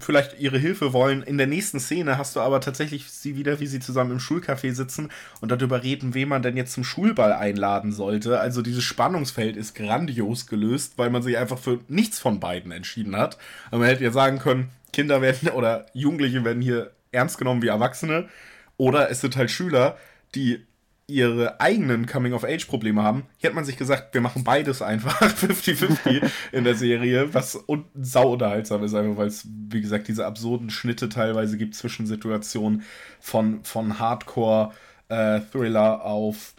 vielleicht 0.00 0.38
ihre 0.40 0.58
Hilfe 0.58 0.92
wollen. 0.92 1.22
In 1.22 1.38
der 1.38 1.46
nächsten 1.46 1.80
Szene 1.80 2.18
hast 2.18 2.36
du 2.36 2.40
aber 2.40 2.60
tatsächlich 2.60 3.10
sie 3.10 3.36
wieder, 3.36 3.60
wie 3.60 3.66
sie 3.66 3.80
zusammen 3.80 4.12
im 4.12 4.18
Schulcafé 4.18 4.72
sitzen 4.72 5.10
und 5.40 5.50
darüber 5.50 5.82
reden, 5.82 6.14
wen 6.14 6.28
man 6.28 6.42
denn 6.42 6.56
jetzt 6.56 6.72
zum 6.72 6.84
Schulball 6.84 7.32
einladen 7.32 7.92
sollte. 7.92 8.40
Also 8.40 8.62
dieses 8.62 8.84
Spannungsfeld 8.84 9.56
ist 9.56 9.74
grandios 9.74 10.46
gelöst, 10.46 10.94
weil 10.96 11.10
man 11.10 11.22
sich 11.22 11.36
einfach 11.36 11.58
für 11.58 11.80
nichts 11.88 12.18
von 12.18 12.40
beiden 12.40 12.72
entschieden 12.72 13.16
hat. 13.16 13.38
Und 13.70 13.80
man 13.80 13.88
hätte 13.88 14.04
ja 14.04 14.10
sagen 14.10 14.38
können, 14.38 14.70
Kinder 14.92 15.20
werden 15.20 15.48
oder 15.48 15.86
Jugendliche 15.92 16.44
werden 16.44 16.62
hier 16.62 16.92
ernst 17.12 17.38
genommen 17.38 17.62
wie 17.62 17.68
Erwachsene. 17.68 18.28
Oder 18.76 19.10
es 19.10 19.20
sind 19.20 19.36
halt 19.36 19.50
Schüler, 19.50 19.96
die 20.34 20.64
ihre 21.08 21.58
eigenen 21.58 22.06
Coming-of-Age-Probleme 22.06 23.02
haben. 23.02 23.24
Hier 23.38 23.48
hat 23.48 23.54
man 23.54 23.64
sich 23.64 23.78
gesagt, 23.78 24.12
wir 24.12 24.20
machen 24.20 24.44
beides 24.44 24.82
einfach 24.82 25.20
50-50 25.22 26.30
in 26.52 26.64
der 26.64 26.74
Serie, 26.74 27.32
was 27.32 27.58
sau 27.94 28.32
unterhaltsam 28.32 28.84
ist, 28.84 28.94
einfach 28.94 29.16
weil 29.16 29.28
es, 29.28 29.48
wie 29.70 29.80
gesagt, 29.80 30.08
diese 30.08 30.26
absurden 30.26 30.68
Schnitte 30.68 31.08
teilweise 31.08 31.56
gibt 31.56 31.74
zwischen 31.74 32.06
Situationen 32.06 32.82
von, 33.20 33.64
von 33.64 33.98
Hardcore-Thriller 33.98 35.94
äh, 35.94 36.04
auf 36.04 36.52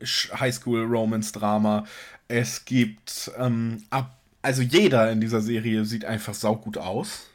Highschool-Romance-Drama. 0.00 1.84
Es 2.28 2.64
gibt, 2.64 3.32
ähm, 3.36 3.82
ab, 3.90 4.20
also 4.40 4.62
jeder 4.62 5.10
in 5.10 5.20
dieser 5.20 5.40
Serie 5.40 5.84
sieht 5.84 6.04
einfach 6.04 6.34
saugut 6.34 6.78
aus. 6.78 7.26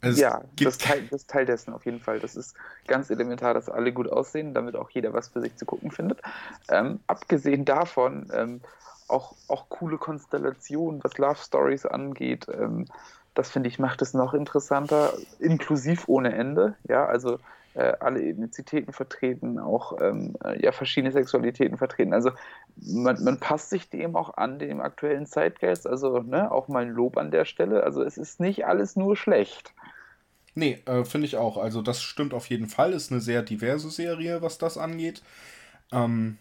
Also 0.00 0.20
ja, 0.20 0.42
das 0.60 0.78
Teil, 0.78 1.06
das 1.10 1.26
Teil 1.26 1.46
dessen 1.46 1.72
auf 1.72 1.84
jeden 1.84 2.00
Fall. 2.00 2.20
Das 2.20 2.36
ist 2.36 2.54
ganz 2.86 3.10
elementar, 3.10 3.54
dass 3.54 3.68
alle 3.68 3.92
gut 3.92 4.08
aussehen, 4.08 4.54
damit 4.54 4.76
auch 4.76 4.90
jeder 4.90 5.12
was 5.12 5.28
für 5.28 5.40
sich 5.40 5.56
zu 5.56 5.64
gucken 5.64 5.90
findet. 5.90 6.20
Ähm, 6.68 7.00
abgesehen 7.06 7.64
davon, 7.64 8.30
ähm, 8.32 8.60
auch, 9.08 9.34
auch 9.48 9.68
coole 9.68 9.98
Konstellationen, 9.98 11.02
was 11.04 11.18
Love 11.18 11.38
Stories 11.38 11.86
angeht. 11.86 12.46
Ähm, 12.52 12.86
das 13.34 13.50
finde 13.50 13.68
ich 13.68 13.78
macht 13.78 14.02
es 14.02 14.14
noch 14.14 14.34
interessanter, 14.34 15.12
inklusiv 15.38 16.08
ohne 16.08 16.34
Ende. 16.34 16.74
Ja, 16.88 17.06
also 17.06 17.38
äh, 17.76 17.92
alle 18.00 18.22
Ethnizitäten 18.22 18.92
vertreten, 18.92 19.58
auch 19.58 20.00
ähm, 20.00 20.34
äh, 20.42 20.60
ja, 20.62 20.72
verschiedene 20.72 21.12
Sexualitäten 21.12 21.76
vertreten. 21.76 22.14
Also 22.14 22.30
man, 22.76 23.22
man, 23.22 23.38
passt 23.38 23.68
sich 23.68 23.90
dem 23.90 24.16
auch 24.16 24.38
an, 24.38 24.58
dem 24.58 24.80
aktuellen 24.80 25.26
Zeitgeist. 25.26 25.86
Also 25.86 26.20
ne, 26.20 26.50
auch 26.50 26.68
mal 26.68 26.82
ein 26.84 26.90
Lob 26.90 27.18
an 27.18 27.30
der 27.30 27.44
Stelle. 27.44 27.82
Also 27.82 28.02
es 28.02 28.16
ist 28.16 28.40
nicht 28.40 28.66
alles 28.66 28.96
nur 28.96 29.16
schlecht. 29.16 29.74
Nee, 30.56 30.80
äh, 30.86 31.04
finde 31.04 31.26
ich 31.26 31.36
auch. 31.36 31.58
Also 31.58 31.82
das 31.82 32.02
stimmt 32.02 32.32
auf 32.34 32.48
jeden 32.48 32.68
Fall. 32.68 32.92
Ist 32.92 33.12
eine 33.12 33.20
sehr 33.20 33.42
diverse 33.42 33.90
Serie, 33.90 34.40
was 34.42 34.56
das 34.58 34.78
angeht. 34.78 35.22
Ähm, 35.92 36.38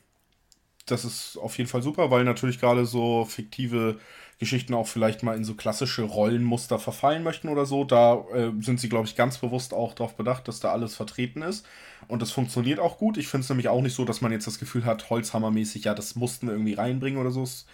das 0.87 1.05
ist 1.05 1.37
auf 1.37 1.57
jeden 1.57 1.69
Fall 1.69 1.83
super, 1.83 2.11
weil 2.11 2.23
natürlich 2.25 2.59
gerade 2.59 2.85
so 2.85 3.25
fiktive 3.25 3.99
Geschichten 4.39 4.73
auch 4.75 4.87
vielleicht 4.87 5.23
mal 5.23 5.37
in 5.37 5.45
so 5.45 5.55
klassische 5.55 6.03
Rollenmuster 6.03 6.79
verfallen 6.79 7.23
möchten 7.23 7.49
oder 7.49 7.65
so. 7.65 7.85
Da 7.85 8.25
äh, 8.33 8.51
sind 8.61 8.79
sie, 8.79 8.89
glaube 8.89 9.07
ich, 9.07 9.15
ganz 9.15 9.39
bewusst 9.39 9.73
auch 9.73 9.93
darauf 9.95 10.15
bedacht, 10.15 10.47
dass 10.47 10.59
da 10.61 10.71
alles 10.73 10.95
vertreten 10.95 11.41
ist. 11.43 11.65
Und 12.07 12.21
das 12.21 12.31
funktioniert 12.31 12.79
auch 12.79 12.97
gut. 12.99 13.17
Ich 13.17 13.27
finde 13.29 13.43
es 13.45 13.49
nämlich 13.49 13.69
auch 13.69 13.81
nicht 13.81 13.95
so, 13.95 14.05
dass 14.05 14.21
man 14.21 14.31
jetzt 14.31 14.47
das 14.47 14.59
Gefühl 14.59 14.85
hat, 14.85 15.09
Holzhammermäßig, 15.09 15.85
ja, 15.85 15.95
das 15.95 16.15
mussten 16.15 16.47
wir 16.47 16.53
irgendwie 16.55 16.75
reinbringen 16.75 17.19
oder 17.21 17.31
so. 17.31 17.43
Es 17.43 17.65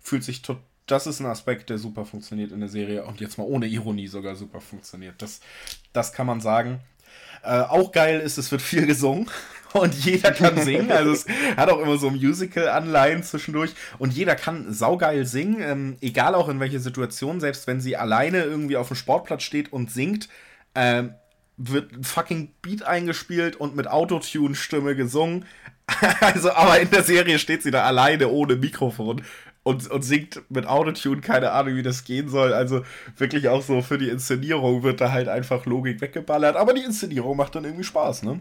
fühlt 0.00 0.24
sich 0.24 0.42
total 0.42 0.62
das 0.90 1.06
ist 1.06 1.20
ein 1.20 1.26
Aspekt, 1.26 1.70
der 1.70 1.78
super 1.78 2.04
funktioniert 2.04 2.52
in 2.52 2.60
der 2.60 2.68
Serie 2.68 3.04
und 3.04 3.20
jetzt 3.20 3.38
mal 3.38 3.44
ohne 3.44 3.66
Ironie 3.66 4.08
sogar 4.08 4.34
super 4.36 4.60
funktioniert. 4.60 5.14
Das, 5.18 5.40
das 5.92 6.12
kann 6.12 6.26
man 6.26 6.40
sagen. 6.40 6.80
Äh, 7.42 7.60
auch 7.60 7.92
geil 7.92 8.20
ist, 8.20 8.36
es 8.38 8.50
wird 8.50 8.62
viel 8.62 8.86
gesungen 8.86 9.28
und 9.72 9.94
jeder 9.94 10.32
kann 10.32 10.58
singen. 10.62 10.90
Also 10.90 11.12
es 11.12 11.26
hat 11.56 11.70
auch 11.70 11.80
immer 11.80 11.98
so 11.98 12.10
Musical-Anleihen 12.10 13.22
zwischendurch 13.22 13.72
und 13.98 14.12
jeder 14.12 14.34
kann 14.34 14.72
saugeil 14.72 15.26
singen, 15.26 15.60
ähm, 15.60 15.96
egal 16.00 16.34
auch 16.34 16.48
in 16.48 16.60
welcher 16.60 16.80
Situation, 16.80 17.40
selbst 17.40 17.66
wenn 17.66 17.80
sie 17.80 17.96
alleine 17.96 18.42
irgendwie 18.42 18.76
auf 18.76 18.88
dem 18.88 18.96
Sportplatz 18.96 19.42
steht 19.42 19.72
und 19.72 19.90
singt, 19.90 20.28
ähm, 20.74 21.14
wird 21.56 21.92
ein 21.92 22.04
fucking 22.04 22.52
Beat 22.62 22.84
eingespielt 22.84 23.56
und 23.56 23.76
mit 23.76 23.88
Autotune-Stimme 23.88 24.94
gesungen. 24.96 25.44
also, 26.20 26.52
aber 26.52 26.80
in 26.80 26.90
der 26.90 27.02
Serie 27.02 27.38
steht 27.38 27.62
sie 27.62 27.70
da 27.70 27.84
alleine 27.84 28.28
ohne 28.28 28.56
Mikrofon 28.56 29.22
und, 29.68 29.90
und 29.90 30.02
singt 30.02 30.40
mit 30.48 30.66
Autotune, 30.66 31.20
keine 31.20 31.52
Ahnung, 31.52 31.76
wie 31.76 31.82
das 31.82 32.04
gehen 32.04 32.28
soll. 32.30 32.54
Also 32.54 32.82
wirklich 33.18 33.48
auch 33.48 33.62
so 33.62 33.82
für 33.82 33.98
die 33.98 34.08
Inszenierung 34.08 34.82
wird 34.82 35.02
da 35.02 35.12
halt 35.12 35.28
einfach 35.28 35.66
Logik 35.66 36.00
weggeballert. 36.00 36.56
Aber 36.56 36.72
die 36.72 36.82
Inszenierung 36.82 37.36
macht 37.36 37.54
dann 37.54 37.64
irgendwie 37.64 37.84
Spaß, 37.84 38.22
ne? 38.22 38.40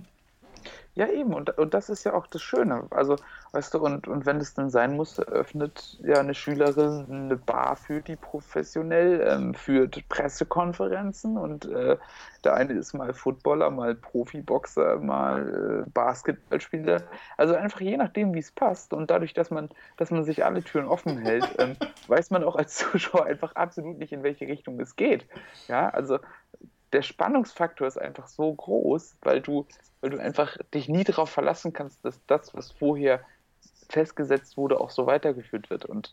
Ja, 0.97 1.07
eben, 1.09 1.35
und, 1.35 1.55
und 1.59 1.75
das 1.75 1.89
ist 1.89 2.05
ja 2.05 2.15
auch 2.15 2.25
das 2.25 2.41
Schöne. 2.41 2.87
Also, 2.89 3.17
weißt 3.51 3.71
du, 3.75 3.77
und, 3.77 4.07
und 4.07 4.25
wenn 4.25 4.37
es 4.37 4.55
dann 4.55 4.71
sein 4.71 4.95
muss, 4.95 5.19
öffnet 5.19 5.99
ja 6.01 6.19
eine 6.19 6.33
Schülerin 6.33 7.05
eine 7.07 7.35
Bar 7.35 7.75
für 7.75 8.01
die 8.01 8.15
professionell, 8.15 9.21
ähm, 9.29 9.53
führt 9.53 10.09
Pressekonferenzen 10.09 11.37
und 11.37 11.65
äh, 11.65 11.97
der 12.43 12.55
eine 12.55 12.73
ist 12.73 12.95
mal 12.95 13.13
Footballer, 13.13 13.69
mal 13.69 13.93
Profiboxer, 13.93 14.97
mal 14.97 15.85
äh, 15.85 15.89
Basketballspieler. 15.91 17.03
Also 17.37 17.53
einfach 17.53 17.81
je 17.81 17.97
nachdem, 17.97 18.33
wie 18.33 18.39
es 18.39 18.51
passt. 18.51 18.91
Und 18.91 19.11
dadurch, 19.11 19.35
dass 19.35 19.51
man, 19.51 19.69
dass 19.97 20.09
man 20.09 20.23
sich 20.23 20.45
alle 20.45 20.63
Türen 20.63 20.87
offen 20.87 21.19
hält, 21.19 21.47
ähm, 21.59 21.75
weiß 22.07 22.31
man 22.31 22.43
auch 22.43 22.55
als 22.55 22.75
Zuschauer 22.75 23.27
einfach 23.27 23.53
absolut 23.53 23.99
nicht, 23.99 24.13
in 24.13 24.23
welche 24.23 24.47
Richtung 24.47 24.79
es 24.79 24.95
geht. 24.95 25.27
Ja, 25.67 25.89
also 25.89 26.17
der 26.97 27.03
Spannungsfaktor 27.03 27.87
ist 27.87 27.99
einfach 27.99 28.27
so 28.27 28.51
groß, 28.51 29.17
weil 29.21 29.39
du, 29.39 29.67
weil 30.01 30.09
du 30.09 30.17
einfach 30.17 30.57
dich 30.73 30.89
nie 30.89 31.03
darauf 31.03 31.29
verlassen 31.29 31.71
kannst, 31.71 32.03
dass 32.03 32.19
das, 32.25 32.55
was 32.55 32.71
vorher 32.71 33.21
festgesetzt 33.87 34.57
wurde, 34.57 34.81
auch 34.81 34.89
so 34.89 35.05
weitergeführt 35.05 35.69
wird. 35.69 35.85
Und 35.85 36.11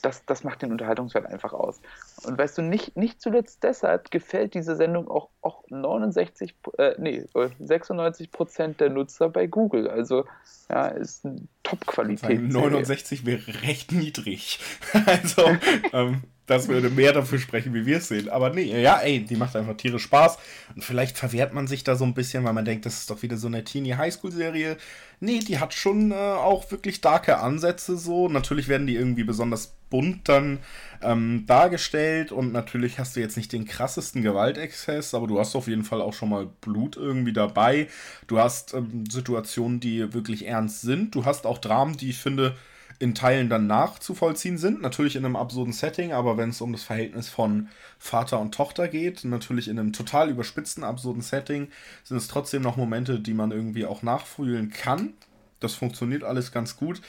das, 0.00 0.24
das 0.24 0.42
macht 0.42 0.62
den 0.62 0.72
Unterhaltungswert 0.72 1.26
einfach 1.26 1.52
aus. 1.52 1.82
Und 2.24 2.38
weißt 2.38 2.56
du, 2.56 2.62
nicht, 2.62 2.96
nicht 2.96 3.20
zuletzt 3.20 3.62
deshalb 3.64 4.10
gefällt 4.10 4.54
diese 4.54 4.76
Sendung 4.76 5.08
auch, 5.08 5.28
auch 5.42 5.62
69, 5.68 6.54
äh, 6.78 6.94
nee, 6.96 7.26
96 7.60 8.30
Prozent 8.30 8.80
der 8.80 8.88
Nutzer 8.88 9.28
bei 9.28 9.46
Google. 9.46 9.90
Also, 9.90 10.24
ja, 10.70 10.86
ist 10.86 11.26
eine 11.26 11.36
Top-Qualität. 11.74 12.40
69 12.40 13.26
wäre 13.26 13.42
recht 13.62 13.92
niedrig. 13.92 14.58
also, 15.06 15.56
ähm, 15.92 16.22
das 16.46 16.68
würde 16.68 16.90
mehr 16.90 17.12
dafür 17.12 17.38
sprechen, 17.38 17.72
wie 17.72 17.86
wir 17.86 17.98
es 17.98 18.08
sehen. 18.08 18.28
Aber 18.28 18.50
nee, 18.50 18.80
ja, 18.80 18.98
ey, 18.98 19.24
die 19.24 19.36
macht 19.36 19.56
einfach 19.56 19.76
tierisch 19.76 20.02
Spaß. 20.02 20.38
Und 20.74 20.84
vielleicht 20.84 21.16
verwehrt 21.16 21.54
man 21.54 21.66
sich 21.66 21.84
da 21.84 21.96
so 21.96 22.04
ein 22.04 22.14
bisschen, 22.14 22.44
weil 22.44 22.52
man 22.52 22.64
denkt, 22.64 22.86
das 22.86 22.98
ist 22.98 23.10
doch 23.10 23.22
wieder 23.22 23.36
so 23.36 23.46
eine 23.46 23.64
Teenie-Highschool-Serie. 23.64 24.76
Nee, 25.20 25.38
die 25.40 25.58
hat 25.58 25.72
schon 25.72 26.12
äh, 26.12 26.14
auch 26.14 26.70
wirklich 26.70 26.96
starke 26.96 27.38
Ansätze 27.38 27.96
so. 27.96 28.28
Natürlich 28.28 28.68
werden 28.68 28.86
die 28.86 28.94
irgendwie 28.94 29.24
besonders 29.24 29.74
bunt 29.94 30.28
dann 30.28 30.58
ähm, 31.02 31.44
dargestellt 31.46 32.32
und 32.32 32.52
natürlich 32.52 32.98
hast 32.98 33.14
du 33.14 33.20
jetzt 33.20 33.36
nicht 33.36 33.52
den 33.52 33.64
krassesten 33.64 34.22
Gewaltexzess, 34.22 35.14
aber 35.14 35.28
du 35.28 35.38
hast 35.38 35.54
auf 35.54 35.68
jeden 35.68 35.84
Fall 35.84 36.02
auch 36.02 36.14
schon 36.14 36.30
mal 36.30 36.48
Blut 36.62 36.96
irgendwie 36.96 37.32
dabei. 37.32 37.86
Du 38.26 38.40
hast 38.40 38.74
ähm, 38.74 39.04
Situationen, 39.08 39.78
die 39.78 40.12
wirklich 40.12 40.46
ernst 40.48 40.80
sind. 40.80 41.14
Du 41.14 41.24
hast 41.24 41.46
auch 41.46 41.58
Dramen, 41.58 41.96
die 41.96 42.10
ich 42.10 42.18
finde, 42.18 42.56
in 42.98 43.14
Teilen 43.14 43.48
dann 43.48 43.68
nachzuvollziehen 43.68 44.58
sind. 44.58 44.82
Natürlich 44.82 45.14
in 45.14 45.24
einem 45.24 45.36
absurden 45.36 45.72
Setting, 45.72 46.12
aber 46.12 46.36
wenn 46.36 46.48
es 46.48 46.60
um 46.60 46.72
das 46.72 46.82
Verhältnis 46.82 47.28
von 47.28 47.68
Vater 48.00 48.40
und 48.40 48.52
Tochter 48.52 48.88
geht, 48.88 49.22
natürlich 49.22 49.68
in 49.68 49.78
einem 49.78 49.92
total 49.92 50.28
überspitzten, 50.28 50.82
absurden 50.82 51.22
Setting, 51.22 51.68
sind 52.02 52.16
es 52.16 52.26
trotzdem 52.26 52.62
noch 52.62 52.76
Momente, 52.76 53.20
die 53.20 53.34
man 53.34 53.52
irgendwie 53.52 53.86
auch 53.86 54.02
nachfühlen 54.02 54.70
kann. 54.70 55.12
Das 55.60 55.74
funktioniert 55.74 56.24
alles 56.24 56.50
ganz 56.50 56.76
gut. 56.76 57.00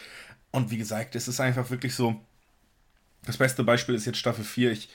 Und 0.51 0.69
wie 0.69 0.77
gesagt, 0.77 1.15
es 1.15 1.27
ist 1.27 1.39
einfach 1.39 1.71
wirklich 1.71 1.95
so. 1.95 2.21
Das 3.25 3.37
beste 3.37 3.63
Beispiel 3.63 3.95
ist 3.95 4.05
jetzt 4.05 4.17
Staffel 4.17 4.43
4. 4.43 4.71
Ich. 4.71 4.89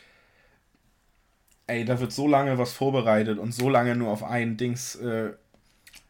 Ey, 1.66 1.84
da 1.84 2.00
wird 2.00 2.12
so 2.12 2.26
lange 2.26 2.58
was 2.58 2.72
vorbereitet 2.72 3.38
und 3.38 3.52
so 3.52 3.68
lange 3.68 3.94
nur 3.94 4.10
auf 4.10 4.24
ein 4.24 4.56
Dings 4.56 4.96
äh, 4.96 5.32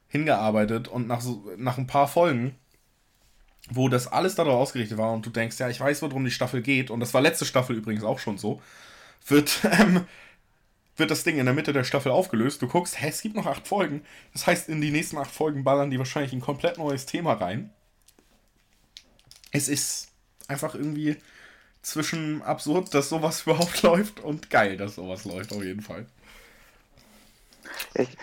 hingearbeitet 0.09 0.89
und 0.89 1.07
nach, 1.07 1.21
so, 1.21 1.51
nach 1.57 1.77
ein 1.79 1.87
paar 1.87 2.09
Folgen 2.09 2.57
wo 3.71 3.89
das 3.89 4.09
alles 4.09 4.35
darauf 4.35 4.55
ausgerichtet 4.55 4.99
war 4.99 5.13
und 5.13 5.25
du 5.25 5.31
denkst, 5.31 5.59
ja, 5.59 5.69
ich 5.69 5.81
weiß, 5.81 6.03
worum 6.03 6.25
die 6.25 6.31
Staffel 6.31 6.63
geht, 6.63 6.91
und 6.91 7.01
das 7.01 7.15
war 7.15 7.21
letzte 7.21 7.45
Staffel 7.45 7.77
übrigens 7.77 8.05
auch 8.05 8.19
schon 8.19 8.39
so, 8.39 8.61
wird, 9.27 9.61
ähm, 9.79 10.07
wird 10.97 11.11
das 11.11 11.25
Ding 11.25 11.39
in 11.39 11.47
der 11.47 11.55
Mitte 11.55 11.73
der 11.73 11.85
Staffel 11.85 12.13
aufgelöst. 12.13 12.61
Du 12.63 12.69
guckst, 12.69 13.01
hä, 13.01 13.09
es 13.09 13.23
gibt 13.23 13.37
noch 13.37 13.47
acht 13.47 13.67
Folgen. 13.67 14.03
Das 14.33 14.47
heißt, 14.47 14.69
in 14.69 14.81
die 14.81 14.91
nächsten 14.91 15.19
acht 15.19 15.31
Folgen 15.31 15.65
ballern 15.65 15.91
die 15.91 15.99
wahrscheinlich 15.99 16.33
ein 16.33 16.41
komplett 16.41 16.79
neues 16.79 17.07
Thema 17.07 17.35
rein. 17.35 17.71
Es 19.53 19.69
ist 19.69 20.09
einfach 20.49 20.75
irgendwie 20.75 21.17
zwischen 21.83 22.43
absurd, 22.43 22.95
dass 22.95 23.09
sowas 23.09 23.43
überhaupt 23.47 23.83
läuft 23.83 24.21
und 24.21 24.51
geil, 24.51 24.77
dass 24.77 24.97
sowas 24.97 25.25
läuft, 25.25 25.53
auf 25.53 25.63
jeden 25.63 25.83
Fall. 25.83 26.07
Ich, 27.95 28.17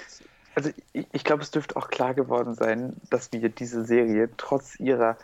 also 0.55 0.71
ich, 0.93 1.07
ich 1.11 1.23
glaube, 1.23 1.43
es 1.43 1.51
dürfte 1.51 1.75
auch 1.75 1.89
klar 1.89 2.13
geworden 2.13 2.55
sein, 2.55 2.93
dass 3.09 3.31
wir 3.31 3.49
diese 3.49 3.85
Serie 3.85 4.29
trotz 4.37 4.79
ihrer 4.79 5.17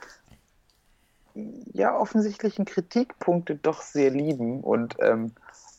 ja 1.73 1.97
offensichtlichen 1.97 2.65
Kritikpunkte 2.65 3.55
doch 3.55 3.81
sehr 3.81 4.11
lieben. 4.11 4.61
Und 4.61 4.95
ähm, 4.99 5.31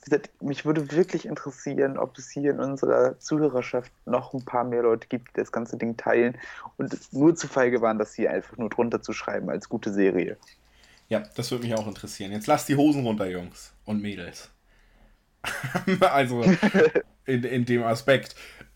wie 0.05 0.11
gesagt, 0.11 0.31
mich 0.43 0.65
würde 0.65 0.91
wirklich 0.91 1.27
interessieren, 1.27 1.97
ob 1.97 2.19
es 2.19 2.31
hier 2.31 2.51
in 2.51 2.61
unserer 2.61 3.19
Zuhörerschaft 3.19 3.93
noch 4.07 4.35
ein 4.35 4.45
paar 4.45 4.65
mehr 4.65 4.83
Leute 4.83 5.09
gibt, 5.09 5.29
die 5.29 5.41
das 5.41 5.53
ganze 5.53 5.77
Ding 5.77 5.97
teilen 5.97 6.37
und 6.77 6.97
nur 7.13 7.35
zu 7.37 7.49
feige 7.49 7.81
waren, 7.81 7.99
das 7.99 8.15
hier 8.15 8.31
einfach 8.31 8.57
nur 8.57 8.69
drunter 8.69 9.01
zu 9.01 9.13
schreiben 9.13 9.49
als 9.49 9.69
gute 9.69 9.93
Serie. 9.93 10.37
Ja, 11.09 11.23
das 11.35 11.51
würde 11.51 11.65
mich 11.65 11.75
auch 11.75 11.87
interessieren. 11.87 12.33
Jetzt 12.33 12.47
lasst 12.47 12.69
die 12.69 12.77
Hosen 12.77 13.05
runter, 13.05 13.27
Jungs 13.27 13.73
und 13.85 14.01
Mädels. 14.01 14.51
also 16.01 16.43
in, 17.27 17.45
in 17.45 17.65
dem 17.65 17.83
Aspekt. 17.83 18.35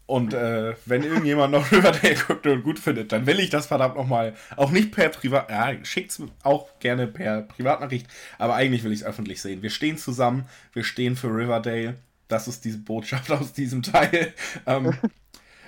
Und 0.08 0.32
äh, 0.32 0.74
wenn 0.86 1.02
irgendjemand 1.02 1.52
noch 1.52 1.70
Riverdale 1.72 2.14
guckt 2.14 2.46
und 2.46 2.62
gut 2.62 2.78
findet, 2.78 3.12
dann 3.12 3.26
will 3.26 3.38
ich 3.40 3.50
das 3.50 3.66
verdammt 3.66 3.96
nochmal. 3.96 4.34
Auch 4.56 4.70
nicht 4.70 4.90
per 4.90 5.10
Privat. 5.10 5.50
Ja, 5.50 5.72
schickt's 5.84 6.20
auch 6.42 6.78
gerne 6.78 7.06
per 7.06 7.42
Privatnachricht. 7.42 8.06
Aber 8.38 8.54
eigentlich 8.54 8.84
will 8.84 8.92
ich 8.92 9.00
es 9.00 9.06
öffentlich 9.06 9.42
sehen. 9.42 9.60
Wir 9.62 9.68
stehen 9.68 9.98
zusammen. 9.98 10.46
Wir 10.72 10.82
stehen 10.82 11.14
für 11.14 11.28
Riverdale. 11.28 11.96
Das 12.26 12.48
ist 12.48 12.64
diese 12.64 12.78
Botschaft 12.78 13.30
aus 13.30 13.52
diesem 13.52 13.82
Teil. 13.82 14.32
Ähm, 14.66 14.94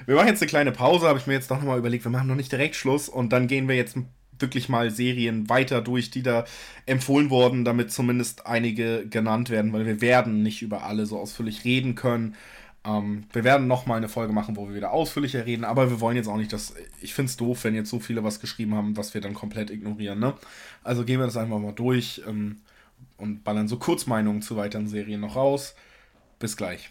wir 0.06 0.14
machen 0.14 0.28
jetzt 0.28 0.40
eine 0.40 0.48
kleine 0.48 0.72
Pause, 0.72 1.06
habe 1.06 1.18
ich 1.18 1.26
mir 1.26 1.34
jetzt 1.34 1.50
doch 1.50 1.58
nochmal 1.58 1.78
überlegt. 1.78 2.04
Wir 2.04 2.10
machen 2.10 2.28
noch 2.28 2.34
nicht 2.34 2.50
direkt 2.50 2.76
Schluss. 2.76 3.10
Und 3.10 3.34
dann 3.34 3.46
gehen 3.46 3.68
wir 3.68 3.76
jetzt 3.76 3.96
wirklich 4.40 4.68
mal 4.68 4.90
Serien 4.90 5.48
weiter 5.48 5.80
durch, 5.80 6.10
die 6.10 6.22
da 6.22 6.44
empfohlen 6.86 7.30
wurden, 7.30 7.64
damit 7.64 7.92
zumindest 7.92 8.46
einige 8.46 9.06
genannt 9.06 9.50
werden, 9.50 9.72
weil 9.72 9.86
wir 9.86 10.00
werden 10.00 10.42
nicht 10.42 10.62
über 10.62 10.84
alle 10.84 11.06
so 11.06 11.18
ausführlich 11.18 11.64
reden 11.64 11.94
können. 11.94 12.34
Ähm, 12.84 13.24
wir 13.32 13.44
werden 13.44 13.66
nochmal 13.66 13.98
eine 13.98 14.08
Folge 14.08 14.32
machen, 14.32 14.56
wo 14.56 14.68
wir 14.68 14.74
wieder 14.74 14.92
ausführlicher 14.92 15.44
reden, 15.46 15.64
aber 15.64 15.90
wir 15.90 16.00
wollen 16.00 16.16
jetzt 16.16 16.28
auch 16.28 16.38
nicht, 16.38 16.52
dass. 16.52 16.74
Ich 17.00 17.14
finde 17.14 17.30
es 17.30 17.36
doof, 17.36 17.64
wenn 17.64 17.74
jetzt 17.74 17.90
so 17.90 18.00
viele 18.00 18.24
was 18.24 18.40
geschrieben 18.40 18.74
haben, 18.74 18.96
was 18.96 19.14
wir 19.14 19.20
dann 19.20 19.34
komplett 19.34 19.70
ignorieren, 19.70 20.18
ne? 20.18 20.34
Also 20.82 21.04
gehen 21.04 21.20
wir 21.20 21.26
das 21.26 21.36
einfach 21.36 21.58
mal 21.58 21.72
durch 21.72 22.22
ähm, 22.26 22.56
und 23.18 23.44
ballern 23.44 23.68
so 23.68 23.78
Kurzmeinungen 23.78 24.42
zu 24.42 24.56
weiteren 24.56 24.88
Serien 24.88 25.20
noch 25.20 25.36
raus. 25.36 25.74
Bis 26.38 26.56
gleich. 26.56 26.90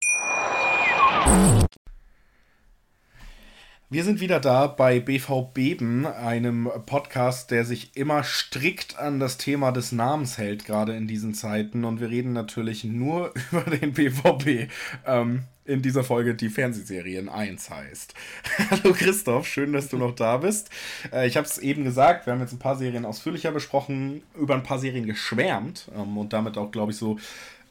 Wir 3.93 4.05
sind 4.05 4.21
wieder 4.21 4.39
da 4.39 4.67
bei 4.67 5.01
BV 5.01 5.51
Beben, 5.53 6.07
einem 6.07 6.69
Podcast, 6.85 7.51
der 7.51 7.65
sich 7.65 7.97
immer 7.97 8.23
strikt 8.23 8.97
an 8.97 9.19
das 9.19 9.35
Thema 9.35 9.73
des 9.73 9.91
Namens 9.91 10.37
hält, 10.37 10.63
gerade 10.63 10.95
in 10.95 11.07
diesen 11.07 11.33
Zeiten. 11.33 11.83
Und 11.83 11.99
wir 11.99 12.09
reden 12.09 12.31
natürlich 12.31 12.85
nur 12.85 13.33
über 13.51 13.63
den 13.63 13.91
BVB. 13.91 14.71
Ähm, 15.05 15.43
in 15.65 15.81
dieser 15.81 16.05
Folge 16.05 16.35
die 16.35 16.47
Fernsehserien 16.47 17.27
1 17.27 17.69
heißt. 17.69 18.13
Hallo 18.71 18.93
Christoph, 18.93 19.45
schön, 19.45 19.73
dass 19.73 19.89
du 19.89 19.97
noch 19.97 20.15
da 20.15 20.37
bist. 20.37 20.69
Äh, 21.11 21.27
ich 21.27 21.35
habe 21.35 21.45
es 21.45 21.57
eben 21.57 21.83
gesagt, 21.83 22.25
wir 22.25 22.31
haben 22.31 22.39
jetzt 22.39 22.53
ein 22.53 22.59
paar 22.59 22.77
Serien 22.77 23.03
ausführlicher 23.03 23.51
besprochen, 23.51 24.23
über 24.39 24.55
ein 24.55 24.63
paar 24.63 24.79
Serien 24.79 25.05
geschwärmt 25.05 25.91
ähm, 25.93 26.17
und 26.17 26.31
damit 26.31 26.57
auch, 26.57 26.71
glaube 26.71 26.93
ich, 26.93 26.97
so 26.97 27.19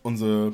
unsere 0.03 0.53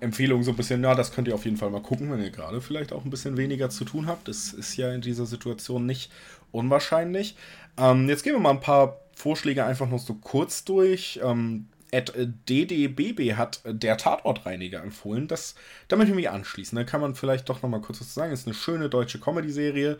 Empfehlung 0.00 0.42
so 0.42 0.50
ein 0.50 0.56
bisschen, 0.56 0.82
ja, 0.82 0.94
das 0.94 1.12
könnt 1.12 1.28
ihr 1.28 1.34
auf 1.34 1.44
jeden 1.44 1.56
Fall 1.56 1.70
mal 1.70 1.82
gucken, 1.82 2.10
wenn 2.10 2.22
ihr 2.22 2.30
gerade 2.30 2.60
vielleicht 2.60 2.92
auch 2.92 3.04
ein 3.04 3.10
bisschen 3.10 3.36
weniger 3.36 3.70
zu 3.70 3.84
tun 3.84 4.06
habt. 4.06 4.28
Das 4.28 4.52
ist 4.52 4.76
ja 4.76 4.92
in 4.92 5.00
dieser 5.00 5.26
Situation 5.26 5.86
nicht 5.86 6.10
unwahrscheinlich. 6.52 7.36
Ähm, 7.76 8.08
jetzt 8.08 8.22
gehen 8.22 8.34
wir 8.34 8.40
mal 8.40 8.50
ein 8.50 8.60
paar 8.60 9.00
Vorschläge 9.14 9.64
einfach 9.64 9.88
noch 9.88 9.98
so 9.98 10.14
kurz 10.14 10.64
durch. 10.64 11.20
Ähm, 11.22 11.66
DDBB 11.92 13.36
hat 13.36 13.60
der 13.64 13.96
Tatortreiniger 13.96 14.82
empfohlen. 14.82 15.28
Das, 15.28 15.54
da 15.88 15.96
möchte 15.96 16.10
ich 16.12 16.16
mich 16.16 16.30
anschließen. 16.30 16.76
Da 16.76 16.84
kann 16.84 17.00
man 17.00 17.14
vielleicht 17.14 17.48
doch 17.48 17.62
noch 17.62 17.70
mal 17.70 17.80
kurz 17.80 18.00
was 18.00 18.14
sagen. 18.14 18.32
Es 18.32 18.40
ist 18.40 18.46
eine 18.46 18.54
schöne 18.54 18.88
deutsche 18.88 19.18
Comedy-Serie. 19.18 19.98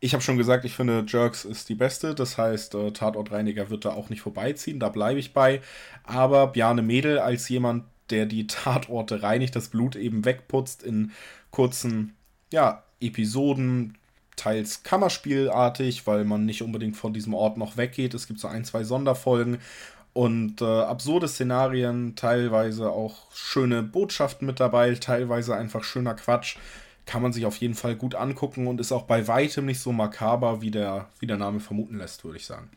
Ich 0.00 0.14
habe 0.14 0.22
schon 0.22 0.36
gesagt, 0.36 0.64
ich 0.64 0.74
finde 0.74 1.04
Jerks 1.06 1.44
ist 1.44 1.68
die 1.68 1.74
beste. 1.74 2.14
Das 2.14 2.38
heißt, 2.38 2.74
äh, 2.74 2.90
Tatortreiniger 2.92 3.70
wird 3.70 3.84
da 3.84 3.90
auch 3.90 4.10
nicht 4.10 4.20
vorbeiziehen. 4.20 4.80
Da 4.80 4.88
bleibe 4.88 5.20
ich 5.20 5.32
bei. 5.32 5.60
Aber 6.04 6.48
Bjarne 6.48 6.82
Mädel 6.82 7.18
als 7.18 7.48
jemand, 7.48 7.84
der 8.10 8.26
die 8.26 8.46
Tatorte 8.46 9.22
reinigt, 9.22 9.54
das 9.56 9.68
Blut 9.68 9.96
eben 9.96 10.24
wegputzt 10.24 10.82
in 10.82 11.12
kurzen, 11.50 12.14
ja, 12.52 12.82
Episoden, 13.00 13.96
teils 14.36 14.82
Kammerspielartig, 14.82 16.06
weil 16.06 16.24
man 16.24 16.46
nicht 16.46 16.62
unbedingt 16.62 16.96
von 16.96 17.12
diesem 17.12 17.34
Ort 17.34 17.58
noch 17.58 17.76
weggeht. 17.76 18.14
Es 18.14 18.26
gibt 18.26 18.40
so 18.40 18.48
ein, 18.48 18.64
zwei 18.64 18.84
Sonderfolgen. 18.84 19.58
Und 20.14 20.62
äh, 20.62 20.64
absurde 20.64 21.28
Szenarien, 21.28 22.16
teilweise 22.16 22.90
auch 22.90 23.30
schöne 23.32 23.82
Botschaften 23.82 24.46
mit 24.46 24.58
dabei, 24.58 24.94
teilweise 24.94 25.54
einfach 25.54 25.84
schöner 25.84 26.14
Quatsch. 26.14 26.56
Kann 27.06 27.22
man 27.22 27.32
sich 27.32 27.46
auf 27.46 27.56
jeden 27.56 27.74
Fall 27.74 27.94
gut 27.94 28.14
angucken 28.14 28.66
und 28.66 28.80
ist 28.80 28.92
auch 28.92 29.04
bei 29.04 29.28
weitem 29.28 29.66
nicht 29.66 29.80
so 29.80 29.92
makaber, 29.92 30.60
wie 30.60 30.70
der, 30.70 31.08
wie 31.20 31.26
der 31.26 31.36
Name 31.36 31.60
vermuten 31.60 31.98
lässt, 31.98 32.24
würde 32.24 32.38
ich 32.38 32.46
sagen. 32.46 32.70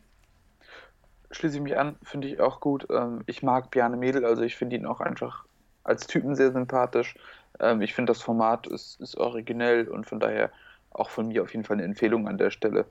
Schließe 1.32 1.56
ich 1.56 1.62
mich 1.62 1.78
an, 1.78 1.96
finde 2.02 2.28
ich 2.28 2.40
auch 2.40 2.60
gut. 2.60 2.86
Ähm, 2.90 3.22
ich 3.26 3.42
mag 3.42 3.70
Bjarne 3.70 3.96
Mädel, 3.96 4.24
also 4.24 4.42
ich 4.42 4.56
finde 4.56 4.76
ihn 4.76 4.86
auch 4.86 5.00
einfach 5.00 5.44
als 5.84 6.06
Typen 6.06 6.36
sehr 6.36 6.52
sympathisch. 6.52 7.16
Ähm, 7.58 7.82
ich 7.82 7.94
finde, 7.94 8.12
das 8.12 8.22
Format 8.22 8.66
ist, 8.66 9.00
ist 9.00 9.16
originell 9.16 9.88
und 9.88 10.06
von 10.06 10.20
daher 10.20 10.50
auch 10.90 11.10
von 11.10 11.28
mir 11.28 11.42
auf 11.42 11.52
jeden 11.52 11.64
Fall 11.64 11.76
eine 11.76 11.84
Empfehlung 11.84 12.28
an 12.28 12.38
der 12.38 12.50
Stelle. 12.50 12.84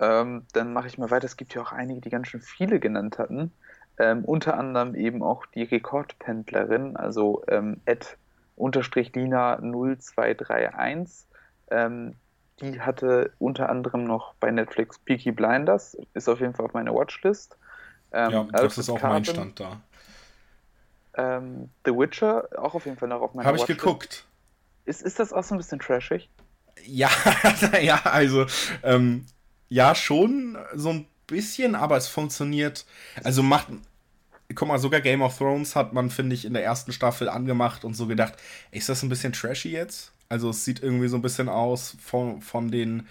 Ähm, 0.00 0.46
dann 0.54 0.72
mache 0.72 0.88
ich 0.88 0.98
mal 0.98 1.10
weiter. 1.10 1.26
Es 1.26 1.36
gibt 1.36 1.54
ja 1.54 1.62
auch 1.62 1.72
einige, 1.72 2.00
die 2.00 2.10
ganz 2.10 2.28
schön 2.28 2.40
viele 2.40 2.80
genannt 2.80 3.18
hatten. 3.18 3.52
Unter 4.24 4.58
anderem 4.58 4.94
eben 4.94 5.22
auch 5.22 5.44
die 5.46 5.64
Rekordpendlerin, 5.64 6.96
also 6.96 7.44
Ed 7.84 8.16
unterstrich 8.56 9.14
Lina 9.14 9.56
0231. 9.60 11.26
Ähm, 11.70 12.14
die 12.60 12.80
hatte 12.80 13.32
unter 13.38 13.68
anderem 13.68 14.04
noch 14.04 14.34
bei 14.34 14.50
Netflix 14.50 14.98
Peaky 14.98 15.32
Blinders, 15.32 15.96
ist 16.14 16.28
auf 16.28 16.40
jeden 16.40 16.54
Fall 16.54 16.66
auf 16.66 16.74
meiner 16.74 16.94
Watchlist. 16.94 17.56
Ähm, 18.12 18.30
ja, 18.30 18.44
das 18.44 18.60
Alfred 18.60 18.78
ist 18.78 18.90
auch 18.90 18.98
Carbon, 18.98 19.16
mein 19.16 19.24
Stand 19.24 19.60
da. 19.60 19.80
Ähm, 21.14 21.70
The 21.84 21.92
Witcher, 21.92 22.48
auch 22.56 22.74
auf 22.74 22.84
jeden 22.84 22.96
Fall 22.96 23.08
noch 23.08 23.20
auf 23.20 23.34
meiner 23.34 23.46
Habe 23.46 23.58
ich 23.58 23.66
geguckt. 23.66 24.24
Ist, 24.84 25.02
ist 25.02 25.18
das 25.18 25.32
auch 25.32 25.44
so 25.44 25.54
ein 25.54 25.58
bisschen 25.58 25.78
trashig? 25.78 26.28
Ja, 26.84 27.10
ja, 27.80 28.00
also, 28.04 28.46
ähm, 28.82 29.26
ja, 29.68 29.94
schon 29.94 30.58
so 30.74 30.90
ein 30.90 31.06
bisschen, 31.26 31.74
aber 31.74 31.96
es 31.96 32.08
funktioniert. 32.08 32.86
Also 33.22 33.42
macht. 33.42 33.68
Guck 34.54 34.68
mal, 34.68 34.78
sogar 34.78 35.00
Game 35.00 35.22
of 35.22 35.38
Thrones 35.38 35.74
hat 35.76 35.94
man, 35.94 36.10
finde 36.10 36.34
ich, 36.34 36.44
in 36.44 36.52
der 36.52 36.62
ersten 36.62 36.92
Staffel 36.92 37.30
angemacht 37.30 37.86
und 37.86 37.94
so 37.94 38.06
gedacht, 38.06 38.34
ist 38.70 38.90
das 38.90 39.02
ein 39.02 39.08
bisschen 39.08 39.32
trashy 39.32 39.70
jetzt? 39.70 40.12
Also 40.28 40.50
es 40.50 40.66
sieht 40.66 40.82
irgendwie 40.82 41.08
so 41.08 41.16
ein 41.16 41.22
bisschen 41.22 41.48
aus 41.48 41.96
von, 42.02 42.42
von 42.42 42.70
den 42.70 43.06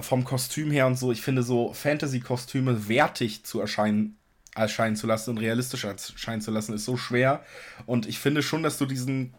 vom 0.00 0.24
Kostüm 0.24 0.70
her 0.70 0.86
und 0.86 0.98
so. 0.98 1.12
Ich 1.12 1.22
finde 1.22 1.42
so 1.42 1.72
Fantasy-Kostüme 1.72 2.88
wertig 2.88 3.44
zu 3.44 3.60
erscheinen 3.60 4.18
erscheinen 4.54 4.96
zu 4.96 5.06
lassen 5.06 5.30
und 5.30 5.38
realistisch 5.38 5.84
erscheinen 5.84 6.40
zu 6.40 6.50
lassen, 6.50 6.74
ist 6.74 6.84
so 6.84 6.96
schwer. 6.96 7.44
Und 7.86 8.06
ich 8.06 8.18
finde 8.18 8.42
schon, 8.42 8.62
dass 8.62 8.78
du 8.78 8.86
diesen 8.86 9.34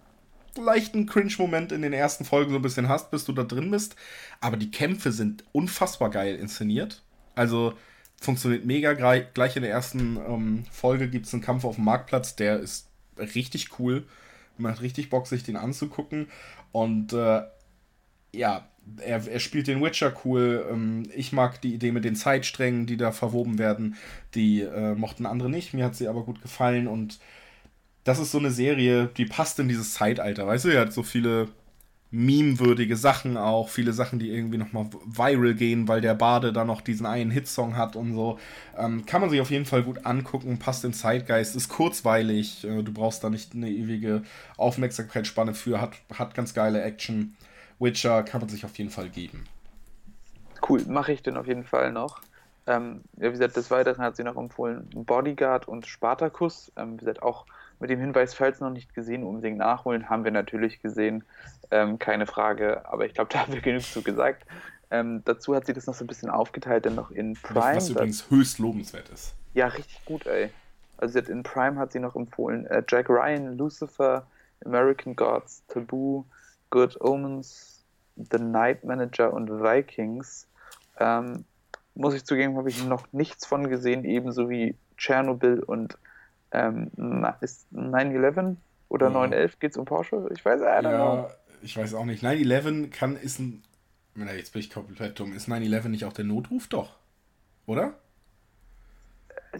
leichten 0.57 1.05
Cringe-Moment 1.05 1.71
in 1.71 1.81
den 1.81 1.93
ersten 1.93 2.25
Folgen 2.25 2.51
so 2.51 2.57
ein 2.57 2.61
bisschen 2.61 2.89
hast, 2.89 3.11
bis 3.11 3.25
du 3.25 3.33
da 3.33 3.43
drin 3.43 3.71
bist. 3.71 3.95
Aber 4.41 4.57
die 4.57 4.71
Kämpfe 4.71 5.11
sind 5.11 5.43
unfassbar 5.51 6.09
geil 6.09 6.35
inszeniert. 6.35 7.03
Also 7.33 7.73
funktioniert 8.19 8.65
mega. 8.65 8.93
Gleich 8.93 9.55
in 9.55 9.63
der 9.63 9.71
ersten 9.71 10.17
ähm, 10.17 10.63
Folge 10.71 11.09
gibt 11.09 11.25
es 11.25 11.33
einen 11.33 11.43
Kampf 11.43 11.65
auf 11.65 11.75
dem 11.75 11.85
Marktplatz, 11.85 12.35
der 12.35 12.59
ist 12.59 12.89
richtig 13.17 13.79
cool. 13.79 14.05
Man 14.57 14.71
hat 14.71 14.81
richtig 14.81 15.09
Bock, 15.09 15.27
sich 15.27 15.43
den 15.43 15.57
anzugucken. 15.57 16.27
Und 16.71 17.13
äh, 17.13 17.43
ja, 18.33 18.67
er, 18.97 19.27
er, 19.27 19.39
spielt 19.39 19.67
den 19.67 19.81
Witcher 19.81 20.13
cool. 20.23 20.65
Ähm, 20.71 21.03
ich 21.15 21.33
mag 21.33 21.61
die 21.61 21.73
Idee 21.73 21.91
mit 21.91 22.05
den 22.05 22.15
Zeitsträngen, 22.15 22.85
die 22.85 22.97
da 22.97 23.11
verwoben 23.11 23.57
werden. 23.57 23.95
Die 24.35 24.61
äh, 24.61 24.95
mochten 24.95 25.25
andere 25.25 25.49
nicht. 25.49 25.73
Mir 25.73 25.85
hat 25.85 25.95
sie 25.95 26.07
aber 26.07 26.23
gut 26.23 26.41
gefallen. 26.41 26.87
Und 26.87 27.19
das 28.03 28.19
ist 28.19 28.31
so 28.31 28.39
eine 28.39 28.51
Serie, 28.51 29.09
die 29.17 29.25
passt 29.25 29.59
in 29.59 29.67
dieses 29.67 29.93
Zeitalter. 29.93 30.47
Weißt 30.47 30.65
du, 30.65 30.69
er 30.69 30.81
hat 30.81 30.93
so 30.93 31.03
viele 31.03 31.49
meme-würdige 32.11 32.95
Sachen 32.95 33.37
auch. 33.37 33.69
Viele 33.69 33.91
Sachen, 33.91 34.19
die 34.19 34.29
irgendwie 34.29 34.57
nochmal 34.57 34.87
viral 35.05 35.53
gehen, 35.55 35.87
weil 35.87 36.01
der 36.01 36.13
Bade 36.13 36.53
da 36.53 36.63
noch 36.63 36.81
diesen 36.81 37.05
einen 37.05 37.31
Hitsong 37.31 37.75
hat 37.75 37.95
und 37.95 38.13
so. 38.13 38.39
Ähm, 38.77 39.05
kann 39.05 39.21
man 39.21 39.29
sich 39.29 39.41
auf 39.41 39.51
jeden 39.51 39.65
Fall 39.65 39.83
gut 39.83 40.05
angucken. 40.05 40.59
Passt 40.59 40.85
in 40.85 40.93
Zeitgeist. 40.93 41.55
Ist 41.55 41.69
kurzweilig. 41.69 42.63
Äh, 42.63 42.83
du 42.83 42.93
brauchst 42.93 43.23
da 43.23 43.29
nicht 43.29 43.53
eine 43.53 43.69
ewige 43.69 44.23
Aufmerksamkeitsspanne 44.57 45.53
für. 45.53 45.81
Hat, 45.81 45.93
hat 46.13 46.35
ganz 46.35 46.53
geile 46.53 46.81
Action. 46.83 47.35
Witcher 47.79 48.23
kann 48.23 48.41
man 48.41 48.49
sich 48.49 48.65
auf 48.65 48.77
jeden 48.77 48.89
Fall 48.89 49.09
geben. 49.09 49.45
Cool, 50.67 50.83
mache 50.87 51.11
ich 51.11 51.21
den 51.21 51.37
auf 51.37 51.47
jeden 51.47 51.63
Fall 51.63 51.91
noch. 51.91 52.21
Ähm, 52.67 53.01
ja, 53.17 53.27
wie 53.27 53.31
gesagt, 53.31 53.55
des 53.55 53.69
Weiteren 53.69 54.03
hat 54.03 54.15
sie 54.15 54.23
noch 54.23 54.37
empfohlen 54.37 54.89
Bodyguard 54.93 55.67
und 55.67 55.85
Spartacus. 55.85 56.71
Ähm, 56.75 56.93
wie 56.93 56.97
gesagt, 56.97 57.21
auch 57.21 57.45
mit 57.79 57.89
dem 57.89 57.99
Hinweis, 57.99 58.33
falls 58.33 58.59
noch 58.59 58.71
nicht 58.71 58.93
gesehen, 58.93 59.23
unbedingt 59.23 59.57
nachholen, 59.57 60.09
haben 60.09 60.23
wir 60.23 60.31
natürlich 60.31 60.81
gesehen. 60.81 61.23
Ähm, 61.71 61.99
keine 61.99 62.25
Frage, 62.25 62.83
aber 62.85 63.05
ich 63.05 63.13
glaube, 63.13 63.29
da 63.33 63.39
haben 63.39 63.53
wir 63.53 63.61
genug 63.61 63.83
zu 63.83 64.01
gesagt. 64.01 64.45
Ähm, 64.91 65.21
dazu 65.25 65.55
hat 65.55 65.65
sie 65.65 65.73
das 65.73 65.87
noch 65.87 65.95
so 65.95 66.03
ein 66.03 66.07
bisschen 66.07 66.29
aufgeteilt, 66.29 66.85
denn 66.85 66.95
noch 66.95 67.11
in 67.11 67.33
Prime. 67.33 67.59
Was, 67.59 67.75
was 67.75 67.89
übrigens 67.89 68.29
höchst 68.29 68.59
lobenswert 68.59 69.09
ist. 69.09 69.33
Ja, 69.53 69.67
richtig 69.67 70.03
gut, 70.05 70.25
ey. 70.25 70.49
Also 70.97 71.19
in 71.19 71.43
Prime 71.43 71.77
hat 71.77 71.91
sie 71.91 71.99
noch 71.99 72.15
empfohlen 72.15 72.65
äh, 72.67 72.83
Jack 72.87 73.09
Ryan, 73.09 73.57
Lucifer, 73.57 74.25
American 74.63 75.15
Gods, 75.15 75.63
Taboo, 75.67 76.25
Good 76.75 76.99
Omens, 76.99 77.85
The 78.17 78.37
Night 78.37 78.83
Manager 78.83 79.31
und 79.31 79.49
Vikings. 79.49 80.45
Ähm, 80.99 81.45
muss 81.93 82.13
ich 82.13 82.25
zugeben, 82.25 82.57
habe 82.57 82.67
ich 82.67 82.83
noch 82.83 83.07
nichts 83.13 83.45
von 83.45 83.69
gesehen, 83.69 84.03
ebenso 84.03 84.49
wie 84.49 84.75
Tschernobyl 84.97 85.63
und 85.63 85.97
ähm, 86.51 86.91
ist 87.39 87.65
9-11 87.73 88.57
oder 88.89 89.09
ja. 89.09 89.15
9-11 89.15 89.51
geht 89.61 89.71
es 89.71 89.77
um 89.77 89.85
Porsche? 89.85 90.27
Ich 90.33 90.43
weiß 90.43 90.59
ja, 90.59 90.81
know. 90.81 91.29
ich 91.61 91.77
weiß 91.77 91.93
auch 91.93 92.03
nicht. 92.03 92.25
9-11 92.25 92.89
kann, 92.89 93.15
ist 93.15 93.39
ein. 93.39 93.63
Na, 94.13 94.33
jetzt 94.33 94.51
bin 94.51 94.59
ich 94.59 94.69
komplett 94.69 95.17
dumm. 95.17 95.31
Ist 95.31 95.47
9-11 95.47 95.87
nicht 95.87 96.03
auch 96.03 96.11
der 96.11 96.25
Notruf? 96.25 96.67
Doch. 96.67 96.97
Oder? 97.67 97.93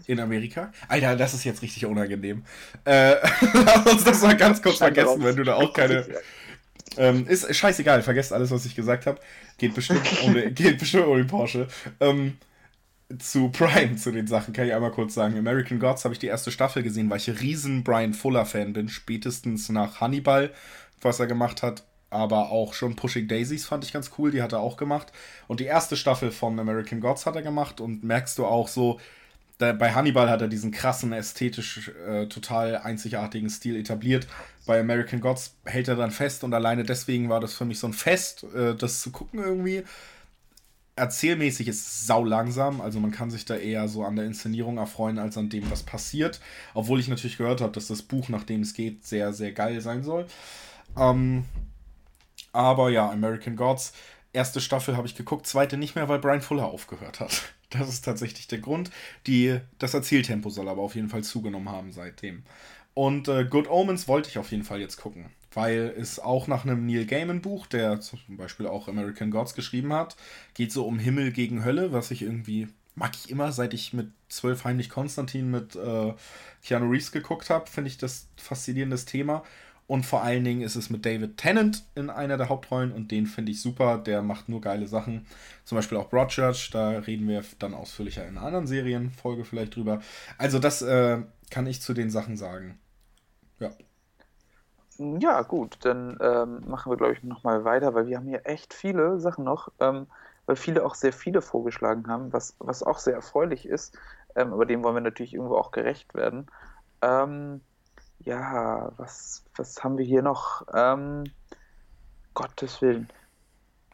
In 0.06 0.20
Amerika? 0.20 0.70
Alter, 0.88 1.16
das 1.16 1.32
ist 1.32 1.44
jetzt 1.44 1.62
richtig 1.62 1.86
unangenehm. 1.86 2.44
Äh, 2.84 3.14
lass 3.54 3.86
uns 3.86 4.04
das 4.04 4.22
mal 4.22 4.36
ganz 4.36 4.60
kurz 4.60 4.76
vergessen, 4.76 5.24
wenn 5.24 5.36
du 5.36 5.44
da 5.44 5.54
auch 5.54 5.72
keine. 5.72 6.06
Ähm, 6.98 7.26
ist 7.26 7.54
scheißegal, 7.54 8.02
vergesst 8.02 8.32
alles, 8.32 8.50
was 8.50 8.66
ich 8.66 8.74
gesagt 8.74 9.06
habe. 9.06 9.20
Geht 9.58 9.74
bestimmt 9.74 10.02
ohne, 10.24 10.50
geht 10.52 10.78
bestimmt 10.78 11.06
ohne 11.06 11.24
Porsche. 11.24 11.68
Ähm, 12.00 12.38
zu 13.18 13.50
Prime, 13.50 13.96
zu 13.96 14.10
den 14.10 14.26
Sachen, 14.26 14.52
kann 14.52 14.66
ich 14.66 14.74
einmal 14.74 14.90
kurz 14.90 15.14
sagen. 15.14 15.38
American 15.38 15.78
Gods 15.78 16.04
habe 16.04 16.14
ich 16.14 16.18
die 16.18 16.26
erste 16.26 16.50
Staffel 16.50 16.82
gesehen, 16.82 17.08
weil 17.08 17.18
ich 17.18 17.40
riesen 17.40 17.84
Brian 17.84 18.14
Fuller-Fan 18.14 18.72
bin, 18.72 18.88
spätestens 18.88 19.68
nach 19.68 20.00
Hannibal, 20.00 20.52
was 21.00 21.20
er 21.20 21.26
gemacht 21.26 21.62
hat. 21.62 21.84
Aber 22.08 22.50
auch 22.50 22.72
schon 22.72 22.96
Pushing 22.96 23.28
Daisies 23.28 23.66
fand 23.66 23.84
ich 23.84 23.92
ganz 23.92 24.12
cool, 24.16 24.30
die 24.30 24.42
hat 24.42 24.52
er 24.52 24.60
auch 24.60 24.76
gemacht. 24.76 25.12
Und 25.48 25.60
die 25.60 25.64
erste 25.64 25.96
Staffel 25.96 26.30
von 26.30 26.58
American 26.58 27.00
Gods 27.00 27.26
hat 27.26 27.36
er 27.36 27.42
gemacht 27.42 27.80
und 27.80 28.04
merkst 28.04 28.38
du 28.38 28.46
auch 28.46 28.68
so, 28.68 29.00
da, 29.58 29.72
bei 29.72 29.94
Hannibal 29.94 30.28
hat 30.28 30.42
er 30.42 30.48
diesen 30.48 30.70
krassen, 30.70 31.12
ästhetisch 31.12 31.90
äh, 32.06 32.26
total 32.26 32.78
einzigartigen 32.78 33.48
Stil 33.48 33.76
etabliert. 33.76 34.26
Bei 34.66 34.80
American 34.80 35.20
Gods 35.20 35.56
hält 35.64 35.88
er 35.88 35.96
dann 35.96 36.10
fest 36.10 36.44
und 36.44 36.52
alleine 36.52 36.82
deswegen 36.82 37.28
war 37.28 37.40
das 37.40 37.54
für 37.54 37.64
mich 37.64 37.78
so 37.78 37.86
ein 37.86 37.92
Fest, 37.92 38.44
äh, 38.54 38.74
das 38.74 39.00
zu 39.00 39.10
gucken 39.10 39.40
irgendwie. 39.40 39.84
Erzählmäßig 40.94 41.68
ist 41.68 41.86
es 41.86 42.06
sau 42.06 42.24
langsam, 42.24 42.80
also 42.80 43.00
man 43.00 43.10
kann 43.10 43.30
sich 43.30 43.44
da 43.44 43.54
eher 43.56 43.86
so 43.88 44.04
an 44.04 44.16
der 44.16 44.24
Inszenierung 44.24 44.78
erfreuen, 44.78 45.18
als 45.18 45.36
an 45.36 45.50
dem, 45.50 45.70
was 45.70 45.82
passiert. 45.82 46.40
Obwohl 46.72 47.00
ich 47.00 47.08
natürlich 47.08 47.36
gehört 47.36 47.60
habe, 47.60 47.72
dass 47.72 47.86
das 47.86 48.02
Buch, 48.02 48.28
nach 48.30 48.44
dem 48.44 48.62
es 48.62 48.72
geht, 48.72 49.06
sehr, 49.06 49.32
sehr 49.34 49.52
geil 49.52 49.80
sein 49.80 50.02
soll. 50.02 50.26
Ähm, 50.98 51.44
aber 52.52 52.88
ja, 52.88 53.10
American 53.10 53.56
Gods, 53.56 53.92
erste 54.32 54.60
Staffel 54.62 54.96
habe 54.96 55.06
ich 55.06 55.14
geguckt, 55.14 55.46
zweite 55.46 55.76
nicht 55.76 55.94
mehr, 55.96 56.08
weil 56.08 56.18
Brian 56.18 56.40
Fuller 56.40 56.66
aufgehört 56.66 57.20
hat. 57.20 57.42
Das 57.70 57.88
ist 57.88 58.04
tatsächlich 58.04 58.46
der 58.46 58.58
Grund. 58.58 58.90
Die, 59.26 59.58
das 59.78 59.94
Erzähltempo 59.94 60.50
soll 60.50 60.68
aber 60.68 60.82
auf 60.82 60.94
jeden 60.94 61.08
Fall 61.08 61.24
zugenommen 61.24 61.68
haben 61.68 61.92
seitdem. 61.92 62.42
Und 62.94 63.28
äh, 63.28 63.44
Good 63.44 63.68
Omens 63.68 64.08
wollte 64.08 64.28
ich 64.28 64.38
auf 64.38 64.50
jeden 64.52 64.64
Fall 64.64 64.80
jetzt 64.80 64.96
gucken, 64.96 65.26
weil 65.52 65.94
es 65.98 66.18
auch 66.18 66.46
nach 66.46 66.64
einem 66.64 66.86
Neil 66.86 67.04
Gaiman 67.04 67.42
Buch, 67.42 67.66
der 67.66 68.00
zum 68.00 68.20
Beispiel 68.28 68.66
auch 68.66 68.88
American 68.88 69.30
Gods 69.30 69.54
geschrieben 69.54 69.92
hat, 69.92 70.16
geht 70.54 70.72
so 70.72 70.86
um 70.86 70.98
Himmel 70.98 71.32
gegen 71.32 71.64
Hölle, 71.64 71.92
was 71.92 72.10
ich 72.10 72.22
irgendwie 72.22 72.68
mag 72.96 73.12
ich 73.14 73.30
immer, 73.30 73.52
seit 73.52 73.74
ich 73.74 73.92
mit 73.92 74.10
zwölf 74.28 74.64
heimlich 74.64 74.88
Konstantin 74.88 75.50
mit 75.50 75.76
äh, 75.76 76.14
Keanu 76.64 76.90
Reeves 76.90 77.12
geguckt 77.12 77.50
habe, 77.50 77.70
finde 77.70 77.88
ich 77.88 77.98
das 77.98 78.28
faszinierendes 78.36 79.04
Thema. 79.04 79.44
Und 79.86 80.04
vor 80.04 80.22
allen 80.22 80.42
Dingen 80.42 80.62
ist 80.62 80.74
es 80.74 80.90
mit 80.90 81.06
David 81.06 81.36
Tennant 81.36 81.84
in 81.94 82.10
einer 82.10 82.36
der 82.36 82.48
Hauptrollen 82.48 82.92
und 82.92 83.12
den 83.12 83.26
finde 83.26 83.52
ich 83.52 83.62
super. 83.62 83.98
Der 83.98 84.20
macht 84.20 84.48
nur 84.48 84.60
geile 84.60 84.88
Sachen. 84.88 85.26
Zum 85.64 85.76
Beispiel 85.76 85.96
auch 85.98 86.08
Broadchurch, 86.10 86.70
da 86.72 86.90
reden 86.90 87.28
wir 87.28 87.44
dann 87.60 87.74
ausführlicher 87.74 88.26
in 88.26 88.36
einer 88.36 88.46
anderen 88.46 88.66
Serienfolge 88.66 89.44
vielleicht 89.44 89.76
drüber. 89.76 90.00
Also, 90.38 90.58
das 90.58 90.82
äh, 90.82 91.22
kann 91.50 91.66
ich 91.66 91.82
zu 91.82 91.94
den 91.94 92.10
Sachen 92.10 92.36
sagen. 92.36 92.78
Ja. 93.60 93.70
Ja, 94.98 95.42
gut, 95.42 95.78
dann 95.82 96.16
ähm, 96.20 96.62
machen 96.66 96.90
wir, 96.90 96.96
glaube 96.96 97.12
ich, 97.12 97.22
nochmal 97.22 97.64
weiter, 97.64 97.94
weil 97.94 98.06
wir 98.06 98.16
haben 98.16 98.26
hier 98.26 98.46
echt 98.46 98.72
viele 98.74 99.20
Sachen 99.20 99.44
noch, 99.44 99.70
ähm, 99.78 100.06
weil 100.46 100.56
viele 100.56 100.84
auch 100.84 100.94
sehr 100.94 101.12
viele 101.12 101.42
vorgeschlagen 101.42 102.08
haben, 102.08 102.32
was, 102.32 102.56
was 102.58 102.82
auch 102.82 102.98
sehr 102.98 103.14
erfreulich 103.14 103.66
ist. 103.66 103.96
Ähm, 104.34 104.52
aber 104.52 104.64
dem 104.66 104.82
wollen 104.82 104.96
wir 104.96 105.00
natürlich 105.02 105.34
irgendwo 105.34 105.56
auch 105.56 105.70
gerecht 105.70 106.14
werden. 106.14 106.46
Ähm, 107.02 107.60
ja, 108.26 108.92
was, 108.96 109.44
was 109.56 109.82
haben 109.82 109.96
wir 109.96 110.04
hier 110.04 110.22
noch? 110.22 110.66
Ähm, 110.74 111.24
Gottes 112.34 112.82
Willen. 112.82 113.08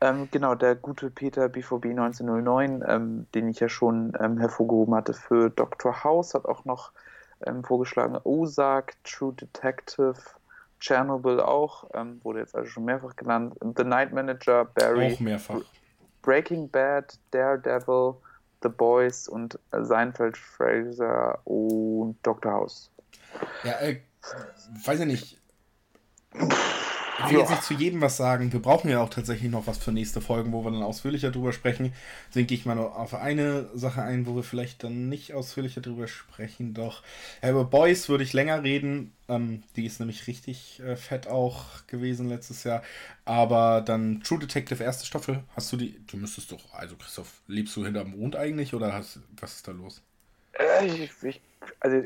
Ähm, 0.01 0.28
genau, 0.33 0.57
der 0.57 0.74
gute 0.74 1.11
Peter 1.11 1.49
BVB 1.49 1.87
1909, 1.91 2.83
ähm, 2.89 3.26
den 3.35 3.49
ich 3.49 3.61
ja 3.61 3.68
schon 3.68 4.14
ähm, 4.18 4.39
hervorgehoben 4.39 4.95
hatte 4.97 5.12
für 5.12 5.51
Dr. 5.51 6.03
House, 6.03 6.35
hat 6.35 6.47
auch 6.47 6.64
noch 6.64 6.91
ähm, 7.47 7.62
vorgeschlagen 7.62 8.18
Ozark, 8.24 8.95
True 9.05 9.35
Detective, 9.35 10.16
Chernobyl 10.80 11.39
auch, 11.39 11.89
ähm, 11.95 12.20
wurde 12.24 12.41
jetzt 12.41 12.57
also 12.57 12.68
schon 12.68 12.85
mehrfach 12.85 13.14
genannt, 13.14 13.55
The 13.76 13.85
Night 13.85 14.12
Manager, 14.12 14.64
Barry, 14.64 15.12
Auch 15.14 15.20
mehrfach. 15.20 15.61
Breaking 16.22 16.68
Bad, 16.68 17.16
Daredevil, 17.30 18.14
The 18.62 18.68
Boys 18.70 19.28
und 19.28 19.59
Seinfeld, 19.72 20.37
Fraser 20.37 21.39
und 21.45 22.16
Dr. 22.22 22.53
House. 22.53 22.91
Ja, 23.62 23.72
äh, 23.80 24.01
weiß 24.85 25.01
ich 25.01 25.07
nicht. 25.07 25.39
Ich 27.25 27.31
will 27.31 27.39
jetzt 27.39 27.51
nicht 27.51 27.62
zu 27.62 27.75
jedem 27.75 28.01
was 28.01 28.16
sagen. 28.16 28.53
Wir 28.53 28.61
brauchen 28.61 28.91
ja 28.91 29.01
auch 29.01 29.11
tatsächlich 29.11 29.51
noch 29.51 29.66
was 29.66 29.79
für 29.79 29.93
nächste 29.93 30.20
Folgen, 30.20 30.53
wo 30.53 30.64
wir 30.64 30.70
dann 30.70 30.83
ausführlicher 30.83 31.31
drüber 31.31 31.53
sprechen. 31.53 31.93
Deswegen 32.29 32.47
gehe 32.47 32.59
ich 32.59 32.66
mal 32.66 32.75
noch 32.75 32.97
auf 32.97 33.14
eine 33.14 33.68
Sache 33.75 34.03
ein, 34.03 34.27
wo 34.27 34.35
wir 34.35 34.43
vielleicht 34.43 34.83
dann 34.83 35.09
nicht 35.09 35.33
ausführlicher 35.35 35.81
drüber 35.81 36.09
sprechen. 36.09 36.75
Doch 36.75 37.03
ja, 37.43 37.51
über 37.51 37.64
Boys 37.64 38.09
würde 38.09 38.25
ich 38.25 38.33
länger 38.33 38.62
reden. 38.62 39.12
Ähm, 39.29 39.62
die 39.77 39.87
ist 39.87 40.01
nämlich 40.01 40.27
richtig 40.27 40.81
äh, 40.81 40.97
fett 40.97 41.29
auch 41.29 41.87
gewesen 41.87 42.29
letztes 42.29 42.64
Jahr. 42.64 42.83
Aber 43.25 43.83
dann 43.83 44.23
True 44.23 44.39
Detective 44.39 44.83
erste 44.83 45.07
Staffel. 45.07 45.45
Hast 45.55 45.73
du 45.73 45.77
die? 45.77 46.01
Du 46.07 46.16
müsstest 46.16 46.51
doch. 46.51 46.73
Also 46.75 46.97
Christoph, 46.97 47.43
lebst 47.47 47.77
du 47.77 47.85
hinterm 47.85 48.16
Mond 48.18 48.37
eigentlich 48.37 48.75
oder 48.75 48.93
hast, 48.93 49.20
was 49.39 49.57
ist 49.57 49.68
da 49.68 49.73
los? 49.73 50.03
Äh, 50.55 50.87
ich, 50.87 51.11
ich, 51.23 51.41
also 51.81 52.03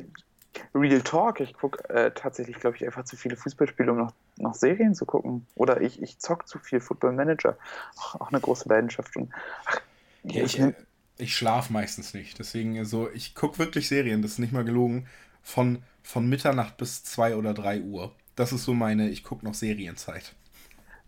Real 0.74 1.00
Talk, 1.02 1.40
ich 1.40 1.54
gucke 1.54 1.88
äh, 1.88 2.10
tatsächlich, 2.12 2.58
glaube 2.58 2.76
ich, 2.76 2.84
einfach 2.84 3.04
zu 3.04 3.16
viele 3.16 3.36
Fußballspiele, 3.36 3.92
um 3.92 3.98
noch, 3.98 4.12
noch 4.38 4.54
Serien 4.54 4.94
zu 4.94 5.06
gucken. 5.06 5.46
Oder 5.54 5.80
ich, 5.80 6.02
ich 6.02 6.18
zock 6.18 6.46
zu 6.48 6.58
viel 6.58 6.80
Football 6.80 7.12
Manager. 7.12 7.56
Auch, 7.96 8.20
auch 8.20 8.28
eine 8.28 8.40
große 8.40 8.68
Leidenschaft. 8.68 9.16
Und, 9.16 9.32
ach, 9.66 9.80
Ja, 10.22 10.42
ich, 10.44 10.58
äh, 10.58 10.74
ich 11.18 11.34
schlafe 11.34 11.72
meistens 11.72 12.14
nicht. 12.14 12.38
Deswegen 12.38 12.84
so, 12.84 13.10
ich 13.10 13.34
gucke 13.34 13.58
wirklich 13.58 13.88
Serien, 13.88 14.22
das 14.22 14.32
ist 14.32 14.38
nicht 14.38 14.52
mal 14.52 14.64
gelogen, 14.64 15.06
von, 15.42 15.82
von 16.02 16.28
Mitternacht 16.28 16.76
bis 16.76 17.04
2 17.04 17.36
oder 17.36 17.54
3 17.54 17.82
Uhr. 17.82 18.12
Das 18.34 18.52
ist 18.52 18.64
so 18.64 18.74
meine, 18.74 19.08
ich 19.08 19.24
gucke 19.24 19.44
noch 19.44 19.54
Serienzeit. 19.54 20.34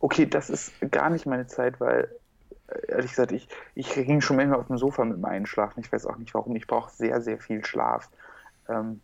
Okay, 0.01 0.26
das 0.26 0.49
ist 0.49 0.72
gar 0.90 1.11
nicht 1.11 1.26
meine 1.26 1.46
Zeit, 1.46 1.80
weil, 1.80 2.09
äh, 2.68 2.92
ehrlich 2.92 3.11
gesagt, 3.11 3.32
ich, 3.32 3.49
ich 3.74 3.92
ging 3.94 4.20
schon 4.20 4.36
manchmal 4.36 4.61
auf 4.61 4.68
dem 4.68 4.78
Sofa 4.78 5.05
mit 5.05 5.16
dem 5.16 5.24
Einschlafen. 5.24 5.80
Ich 5.80 5.92
weiß 5.92 6.07
auch 6.07 6.16
nicht 6.16 6.34
warum. 6.34 6.57
Ich 6.57 6.66
brauche 6.66 6.90
sehr, 6.94 7.20
sehr 7.20 7.38
viel 7.38 7.64
Schlaf. 7.64 8.09
Ähm, 8.68 9.01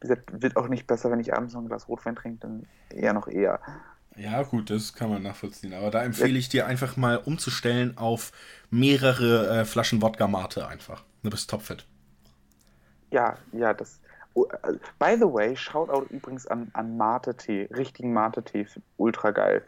wie 0.00 0.08
gesagt, 0.08 0.42
wird 0.42 0.56
auch 0.56 0.68
nicht 0.68 0.86
besser, 0.86 1.10
wenn 1.10 1.20
ich 1.20 1.34
abends 1.34 1.54
noch 1.54 1.60
ein 1.60 1.68
Glas 1.68 1.88
Rotwein 1.88 2.16
trinke, 2.16 2.38
dann 2.40 2.66
eher 2.90 3.12
noch 3.12 3.28
eher. 3.28 3.60
Ja, 4.16 4.42
gut, 4.42 4.70
das 4.70 4.94
kann 4.94 5.10
man 5.10 5.22
nachvollziehen. 5.22 5.72
Aber 5.72 5.90
da 5.90 6.02
empfehle 6.02 6.38
ich 6.38 6.48
dir 6.48 6.66
einfach 6.66 6.96
mal 6.96 7.16
umzustellen 7.16 7.96
auf 7.96 8.32
mehrere 8.70 9.60
äh, 9.60 9.64
Flaschen 9.64 10.02
Wodka 10.02 10.26
Mate 10.26 10.66
einfach. 10.66 11.04
Du 11.22 11.30
bist 11.30 11.48
topfit. 11.48 11.86
Ja, 13.10 13.36
ja, 13.52 13.74
das. 13.74 14.00
Oh, 14.34 14.46
äh, 14.62 14.74
by 14.98 15.16
the 15.16 15.32
way, 15.32 15.56
Shoutout 15.56 16.06
übrigens 16.10 16.46
an, 16.46 16.70
an 16.72 16.96
Mate-Tee. 16.96 17.68
Richtigen 17.74 18.12
Mate-Tee. 18.12 18.66
Ultra 18.96 19.30
geil. 19.30 19.64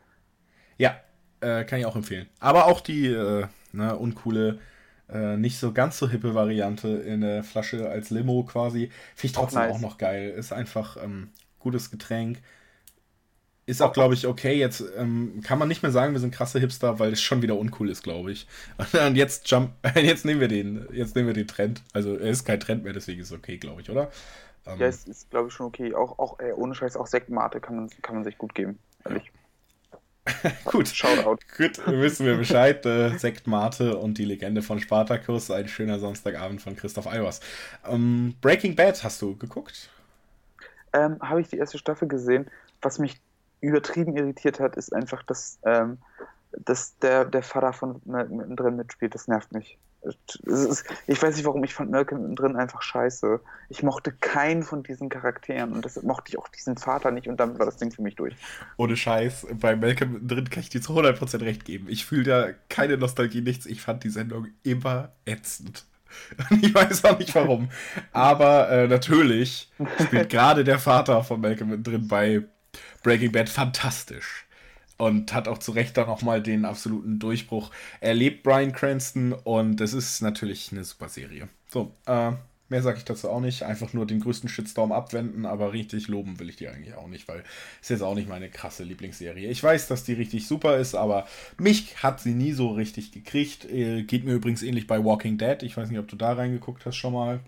Ja, 0.78 0.96
äh, 1.40 1.64
kann 1.64 1.78
ich 1.78 1.86
auch 1.86 1.96
empfehlen. 1.96 2.28
Aber 2.40 2.66
auch 2.66 2.80
die 2.80 3.06
äh, 3.06 3.46
ne, 3.72 3.96
uncoole, 3.96 4.60
äh, 5.08 5.36
nicht 5.36 5.58
so 5.58 5.72
ganz 5.72 5.98
so 5.98 6.08
hippe 6.08 6.34
Variante 6.34 6.88
in 6.88 7.20
der 7.20 7.44
Flasche 7.44 7.88
als 7.88 8.10
Limo 8.10 8.44
quasi. 8.44 8.90
Finde 9.14 9.32
ich 9.32 9.38
Auch 9.38 9.42
trotzdem 9.42 9.66
auch, 9.66 9.74
nice. 9.74 9.80
noch 9.80 9.98
geil. 9.98 10.30
Ist 10.30 10.52
einfach 10.52 10.96
ähm, 11.02 11.30
gutes 11.58 11.90
Getränk. 11.90 12.40
Ist 13.64 13.80
auch, 13.80 13.92
glaube 13.92 14.14
ich, 14.14 14.26
okay. 14.26 14.54
Jetzt 14.58 14.82
ähm, 14.96 15.40
kann 15.44 15.58
man 15.58 15.68
nicht 15.68 15.82
mehr 15.82 15.92
sagen, 15.92 16.12
wir 16.12 16.20
sind 16.20 16.34
krasse 16.34 16.58
Hipster, 16.58 16.98
weil 16.98 17.12
es 17.12 17.22
schon 17.22 17.42
wieder 17.42 17.56
uncool 17.56 17.90
ist, 17.90 18.02
glaube 18.02 18.32
ich. 18.32 18.46
Und 19.06 19.14
jetzt 19.16 19.48
jump, 19.50 19.72
jetzt 19.94 20.24
nehmen 20.24 20.40
wir 20.40 20.48
den, 20.48 20.86
jetzt 20.92 21.14
nehmen 21.14 21.28
wir 21.28 21.34
den 21.34 21.46
Trend. 21.46 21.82
Also 21.92 22.16
er 22.16 22.30
ist 22.30 22.44
kein 22.44 22.58
Trend 22.60 22.84
mehr, 22.84 22.92
deswegen 22.92 23.20
ist 23.20 23.30
es 23.30 23.38
okay, 23.38 23.58
glaube 23.58 23.80
ich, 23.82 23.90
oder? 23.90 24.10
Ähm, 24.66 24.80
Ja, 24.80 24.86
es 24.86 25.04
ist, 25.06 25.30
glaube 25.30 25.48
ich, 25.48 25.54
schon 25.54 25.66
okay. 25.66 25.94
Auch, 25.94 26.18
auch 26.18 26.38
ey, 26.40 26.52
ohne 26.52 26.74
Scheiß, 26.74 26.96
auch 26.96 27.06
Sektmate 27.06 27.60
kann 27.60 27.76
man, 27.76 27.90
kann 28.02 28.16
man 28.16 28.24
sich 28.24 28.38
gut 28.38 28.54
geben. 28.54 28.78
Ehrlich. 29.04 29.32
Gut. 30.64 30.88
Shoutout. 30.88 31.38
Gut, 31.56 31.80
wissen 31.86 32.26
wir 32.26 32.36
Bescheid. 32.36 32.84
Äh, 32.86 33.16
Sekt 33.18 33.46
Mate 33.46 33.96
und 33.96 34.18
die 34.18 34.24
Legende 34.24 34.62
von 34.62 34.78
Spartacus. 34.80 35.50
Ein 35.50 35.68
schöner 35.68 35.98
Samstagabend 35.98 36.62
von 36.62 36.76
Christoph 36.76 37.06
Albers. 37.06 37.40
Ähm, 37.86 38.34
Breaking 38.40 38.76
Bad 38.76 39.02
hast 39.02 39.20
du 39.20 39.36
geguckt? 39.36 39.90
Ähm, 40.92 41.18
Habe 41.20 41.40
ich 41.40 41.48
die 41.48 41.58
erste 41.58 41.78
Staffel 41.78 42.06
gesehen. 42.06 42.50
Was 42.82 42.98
mich 42.98 43.20
übertrieben 43.60 44.16
irritiert 44.16 44.60
hat, 44.60 44.76
ist 44.76 44.92
einfach, 44.92 45.22
dass, 45.22 45.58
ähm, 45.64 45.98
dass 46.58 46.98
der, 46.98 47.24
der 47.24 47.42
Vater 47.42 47.72
von 47.72 48.00
Malcolm 48.04 48.38
mittendrin 48.38 48.76
mitspielt. 48.76 49.14
Das 49.14 49.28
nervt 49.28 49.52
mich. 49.52 49.78
Ich 51.06 51.22
weiß 51.22 51.36
nicht 51.36 51.44
warum, 51.44 51.62
ich 51.62 51.74
fand 51.74 51.92
Malcolm 51.92 52.22
mittendrin 52.22 52.56
einfach 52.56 52.82
scheiße. 52.82 53.40
Ich 53.68 53.84
mochte 53.84 54.12
keinen 54.12 54.64
von 54.64 54.82
diesen 54.82 55.08
Charakteren 55.08 55.72
und 55.72 55.84
deshalb 55.84 56.06
mochte 56.06 56.30
ich 56.30 56.38
auch 56.38 56.48
diesen 56.48 56.76
Vater 56.76 57.12
nicht 57.12 57.28
und 57.28 57.38
damit 57.38 57.60
war 57.60 57.66
das 57.66 57.76
Ding 57.76 57.92
für 57.92 58.02
mich 58.02 58.16
durch. 58.16 58.34
Ohne 58.76 58.96
Scheiß. 58.96 59.46
Bei 59.60 59.76
Malcolm 59.76 60.26
drin 60.26 60.50
kann 60.50 60.62
ich 60.62 60.70
dir 60.70 60.80
zu 60.80 60.92
100% 60.92 61.42
recht 61.42 61.64
geben. 61.64 61.86
Ich 61.88 62.04
fühle 62.04 62.24
da 62.24 62.48
keine 62.68 62.96
Nostalgie, 62.96 63.42
nichts. 63.42 63.66
Ich 63.66 63.80
fand 63.80 64.02
die 64.02 64.10
Sendung 64.10 64.48
immer 64.64 65.12
ätzend. 65.24 65.86
Ich 66.60 66.74
weiß 66.74 67.04
auch 67.06 67.18
nicht 67.18 67.34
warum. 67.34 67.70
Aber 68.12 68.68
äh, 68.68 68.86
natürlich 68.86 69.70
spielt 70.04 70.28
gerade 70.28 70.62
der 70.62 70.78
Vater 70.78 71.24
von 71.24 71.40
Malcolm 71.40 71.82
drin 71.82 72.06
bei 72.06 72.42
Breaking 73.02 73.32
Bad 73.32 73.48
fantastisch. 73.48 74.46
Und 75.02 75.34
hat 75.34 75.48
auch 75.48 75.58
zu 75.58 75.72
Recht 75.72 75.96
dann 75.96 76.06
nochmal 76.06 76.40
den 76.40 76.64
absoluten 76.64 77.18
Durchbruch 77.18 77.72
erlebt, 78.00 78.44
Brian 78.44 78.70
Cranston. 78.70 79.32
Und 79.32 79.80
das 79.80 79.94
ist 79.94 80.22
natürlich 80.22 80.70
eine 80.70 80.84
super 80.84 81.08
Serie. 81.08 81.48
So, 81.66 81.92
äh, 82.06 82.30
mehr 82.68 82.82
sage 82.82 82.98
ich 82.98 83.04
dazu 83.04 83.28
auch 83.28 83.40
nicht. 83.40 83.64
Einfach 83.64 83.92
nur 83.94 84.06
den 84.06 84.20
größten 84.20 84.48
Shitstorm 84.48 84.92
abwenden, 84.92 85.44
aber 85.44 85.72
richtig 85.72 86.06
loben 86.06 86.38
will 86.38 86.48
ich 86.48 86.54
die 86.54 86.68
eigentlich 86.68 86.94
auch 86.94 87.08
nicht, 87.08 87.26
weil 87.26 87.42
ist 87.80 87.90
jetzt 87.90 88.02
auch 88.02 88.14
nicht 88.14 88.28
meine 88.28 88.48
krasse 88.48 88.84
Lieblingsserie. 88.84 89.50
Ich 89.50 89.60
weiß, 89.60 89.88
dass 89.88 90.04
die 90.04 90.12
richtig 90.12 90.46
super 90.46 90.76
ist, 90.76 90.94
aber 90.94 91.26
mich 91.58 92.00
hat 92.00 92.20
sie 92.20 92.34
nie 92.34 92.52
so 92.52 92.70
richtig 92.70 93.10
gekriegt. 93.10 93.64
Äh, 93.64 94.04
geht 94.04 94.24
mir 94.24 94.34
übrigens 94.34 94.62
ähnlich 94.62 94.86
bei 94.86 95.04
Walking 95.04 95.36
Dead. 95.36 95.64
Ich 95.64 95.76
weiß 95.76 95.90
nicht, 95.90 95.98
ob 95.98 96.06
du 96.06 96.14
da 96.14 96.34
reingeguckt 96.34 96.86
hast 96.86 96.94
schon 96.94 97.14
mal. 97.14 97.40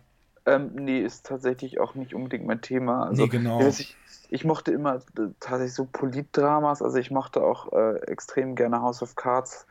Ähm, 0.47 0.73
nee, 0.75 1.01
ist 1.01 1.27
tatsächlich 1.27 1.81
auch 1.81 1.95
nicht 1.95 2.15
unbedingt 2.15 2.47
mein 2.47 2.61
Thema. 2.61 3.07
Also, 3.07 3.25
Nee, 3.25 3.29
genau. 3.31 3.61
Ich, 3.61 3.97
ich 4.29 4.45
mochte 4.45 4.73
immer 4.73 5.01
tatsächlich 5.41 5.75
so 5.75 5.87
Politdramas, 5.87 6.83
also 6.83 6.99
ich 6.99 7.11
mochte 7.11 7.43
auch 7.43 7.73
äh, 7.73 7.97
extrem 8.07 8.55
gerne 8.55 8.83
House 8.83 9.03
of 9.03 9.17
Cards. 9.17 9.67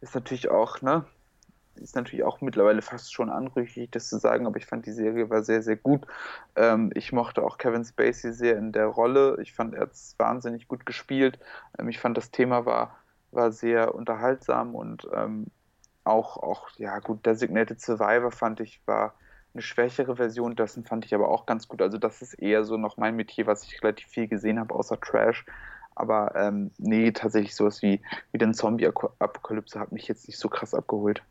Ist 0.00 0.14
natürlich 0.14 0.50
auch, 0.50 0.82
ne? 0.82 1.04
Ist 1.76 1.94
natürlich 1.94 2.24
auch 2.24 2.40
mittlerweile 2.40 2.82
fast 2.82 3.12
schon 3.12 3.30
anrüchig, 3.30 3.90
das 3.92 4.08
zu 4.08 4.18
sagen, 4.18 4.46
aber 4.46 4.56
ich 4.56 4.66
fand 4.66 4.84
die 4.86 4.92
Serie 4.92 5.30
war 5.30 5.42
sehr, 5.44 5.62
sehr 5.62 5.76
gut. 5.76 6.06
Ähm, 6.56 6.90
ich 6.94 7.12
mochte 7.12 7.42
auch 7.42 7.56
Kevin 7.56 7.84
Spacey 7.84 8.32
sehr 8.32 8.58
in 8.58 8.72
der 8.72 8.86
Rolle. 8.86 9.38
Ich 9.40 9.54
fand, 9.54 9.74
er 9.74 9.82
hat 9.82 9.92
es 9.92 10.14
wahnsinnig 10.18 10.66
gut 10.68 10.84
gespielt. 10.86 11.38
Ähm, 11.78 11.88
ich 11.88 12.00
fand, 12.00 12.16
das 12.16 12.30
Thema 12.32 12.66
war, 12.66 12.98
war 13.30 13.52
sehr 13.52 13.94
unterhaltsam 13.94 14.74
und 14.74 15.06
ähm, 15.14 15.46
auch, 16.04 16.36
auch, 16.38 16.68
ja 16.78 16.98
gut, 16.98 17.24
Designated 17.26 17.80
Survivor 17.80 18.32
fand 18.32 18.60
ich 18.60 18.80
war 18.86 19.14
eine 19.58 19.62
schwächere 19.62 20.16
Version 20.16 20.54
dessen 20.54 20.84
fand 20.84 21.04
ich 21.04 21.14
aber 21.14 21.28
auch 21.28 21.44
ganz 21.44 21.66
gut. 21.66 21.82
Also 21.82 21.98
das 21.98 22.22
ist 22.22 22.34
eher 22.34 22.64
so 22.64 22.76
noch 22.76 22.96
mein 22.96 23.16
Metier, 23.16 23.46
was 23.46 23.64
ich 23.64 23.82
relativ 23.82 24.06
viel 24.06 24.28
gesehen 24.28 24.60
habe, 24.60 24.72
außer 24.74 25.00
Trash. 25.00 25.44
Aber 25.96 26.32
ähm, 26.36 26.70
nee, 26.78 27.10
tatsächlich 27.10 27.56
sowas 27.56 27.82
wie, 27.82 28.00
wie 28.30 28.38
den 28.38 28.54
Zombie-Apokalypse 28.54 29.80
hat 29.80 29.90
mich 29.90 30.06
jetzt 30.06 30.28
nicht 30.28 30.38
so 30.38 30.48
krass 30.48 30.74
abgeholt. 30.74 31.22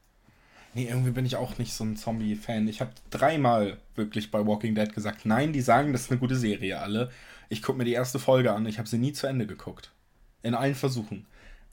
Nee, 0.73 0.89
irgendwie 0.89 1.11
bin 1.11 1.25
ich 1.25 1.37
auch 1.37 1.57
nicht 1.57 1.73
so 1.73 1.85
ein 1.85 1.95
Zombie-Fan. 1.95 2.67
Ich 2.67 2.81
habe 2.81 2.91
dreimal 3.09 3.77
wirklich 3.95 4.29
bei 4.29 4.45
Walking 4.45 4.75
Dead 4.75 4.93
gesagt, 4.93 5.25
nein, 5.25 5.53
die 5.53 5.61
sagen, 5.61 5.93
das 5.93 6.01
ist 6.01 6.11
eine 6.11 6.19
gute 6.19 6.35
Serie, 6.35 6.79
alle. 6.79 7.09
Ich 7.47 7.61
gucke 7.61 7.77
mir 7.77 7.85
die 7.85 7.93
erste 7.93 8.19
Folge 8.19 8.51
an, 8.51 8.65
ich 8.65 8.77
habe 8.77 8.89
sie 8.89 8.97
nie 8.97 9.13
zu 9.13 9.25
Ende 9.25 9.47
geguckt. 9.47 9.93
In 10.43 10.53
allen 10.53 10.75
Versuchen. 10.75 11.25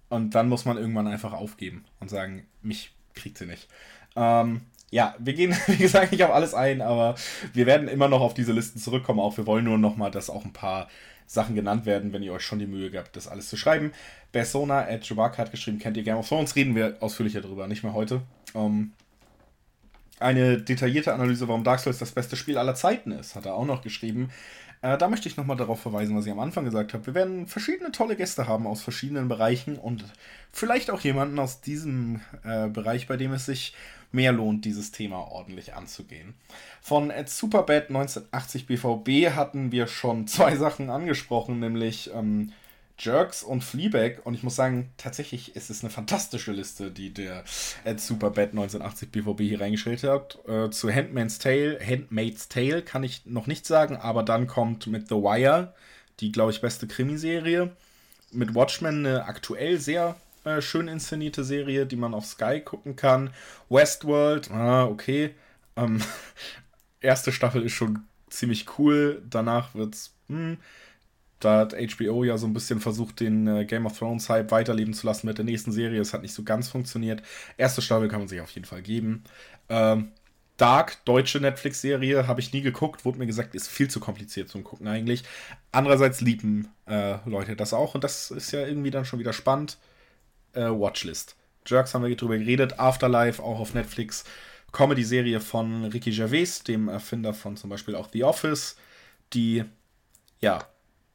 Und 0.08 0.36
dann 0.36 0.48
muss 0.48 0.64
man 0.64 0.78
irgendwann 0.78 1.08
einfach 1.08 1.32
aufgeben 1.32 1.84
und 1.98 2.10
sagen, 2.10 2.46
mich 2.62 2.94
kriegt 3.14 3.38
sie 3.38 3.46
nicht. 3.46 3.68
Ähm, 4.14 4.60
ja, 4.90 5.14
wir 5.18 5.34
gehen, 5.34 5.56
wie 5.66 5.76
gesagt, 5.76 6.12
nicht 6.12 6.24
auf 6.24 6.32
alles 6.32 6.54
ein, 6.54 6.80
aber 6.80 7.14
wir 7.52 7.66
werden 7.66 7.88
immer 7.88 8.08
noch 8.08 8.20
auf 8.20 8.34
diese 8.34 8.52
Listen 8.52 8.78
zurückkommen. 8.78 9.20
Auch 9.20 9.36
wir 9.36 9.46
wollen 9.46 9.64
nur 9.64 9.78
noch 9.78 9.96
mal, 9.96 10.10
dass 10.10 10.30
auch 10.30 10.44
ein 10.44 10.52
paar 10.52 10.88
Sachen 11.26 11.54
genannt 11.54 11.86
werden, 11.86 12.12
wenn 12.12 12.22
ihr 12.22 12.32
euch 12.32 12.42
schon 12.42 12.58
die 12.58 12.66
Mühe 12.66 12.90
gehabt, 12.90 13.16
das 13.16 13.28
alles 13.28 13.48
zu 13.48 13.56
schreiben. 13.56 13.92
Persona 14.32 14.80
at 14.80 15.04
Chewbacca 15.06 15.38
hat 15.38 15.50
geschrieben, 15.50 15.78
kennt 15.78 15.96
ihr 15.96 16.02
Game 16.02 16.16
of 16.16 16.28
Thrones? 16.28 16.54
Reden 16.56 16.74
wir 16.74 16.96
ausführlicher 17.00 17.40
darüber, 17.40 17.66
nicht 17.66 17.82
mehr 17.82 17.94
heute. 17.94 18.22
Ähm, 18.54 18.92
eine 20.20 20.58
detaillierte 20.58 21.12
Analyse, 21.12 21.48
warum 21.48 21.64
Dark 21.64 21.80
Souls 21.80 21.98
das 21.98 22.12
beste 22.12 22.36
Spiel 22.36 22.58
aller 22.58 22.74
Zeiten 22.74 23.10
ist, 23.10 23.34
hat 23.34 23.46
er 23.46 23.54
auch 23.54 23.66
noch 23.66 23.82
geschrieben. 23.82 24.30
Äh, 24.82 24.98
da 24.98 25.08
möchte 25.08 25.28
ich 25.28 25.36
nochmal 25.36 25.56
darauf 25.56 25.80
verweisen, 25.80 26.16
was 26.16 26.26
ich 26.26 26.32
am 26.32 26.40
Anfang 26.40 26.64
gesagt 26.64 26.92
habe. 26.92 27.06
Wir 27.06 27.14
werden 27.14 27.46
verschiedene 27.46 27.90
tolle 27.90 28.16
Gäste 28.16 28.46
haben 28.46 28.66
aus 28.66 28.82
verschiedenen 28.82 29.28
Bereichen 29.28 29.76
und 29.76 30.04
vielleicht 30.52 30.90
auch 30.90 31.00
jemanden 31.00 31.38
aus 31.38 31.60
diesem 31.62 32.20
äh, 32.44 32.68
Bereich, 32.68 33.08
bei 33.08 33.16
dem 33.16 33.32
es 33.32 33.46
sich 33.46 33.74
mehr 34.14 34.32
lohnt, 34.32 34.64
dieses 34.64 34.92
Thema 34.92 35.18
ordentlich 35.18 35.74
anzugehen. 35.74 36.34
Von 36.80 37.10
At 37.10 37.28
Superbad 37.28 37.88
1980 37.88 38.66
BVB 38.66 39.34
hatten 39.34 39.72
wir 39.72 39.86
schon 39.86 40.26
zwei 40.26 40.56
Sachen 40.56 40.90
angesprochen, 40.90 41.60
nämlich 41.60 42.10
ähm, 42.14 42.52
Jerks 42.98 43.42
und 43.42 43.64
Fleabag. 43.64 44.24
Und 44.24 44.34
ich 44.34 44.42
muss 44.42 44.56
sagen, 44.56 44.90
tatsächlich 44.96 45.56
ist 45.56 45.68
es 45.68 45.82
eine 45.82 45.90
fantastische 45.90 46.52
Liste, 46.52 46.90
die 46.90 47.12
der 47.12 47.44
Ed 47.84 48.00
Superbad 48.00 48.50
1980 48.50 49.10
BVB 49.10 49.40
hier 49.40 49.60
reingestellt 49.60 50.04
hat. 50.04 50.38
Äh, 50.46 50.70
zu 50.70 50.92
Handmaid's 50.92 51.38
Tale, 51.38 51.78
Handmaid's 51.84 52.48
Tale 52.48 52.82
kann 52.82 53.02
ich 53.02 53.26
noch 53.26 53.46
nicht 53.46 53.66
sagen, 53.66 53.96
aber 53.96 54.22
dann 54.22 54.46
kommt 54.46 54.86
mit 54.86 55.08
The 55.08 55.16
Wire 55.16 55.74
die, 56.20 56.30
glaube 56.30 56.52
ich, 56.52 56.60
beste 56.60 56.86
Krimiserie. 56.86 57.70
Mit 58.30 58.54
Watchmen 58.54 59.06
eine 59.06 59.24
aktuell 59.24 59.80
sehr 59.80 60.16
äh, 60.44 60.60
schön 60.62 60.88
inszenierte 60.88 61.44
Serie, 61.44 61.86
die 61.86 61.96
man 61.96 62.14
auf 62.14 62.26
Sky 62.26 62.60
gucken 62.60 62.96
kann. 62.96 63.30
Westworld, 63.68 64.50
ah, 64.50 64.84
okay. 64.84 65.34
Ähm, 65.76 66.02
erste 67.00 67.32
Staffel 67.32 67.62
ist 67.62 67.72
schon 67.72 68.00
ziemlich 68.30 68.78
cool. 68.78 69.22
Danach 69.28 69.74
wird's, 69.74 70.14
hm, 70.28 70.58
da 71.40 71.58
hat 71.58 71.74
HBO 71.74 72.24
ja 72.24 72.38
so 72.38 72.46
ein 72.46 72.54
bisschen 72.54 72.80
versucht, 72.80 73.20
den 73.20 73.46
äh, 73.46 73.64
Game 73.64 73.86
of 73.86 73.98
Thrones 73.98 74.28
Hype 74.28 74.50
weiterleben 74.50 74.94
zu 74.94 75.06
lassen 75.06 75.26
mit 75.26 75.38
der 75.38 75.44
nächsten 75.44 75.72
Serie. 75.72 76.00
Es 76.00 76.14
hat 76.14 76.22
nicht 76.22 76.34
so 76.34 76.42
ganz 76.42 76.68
funktioniert. 76.68 77.22
Erste 77.56 77.82
Staffel 77.82 78.08
kann 78.08 78.20
man 78.20 78.28
sich 78.28 78.40
auf 78.40 78.50
jeden 78.50 78.66
Fall 78.66 78.82
geben. 78.82 79.24
Ähm, 79.68 80.12
Dark, 80.56 81.04
deutsche 81.04 81.40
Netflix-Serie, 81.40 82.28
habe 82.28 82.40
ich 82.40 82.52
nie 82.52 82.60
geguckt, 82.60 83.04
wurde 83.04 83.18
mir 83.18 83.26
gesagt, 83.26 83.56
ist 83.56 83.68
viel 83.68 83.88
zu 83.90 83.98
kompliziert 83.98 84.48
zum 84.48 84.62
Gucken 84.62 84.86
eigentlich. 84.86 85.24
Andererseits 85.72 86.20
lieben 86.20 86.68
äh, 86.86 87.16
Leute 87.28 87.56
das 87.56 87.74
auch 87.74 87.96
und 87.96 88.04
das 88.04 88.30
ist 88.30 88.52
ja 88.52 88.64
irgendwie 88.64 88.92
dann 88.92 89.04
schon 89.04 89.18
wieder 89.18 89.32
spannend. 89.32 89.78
Äh, 90.54 90.70
Watchlist. 90.70 91.36
Jerks 91.66 91.94
haben 91.94 92.04
wir 92.04 92.14
drüber 92.16 92.38
geredet, 92.38 92.78
Afterlife 92.78 93.42
auch 93.42 93.58
auf 93.58 93.74
Netflix. 93.74 94.24
Comedy-Serie 94.72 95.40
von 95.40 95.84
Ricky 95.84 96.10
Gervais, 96.10 96.64
dem 96.66 96.88
Erfinder 96.88 97.32
von 97.32 97.56
zum 97.56 97.70
Beispiel 97.70 97.94
auch 97.94 98.08
The 98.12 98.24
Office, 98.24 98.76
die 99.32 99.64
ja 100.40 100.66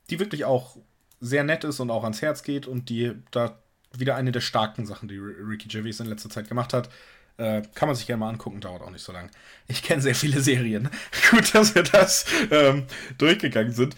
die 0.09 0.19
wirklich 0.19 0.45
auch 0.45 0.77
sehr 1.19 1.43
nett 1.43 1.63
ist 1.63 1.79
und 1.79 1.91
auch 1.91 2.03
ans 2.03 2.21
Herz 2.21 2.43
geht 2.43 2.67
und 2.67 2.89
die 2.89 3.13
da 3.31 3.59
wieder 3.95 4.15
eine 4.15 4.31
der 4.31 4.41
starken 4.41 4.85
Sachen, 4.85 5.09
die 5.09 5.17
Ricky 5.17 5.67
Gervais 5.67 5.99
in 5.99 6.05
letzter 6.07 6.29
Zeit 6.29 6.47
gemacht 6.47 6.73
hat. 6.73 6.89
Äh, 7.37 7.61
kann 7.73 7.87
man 7.87 7.95
sich 7.95 8.05
gerne 8.05 8.19
mal 8.19 8.29
angucken, 8.29 8.59
dauert 8.59 8.81
auch 8.81 8.89
nicht 8.89 9.03
so 9.03 9.11
lang. 9.11 9.29
Ich 9.67 9.81
kenne 9.81 10.01
sehr 10.01 10.15
viele 10.15 10.41
Serien. 10.41 10.89
Gut, 11.31 11.53
dass 11.55 11.73
wir 11.73 11.83
das 11.83 12.25
ähm, 12.51 12.85
durchgegangen 13.17 13.73
sind. 13.73 13.95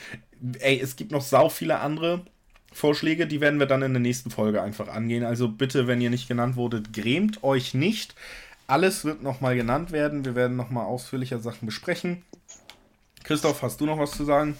Ey, 0.59 0.79
es 0.79 0.95
gibt 0.95 1.11
noch 1.11 1.21
sau 1.21 1.49
viele 1.49 1.79
andere 1.79 2.25
Vorschläge, 2.72 3.28
die 3.28 3.41
werden 3.41 3.59
wir 3.59 3.65
dann 3.65 3.82
in 3.82 3.93
der 3.93 4.01
nächsten 4.01 4.32
Folge 4.32 4.61
einfach 4.61 4.88
angehen. 4.88 5.24
Also 5.24 5.49
bitte, 5.49 5.88
wenn 5.88 6.01
ihr 6.01 6.09
nicht 6.09 6.28
genannt 6.28 6.55
wurdet, 6.55 6.93
grämt 6.93 7.43
euch 7.43 7.74
nicht. 7.74 8.15
Alles 8.67 9.03
wird 9.03 9.22
nochmal 9.22 9.55
genannt 9.55 9.91
werden. 9.91 10.24
Wir 10.24 10.36
werden 10.36 10.55
nochmal 10.55 10.86
ausführlicher 10.86 11.39
Sachen 11.39 11.65
besprechen. 11.65 12.24
Christoph, 13.24 13.61
hast 13.61 13.82
du 13.82 13.86
noch 13.86 13.99
was 13.99 14.11
zu 14.11 14.24
sagen? 14.24 14.57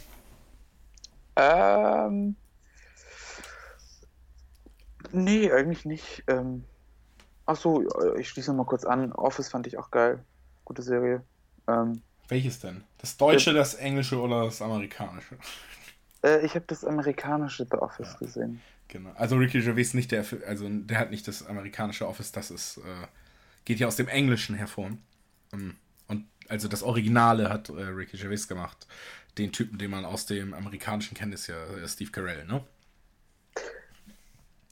Ähm. 1.36 2.36
Nee, 5.14 5.52
eigentlich 5.52 5.86
nicht. 5.86 6.24
Ähm, 6.28 6.64
Achso, 7.46 7.84
ich 8.18 8.30
schließe 8.30 8.54
mal 8.54 8.66
kurz 8.66 8.86
an. 8.86 9.12
Office 9.12 9.50
fand 9.50 9.68
ich 9.68 9.78
auch 9.78 9.92
geil. 9.92 10.24
Gute 10.64 10.82
Serie. 10.82 11.22
Ähm, 11.68 12.02
Welches 12.30 12.60
denn? 12.60 12.86
Das 13.00 13.18
Deutsche, 13.18 13.54
das 13.54 13.74
Englische 13.74 14.20
oder 14.22 14.46
das 14.46 14.62
Amerikanische? 14.62 15.38
Äh, 16.24 16.46
ich 16.46 16.56
habe 16.56 16.66
das 16.68 16.86
amerikanische 16.86 17.66
The 17.70 17.78
Office 17.78 18.14
ja, 18.14 18.26
gesehen. 18.26 18.62
Genau. 18.88 19.12
Also 19.16 19.38
Ricky 19.38 19.62
Gervais 19.62 19.94
nicht 19.94 20.12
der, 20.12 20.26
also 20.48 20.68
der 20.70 21.00
hat 21.00 21.12
nicht 21.12 21.28
das 21.28 21.46
amerikanische 21.46 22.08
Office, 22.08 22.32
das 22.32 22.52
ist, 22.52 22.78
äh, 22.78 23.08
geht 23.66 23.80
ja 23.80 23.88
aus 23.88 23.96
dem 23.96 24.08
Englischen 24.08 24.56
hervor. 24.56 24.92
Ähm, 25.54 25.78
und 26.08 26.28
also 26.50 26.68
das 26.68 26.84
Originale 26.84 27.50
hat 27.50 27.70
äh, 27.70 27.82
Ricky 27.82 28.18
Gervais 28.18 28.48
gemacht 28.48 28.86
den 29.38 29.52
Typen, 29.52 29.78
den 29.78 29.92
man 29.92 30.06
aus 30.06 30.26
dem 30.26 30.54
amerikanischen 30.54 31.16
kennt, 31.16 31.34
ist 31.34 31.48
ja 31.48 31.56
äh, 31.56 31.88
Steve 31.88 32.12
Carell, 32.12 32.46
ne? 32.46 32.64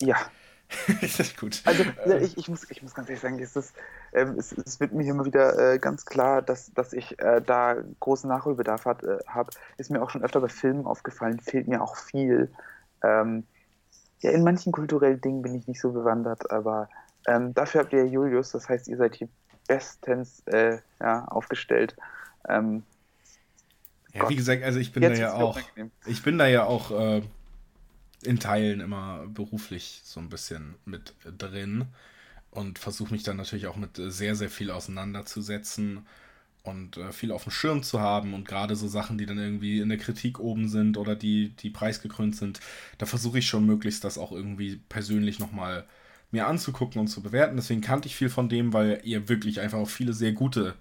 Ja. 0.02 0.32
gut. 1.40 1.62
Also 1.66 1.84
äh, 2.06 2.24
ich, 2.24 2.38
ich, 2.38 2.48
muss, 2.48 2.70
ich 2.70 2.84
muss 2.84 2.94
ganz 2.94 3.10
ehrlich 3.10 3.22
sagen, 3.22 3.40
es, 3.40 3.56
ist, 3.56 3.74
ähm, 4.14 4.36
es, 4.38 4.52
es, 4.52 4.80
wird 4.80 4.94
mir 4.94 5.04
immer 5.04 5.26
wieder 5.26 5.74
äh, 5.74 5.80
ganz 5.80 6.06
klar, 6.06 6.42
dass, 6.42 6.72
dass 6.74 6.94
ich 6.94 7.20
äh, 7.20 7.42
da 7.42 7.78
großen 8.00 8.30
Nachholbedarf 8.30 8.86
äh, 8.86 9.18
habe. 9.28 9.50
Ist 9.78 9.90
mir 9.90 10.02
auch 10.02 10.10
schon 10.12 10.24
öfter 10.24 10.42
bei 10.42 10.50
Filmen 10.50 10.86
aufgefallen, 10.86 11.40
fehlt 11.40 11.68
mir 11.68 11.82
auch 11.82 11.96
viel. 11.96 12.52
Ähm, 13.04 13.46
ja, 14.22 14.32
in 14.32 14.44
manchen 14.44 14.72
kulturellen 14.72 15.22
Dingen 15.22 15.42
bin 15.42 15.56
ich 15.56 15.68
nicht 15.68 15.82
so 15.82 15.92
bewandert, 15.92 16.52
aber 16.52 16.90
ähm, 17.28 17.54
dafür 17.54 17.82
habt 17.82 17.94
ihr 17.94 18.06
Julius, 18.06 18.52
das 18.52 18.70
heißt, 18.70 18.88
ihr 18.90 18.98
seid 18.98 19.16
hier 19.16 19.30
bestens 19.68 20.42
äh, 20.48 20.78
ja, 21.00 21.26
aufgestellt. 21.26 21.96
Ähm, 22.48 22.84
ja, 24.14 24.22
Gott. 24.22 24.30
wie 24.30 24.36
gesagt, 24.36 24.64
also 24.64 24.80
ich 24.80 24.92
bin 24.92 25.04
Jetzt 25.04 25.18
da 25.18 25.22
ja 25.22 25.34
auch, 25.34 25.60
ich 26.06 26.24
bin 26.24 26.38
da 26.38 26.48
ja 26.48 26.66
auch 26.66 26.92
äh, 26.92 27.22
in 28.24 28.40
Teilen 28.40 28.82
immer 28.82 29.26
beruflich 29.28 30.02
so 30.04 30.20
ein 30.20 30.30
bisschen 30.30 30.76
mit 30.86 31.14
drin 31.38 31.86
und 32.52 32.80
versuche 32.80 33.14
mich 33.14 33.24
dann 33.24 33.38
natürlich 33.38 33.68
auch 33.68 33.76
mit 33.76 33.92
sehr, 33.96 34.36
sehr 34.36 34.50
viel 34.50 34.72
auseinanderzusetzen 34.72 36.06
und 36.64 36.98
äh, 36.98 37.12
viel 37.12 37.32
auf 37.32 37.44
dem 37.44 37.52
Schirm 37.52 37.84
zu 37.84 38.00
haben 38.00 38.34
und 38.34 38.48
gerade 38.48 38.76
so 38.76 38.88
Sachen, 38.88 39.18
die 39.18 39.26
dann 39.26 39.38
irgendwie 39.38 39.80
in 39.80 39.90
der 39.90 39.98
Kritik 39.98 40.40
oben 40.40 40.68
sind 40.68 40.98
oder 40.98 41.16
die, 41.16 41.50
die 41.50 41.70
preisgekrönt 41.70 42.36
sind, 42.36 42.60
da 42.98 43.06
versuche 43.06 43.40
ich 43.40 43.48
schon 43.48 43.66
möglichst 43.66 44.04
das 44.04 44.18
auch 44.18 44.32
irgendwie 44.32 44.78
persönlich 44.90 45.40
nochmal 45.40 45.86
mir 46.32 46.48
anzugucken 46.48 47.00
und 47.02 47.08
zu 47.08 47.22
bewerten. 47.22 47.56
Deswegen 47.56 47.82
kannte 47.82 48.08
ich 48.08 48.16
viel 48.16 48.30
von 48.30 48.50
dem, 48.50 48.74
weil 48.74 49.02
ihr 49.04 49.30
wirklich 49.30 49.62
einfach 49.62 49.80
auch 49.80 49.90
viele 49.90 50.14
sehr 50.14 50.34
gute 50.34 50.76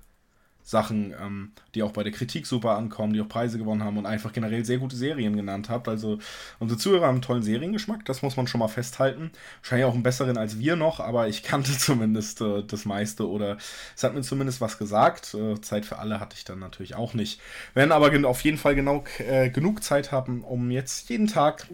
Sachen, 0.69 1.14
ähm, 1.19 1.53
die 1.75 1.83
auch 1.83 1.93
bei 1.93 2.03
der 2.03 2.12
Kritik 2.12 2.47
super 2.47 2.77
ankommen, 2.77 3.14
die 3.14 3.23
auch 3.23 3.29
Preise 3.29 3.57
gewonnen 3.57 3.83
haben 3.83 3.97
und 3.97 4.05
einfach 4.05 4.35
generell 4.35 4.66
sehr 4.66 4.77
gute 4.77 4.97
Serien 4.97 5.35
genannt 5.35 5.71
habt. 5.71 5.89
Also 5.89 6.19
unsere 6.59 6.79
Zuhörer 6.79 7.07
haben 7.07 7.14
einen 7.14 7.23
tollen 7.23 7.43
Seriengeschmack, 7.43 8.05
das 8.05 8.21
muss 8.21 8.37
man 8.37 8.47
schon 8.47 8.59
mal 8.59 8.69
festhalten. 8.69 9.31
Wahrscheinlich 9.62 9.87
auch 9.87 9.95
einen 9.95 10.03
besseren 10.03 10.37
als 10.37 10.59
wir 10.59 10.77
noch, 10.77 11.01
aber 11.01 11.27
ich 11.27 11.43
kannte 11.43 11.73
zumindest 11.79 12.43
äh, 12.43 12.64
das 12.64 12.85
meiste 12.85 13.27
oder 13.27 13.57
es 13.97 14.05
hat 14.05 14.12
mir 14.12 14.21
zumindest 14.21 14.61
was 14.61 14.77
gesagt. 14.77 15.33
Äh, 15.33 15.59
Zeit 15.62 15.87
für 15.87 15.99
alle 15.99 16.21
hatte 16.21 16.37
ich 16.37 16.45
dann 16.45 16.59
natürlich 16.59 16.95
auch 16.95 17.14
nicht. 17.14 17.41
Werden 17.73 17.91
aber 17.91 18.12
auf 18.29 18.45
jeden 18.45 18.59
Fall 18.59 18.75
genau, 18.75 19.05
äh, 19.27 19.49
genug 19.49 19.83
Zeit 19.83 20.12
haben, 20.12 20.45
um 20.45 20.71
jetzt 20.71 21.09
jeden 21.09 21.29
Tag 21.29 21.66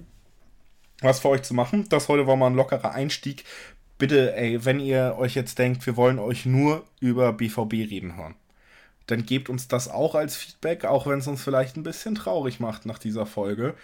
was 1.00 1.18
für 1.18 1.30
euch 1.30 1.42
zu 1.42 1.52
machen. 1.52 1.88
Das 1.88 2.06
heute 2.06 2.28
war 2.28 2.36
mal 2.36 2.46
ein 2.46 2.54
lockerer 2.54 2.92
Einstieg. 2.92 3.42
Bitte, 3.98 4.36
ey, 4.36 4.64
wenn 4.64 4.78
ihr 4.78 5.16
euch 5.18 5.34
jetzt 5.34 5.58
denkt, 5.58 5.84
wir 5.84 5.96
wollen 5.96 6.20
euch 6.20 6.46
nur 6.46 6.84
über 7.00 7.32
BVB 7.32 7.72
reden 7.72 8.16
hören 8.16 8.36
dann 9.06 9.26
gebt 9.26 9.48
uns 9.48 9.68
das 9.68 9.88
auch 9.88 10.14
als 10.14 10.36
Feedback, 10.36 10.84
auch 10.84 11.06
wenn 11.06 11.18
es 11.18 11.26
uns 11.26 11.42
vielleicht 11.42 11.76
ein 11.76 11.82
bisschen 11.82 12.14
traurig 12.14 12.60
macht 12.60 12.86
nach 12.86 12.98
dieser 12.98 13.26
Folge. 13.26 13.74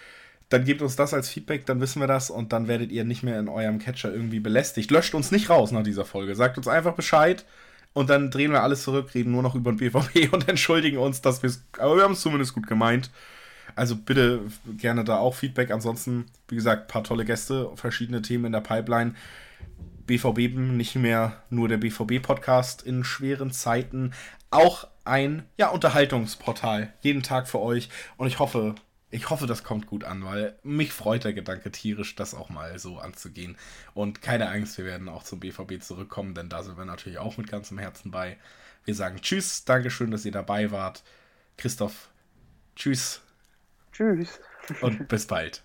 Dann 0.49 0.65
gebt 0.65 0.83
uns 0.83 0.97
das 0.97 1.15
als 1.15 1.29
Feedback, 1.29 1.67
dann 1.67 1.81
wissen 1.81 2.01
wir 2.01 2.09
das 2.09 2.31
und 2.31 2.53
dann 2.53 2.67
werdet 2.67 2.91
ihr 2.91 3.05
nicht 3.05 3.23
mehr 3.23 3.39
in 3.39 3.49
eurem 3.49 3.79
Catcher 3.79 4.13
irgendwie 4.13 4.41
belästigt. 4.41 4.91
Löscht 4.91 5.15
uns 5.15 5.31
nicht 5.31 5.49
raus 5.51 5.71
nach 5.71 5.83
dieser 5.83 6.05
Folge. 6.05 6.35
Sagt 6.35 6.59
uns 6.59 6.67
einfach 6.67 6.95
Bescheid 6.95 7.45
und 7.93 8.11
dann 8.11 8.31
drehen 8.31 8.53
wir 8.53 8.63
alles 8.63 8.83
zurück, 8.83 9.15
reden 9.15 9.33
nur 9.33 9.43
noch 9.43 9.55
über 9.55 9.73
den 9.73 9.79
BVB 9.79 10.33
und 10.33 10.49
entschuldigen 10.49 10.99
uns, 10.99 11.21
dass 11.21 11.43
wir 11.43 11.51
es. 11.51 11.63
Aber 11.79 11.97
wir 11.97 12.03
haben 12.03 12.15
es 12.15 12.21
zumindest 12.21 12.55
gut 12.55 12.67
gemeint. 12.67 13.11
Also 13.77 13.95
bitte 13.95 14.41
gerne 14.77 15.05
da 15.05 15.19
auch 15.19 15.35
Feedback. 15.35 15.71
Ansonsten, 15.71 16.27
wie 16.49 16.57
gesagt, 16.57 16.89
paar 16.89 17.05
tolle 17.05 17.25
Gäste, 17.25 17.71
verschiedene 17.77 18.23
Themen 18.23 18.47
in 18.47 18.53
der 18.53 18.61
Pipeline. 18.61 19.15
BVB 20.07 20.57
nicht 20.57 20.97
mehr 20.97 21.43
nur 21.51 21.69
der 21.69 21.77
BVB-Podcast 21.77 22.83
in 22.83 23.05
schweren 23.05 23.53
Zeiten, 23.53 24.13
auch 24.51 24.89
ein 25.05 25.47
ja, 25.57 25.69
Unterhaltungsportal. 25.69 26.93
Jeden 27.01 27.23
Tag 27.23 27.49
für 27.49 27.61
euch. 27.61 27.89
Und 28.17 28.29
ich 28.29 28.39
hoffe, 28.39 28.75
ich 29.11 29.29
hoffe, 29.31 29.47
das 29.47 29.65
kommt 29.65 29.87
gut 29.87 30.05
an, 30.05 30.25
weil 30.25 30.57
mich 30.63 30.93
freut 30.93 31.25
der 31.25 31.33
Gedanke 31.33 31.71
tierisch, 31.71 32.15
das 32.15 32.35
auch 32.35 32.49
mal 32.49 32.79
so 32.79 32.99
anzugehen. 32.99 33.57
Und 33.95 34.23
keine 34.23 34.49
Angst, 34.49 34.79
wir 34.79 34.85
werden 34.85 35.09
auch 35.09 35.25
zum 35.25 35.41
BVB 35.41 35.83
zurückkommen, 35.83 36.35
denn 36.35 36.49
da 36.49 36.63
sind 36.63 36.79
wir 36.79 36.85
natürlich 36.85 37.19
auch 37.19 37.37
mit 37.37 37.49
ganzem 37.49 37.79
Herzen 37.79 38.11
bei. 38.11 38.37
Wir 38.85 38.95
sagen 38.95 39.21
Tschüss, 39.21 39.65
Dankeschön, 39.65 40.11
dass 40.11 40.25
ihr 40.25 40.33
dabei 40.33 40.71
wart. 40.71 41.03
Christoph, 41.57 42.11
Tschüss. 42.77 43.21
Tschüss. 43.93 44.41
Und 44.81 45.09
bis 45.09 45.27
bald. 45.27 45.65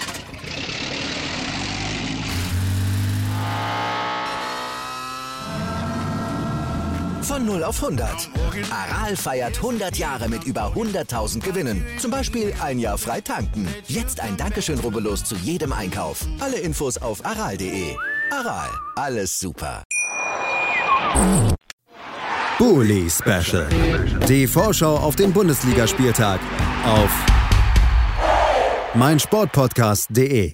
Von 7.21 7.45
0 7.45 7.63
auf 7.63 7.83
100. 7.83 8.29
Aral 8.71 9.15
feiert 9.15 9.57
100 9.57 9.97
Jahre 9.97 10.27
mit 10.27 10.43
über 10.43 10.73
100.000 10.75 11.39
Gewinnen. 11.41 11.85
Zum 11.97 12.11
Beispiel 12.11 12.53
ein 12.61 12.79
Jahr 12.79 12.97
frei 12.97 13.21
tanken. 13.21 13.67
Jetzt 13.87 14.19
ein 14.19 14.37
Dankeschön, 14.37 14.79
rubbellos 14.79 15.23
zu 15.23 15.35
jedem 15.35 15.71
Einkauf. 15.73 16.25
Alle 16.39 16.57
Infos 16.57 16.97
auf 16.97 17.25
aral.de. 17.25 17.95
Aral, 18.31 18.69
alles 18.95 19.39
super. 19.39 19.83
Bully 22.57 23.09
Special. 23.09 23.67
Die 24.27 24.47
Vorschau 24.47 24.97
auf 24.97 25.15
den 25.15 25.33
Bundesligaspieltag 25.33 26.39
auf 26.85 27.09
meinsportpodcast.de. 28.93 30.53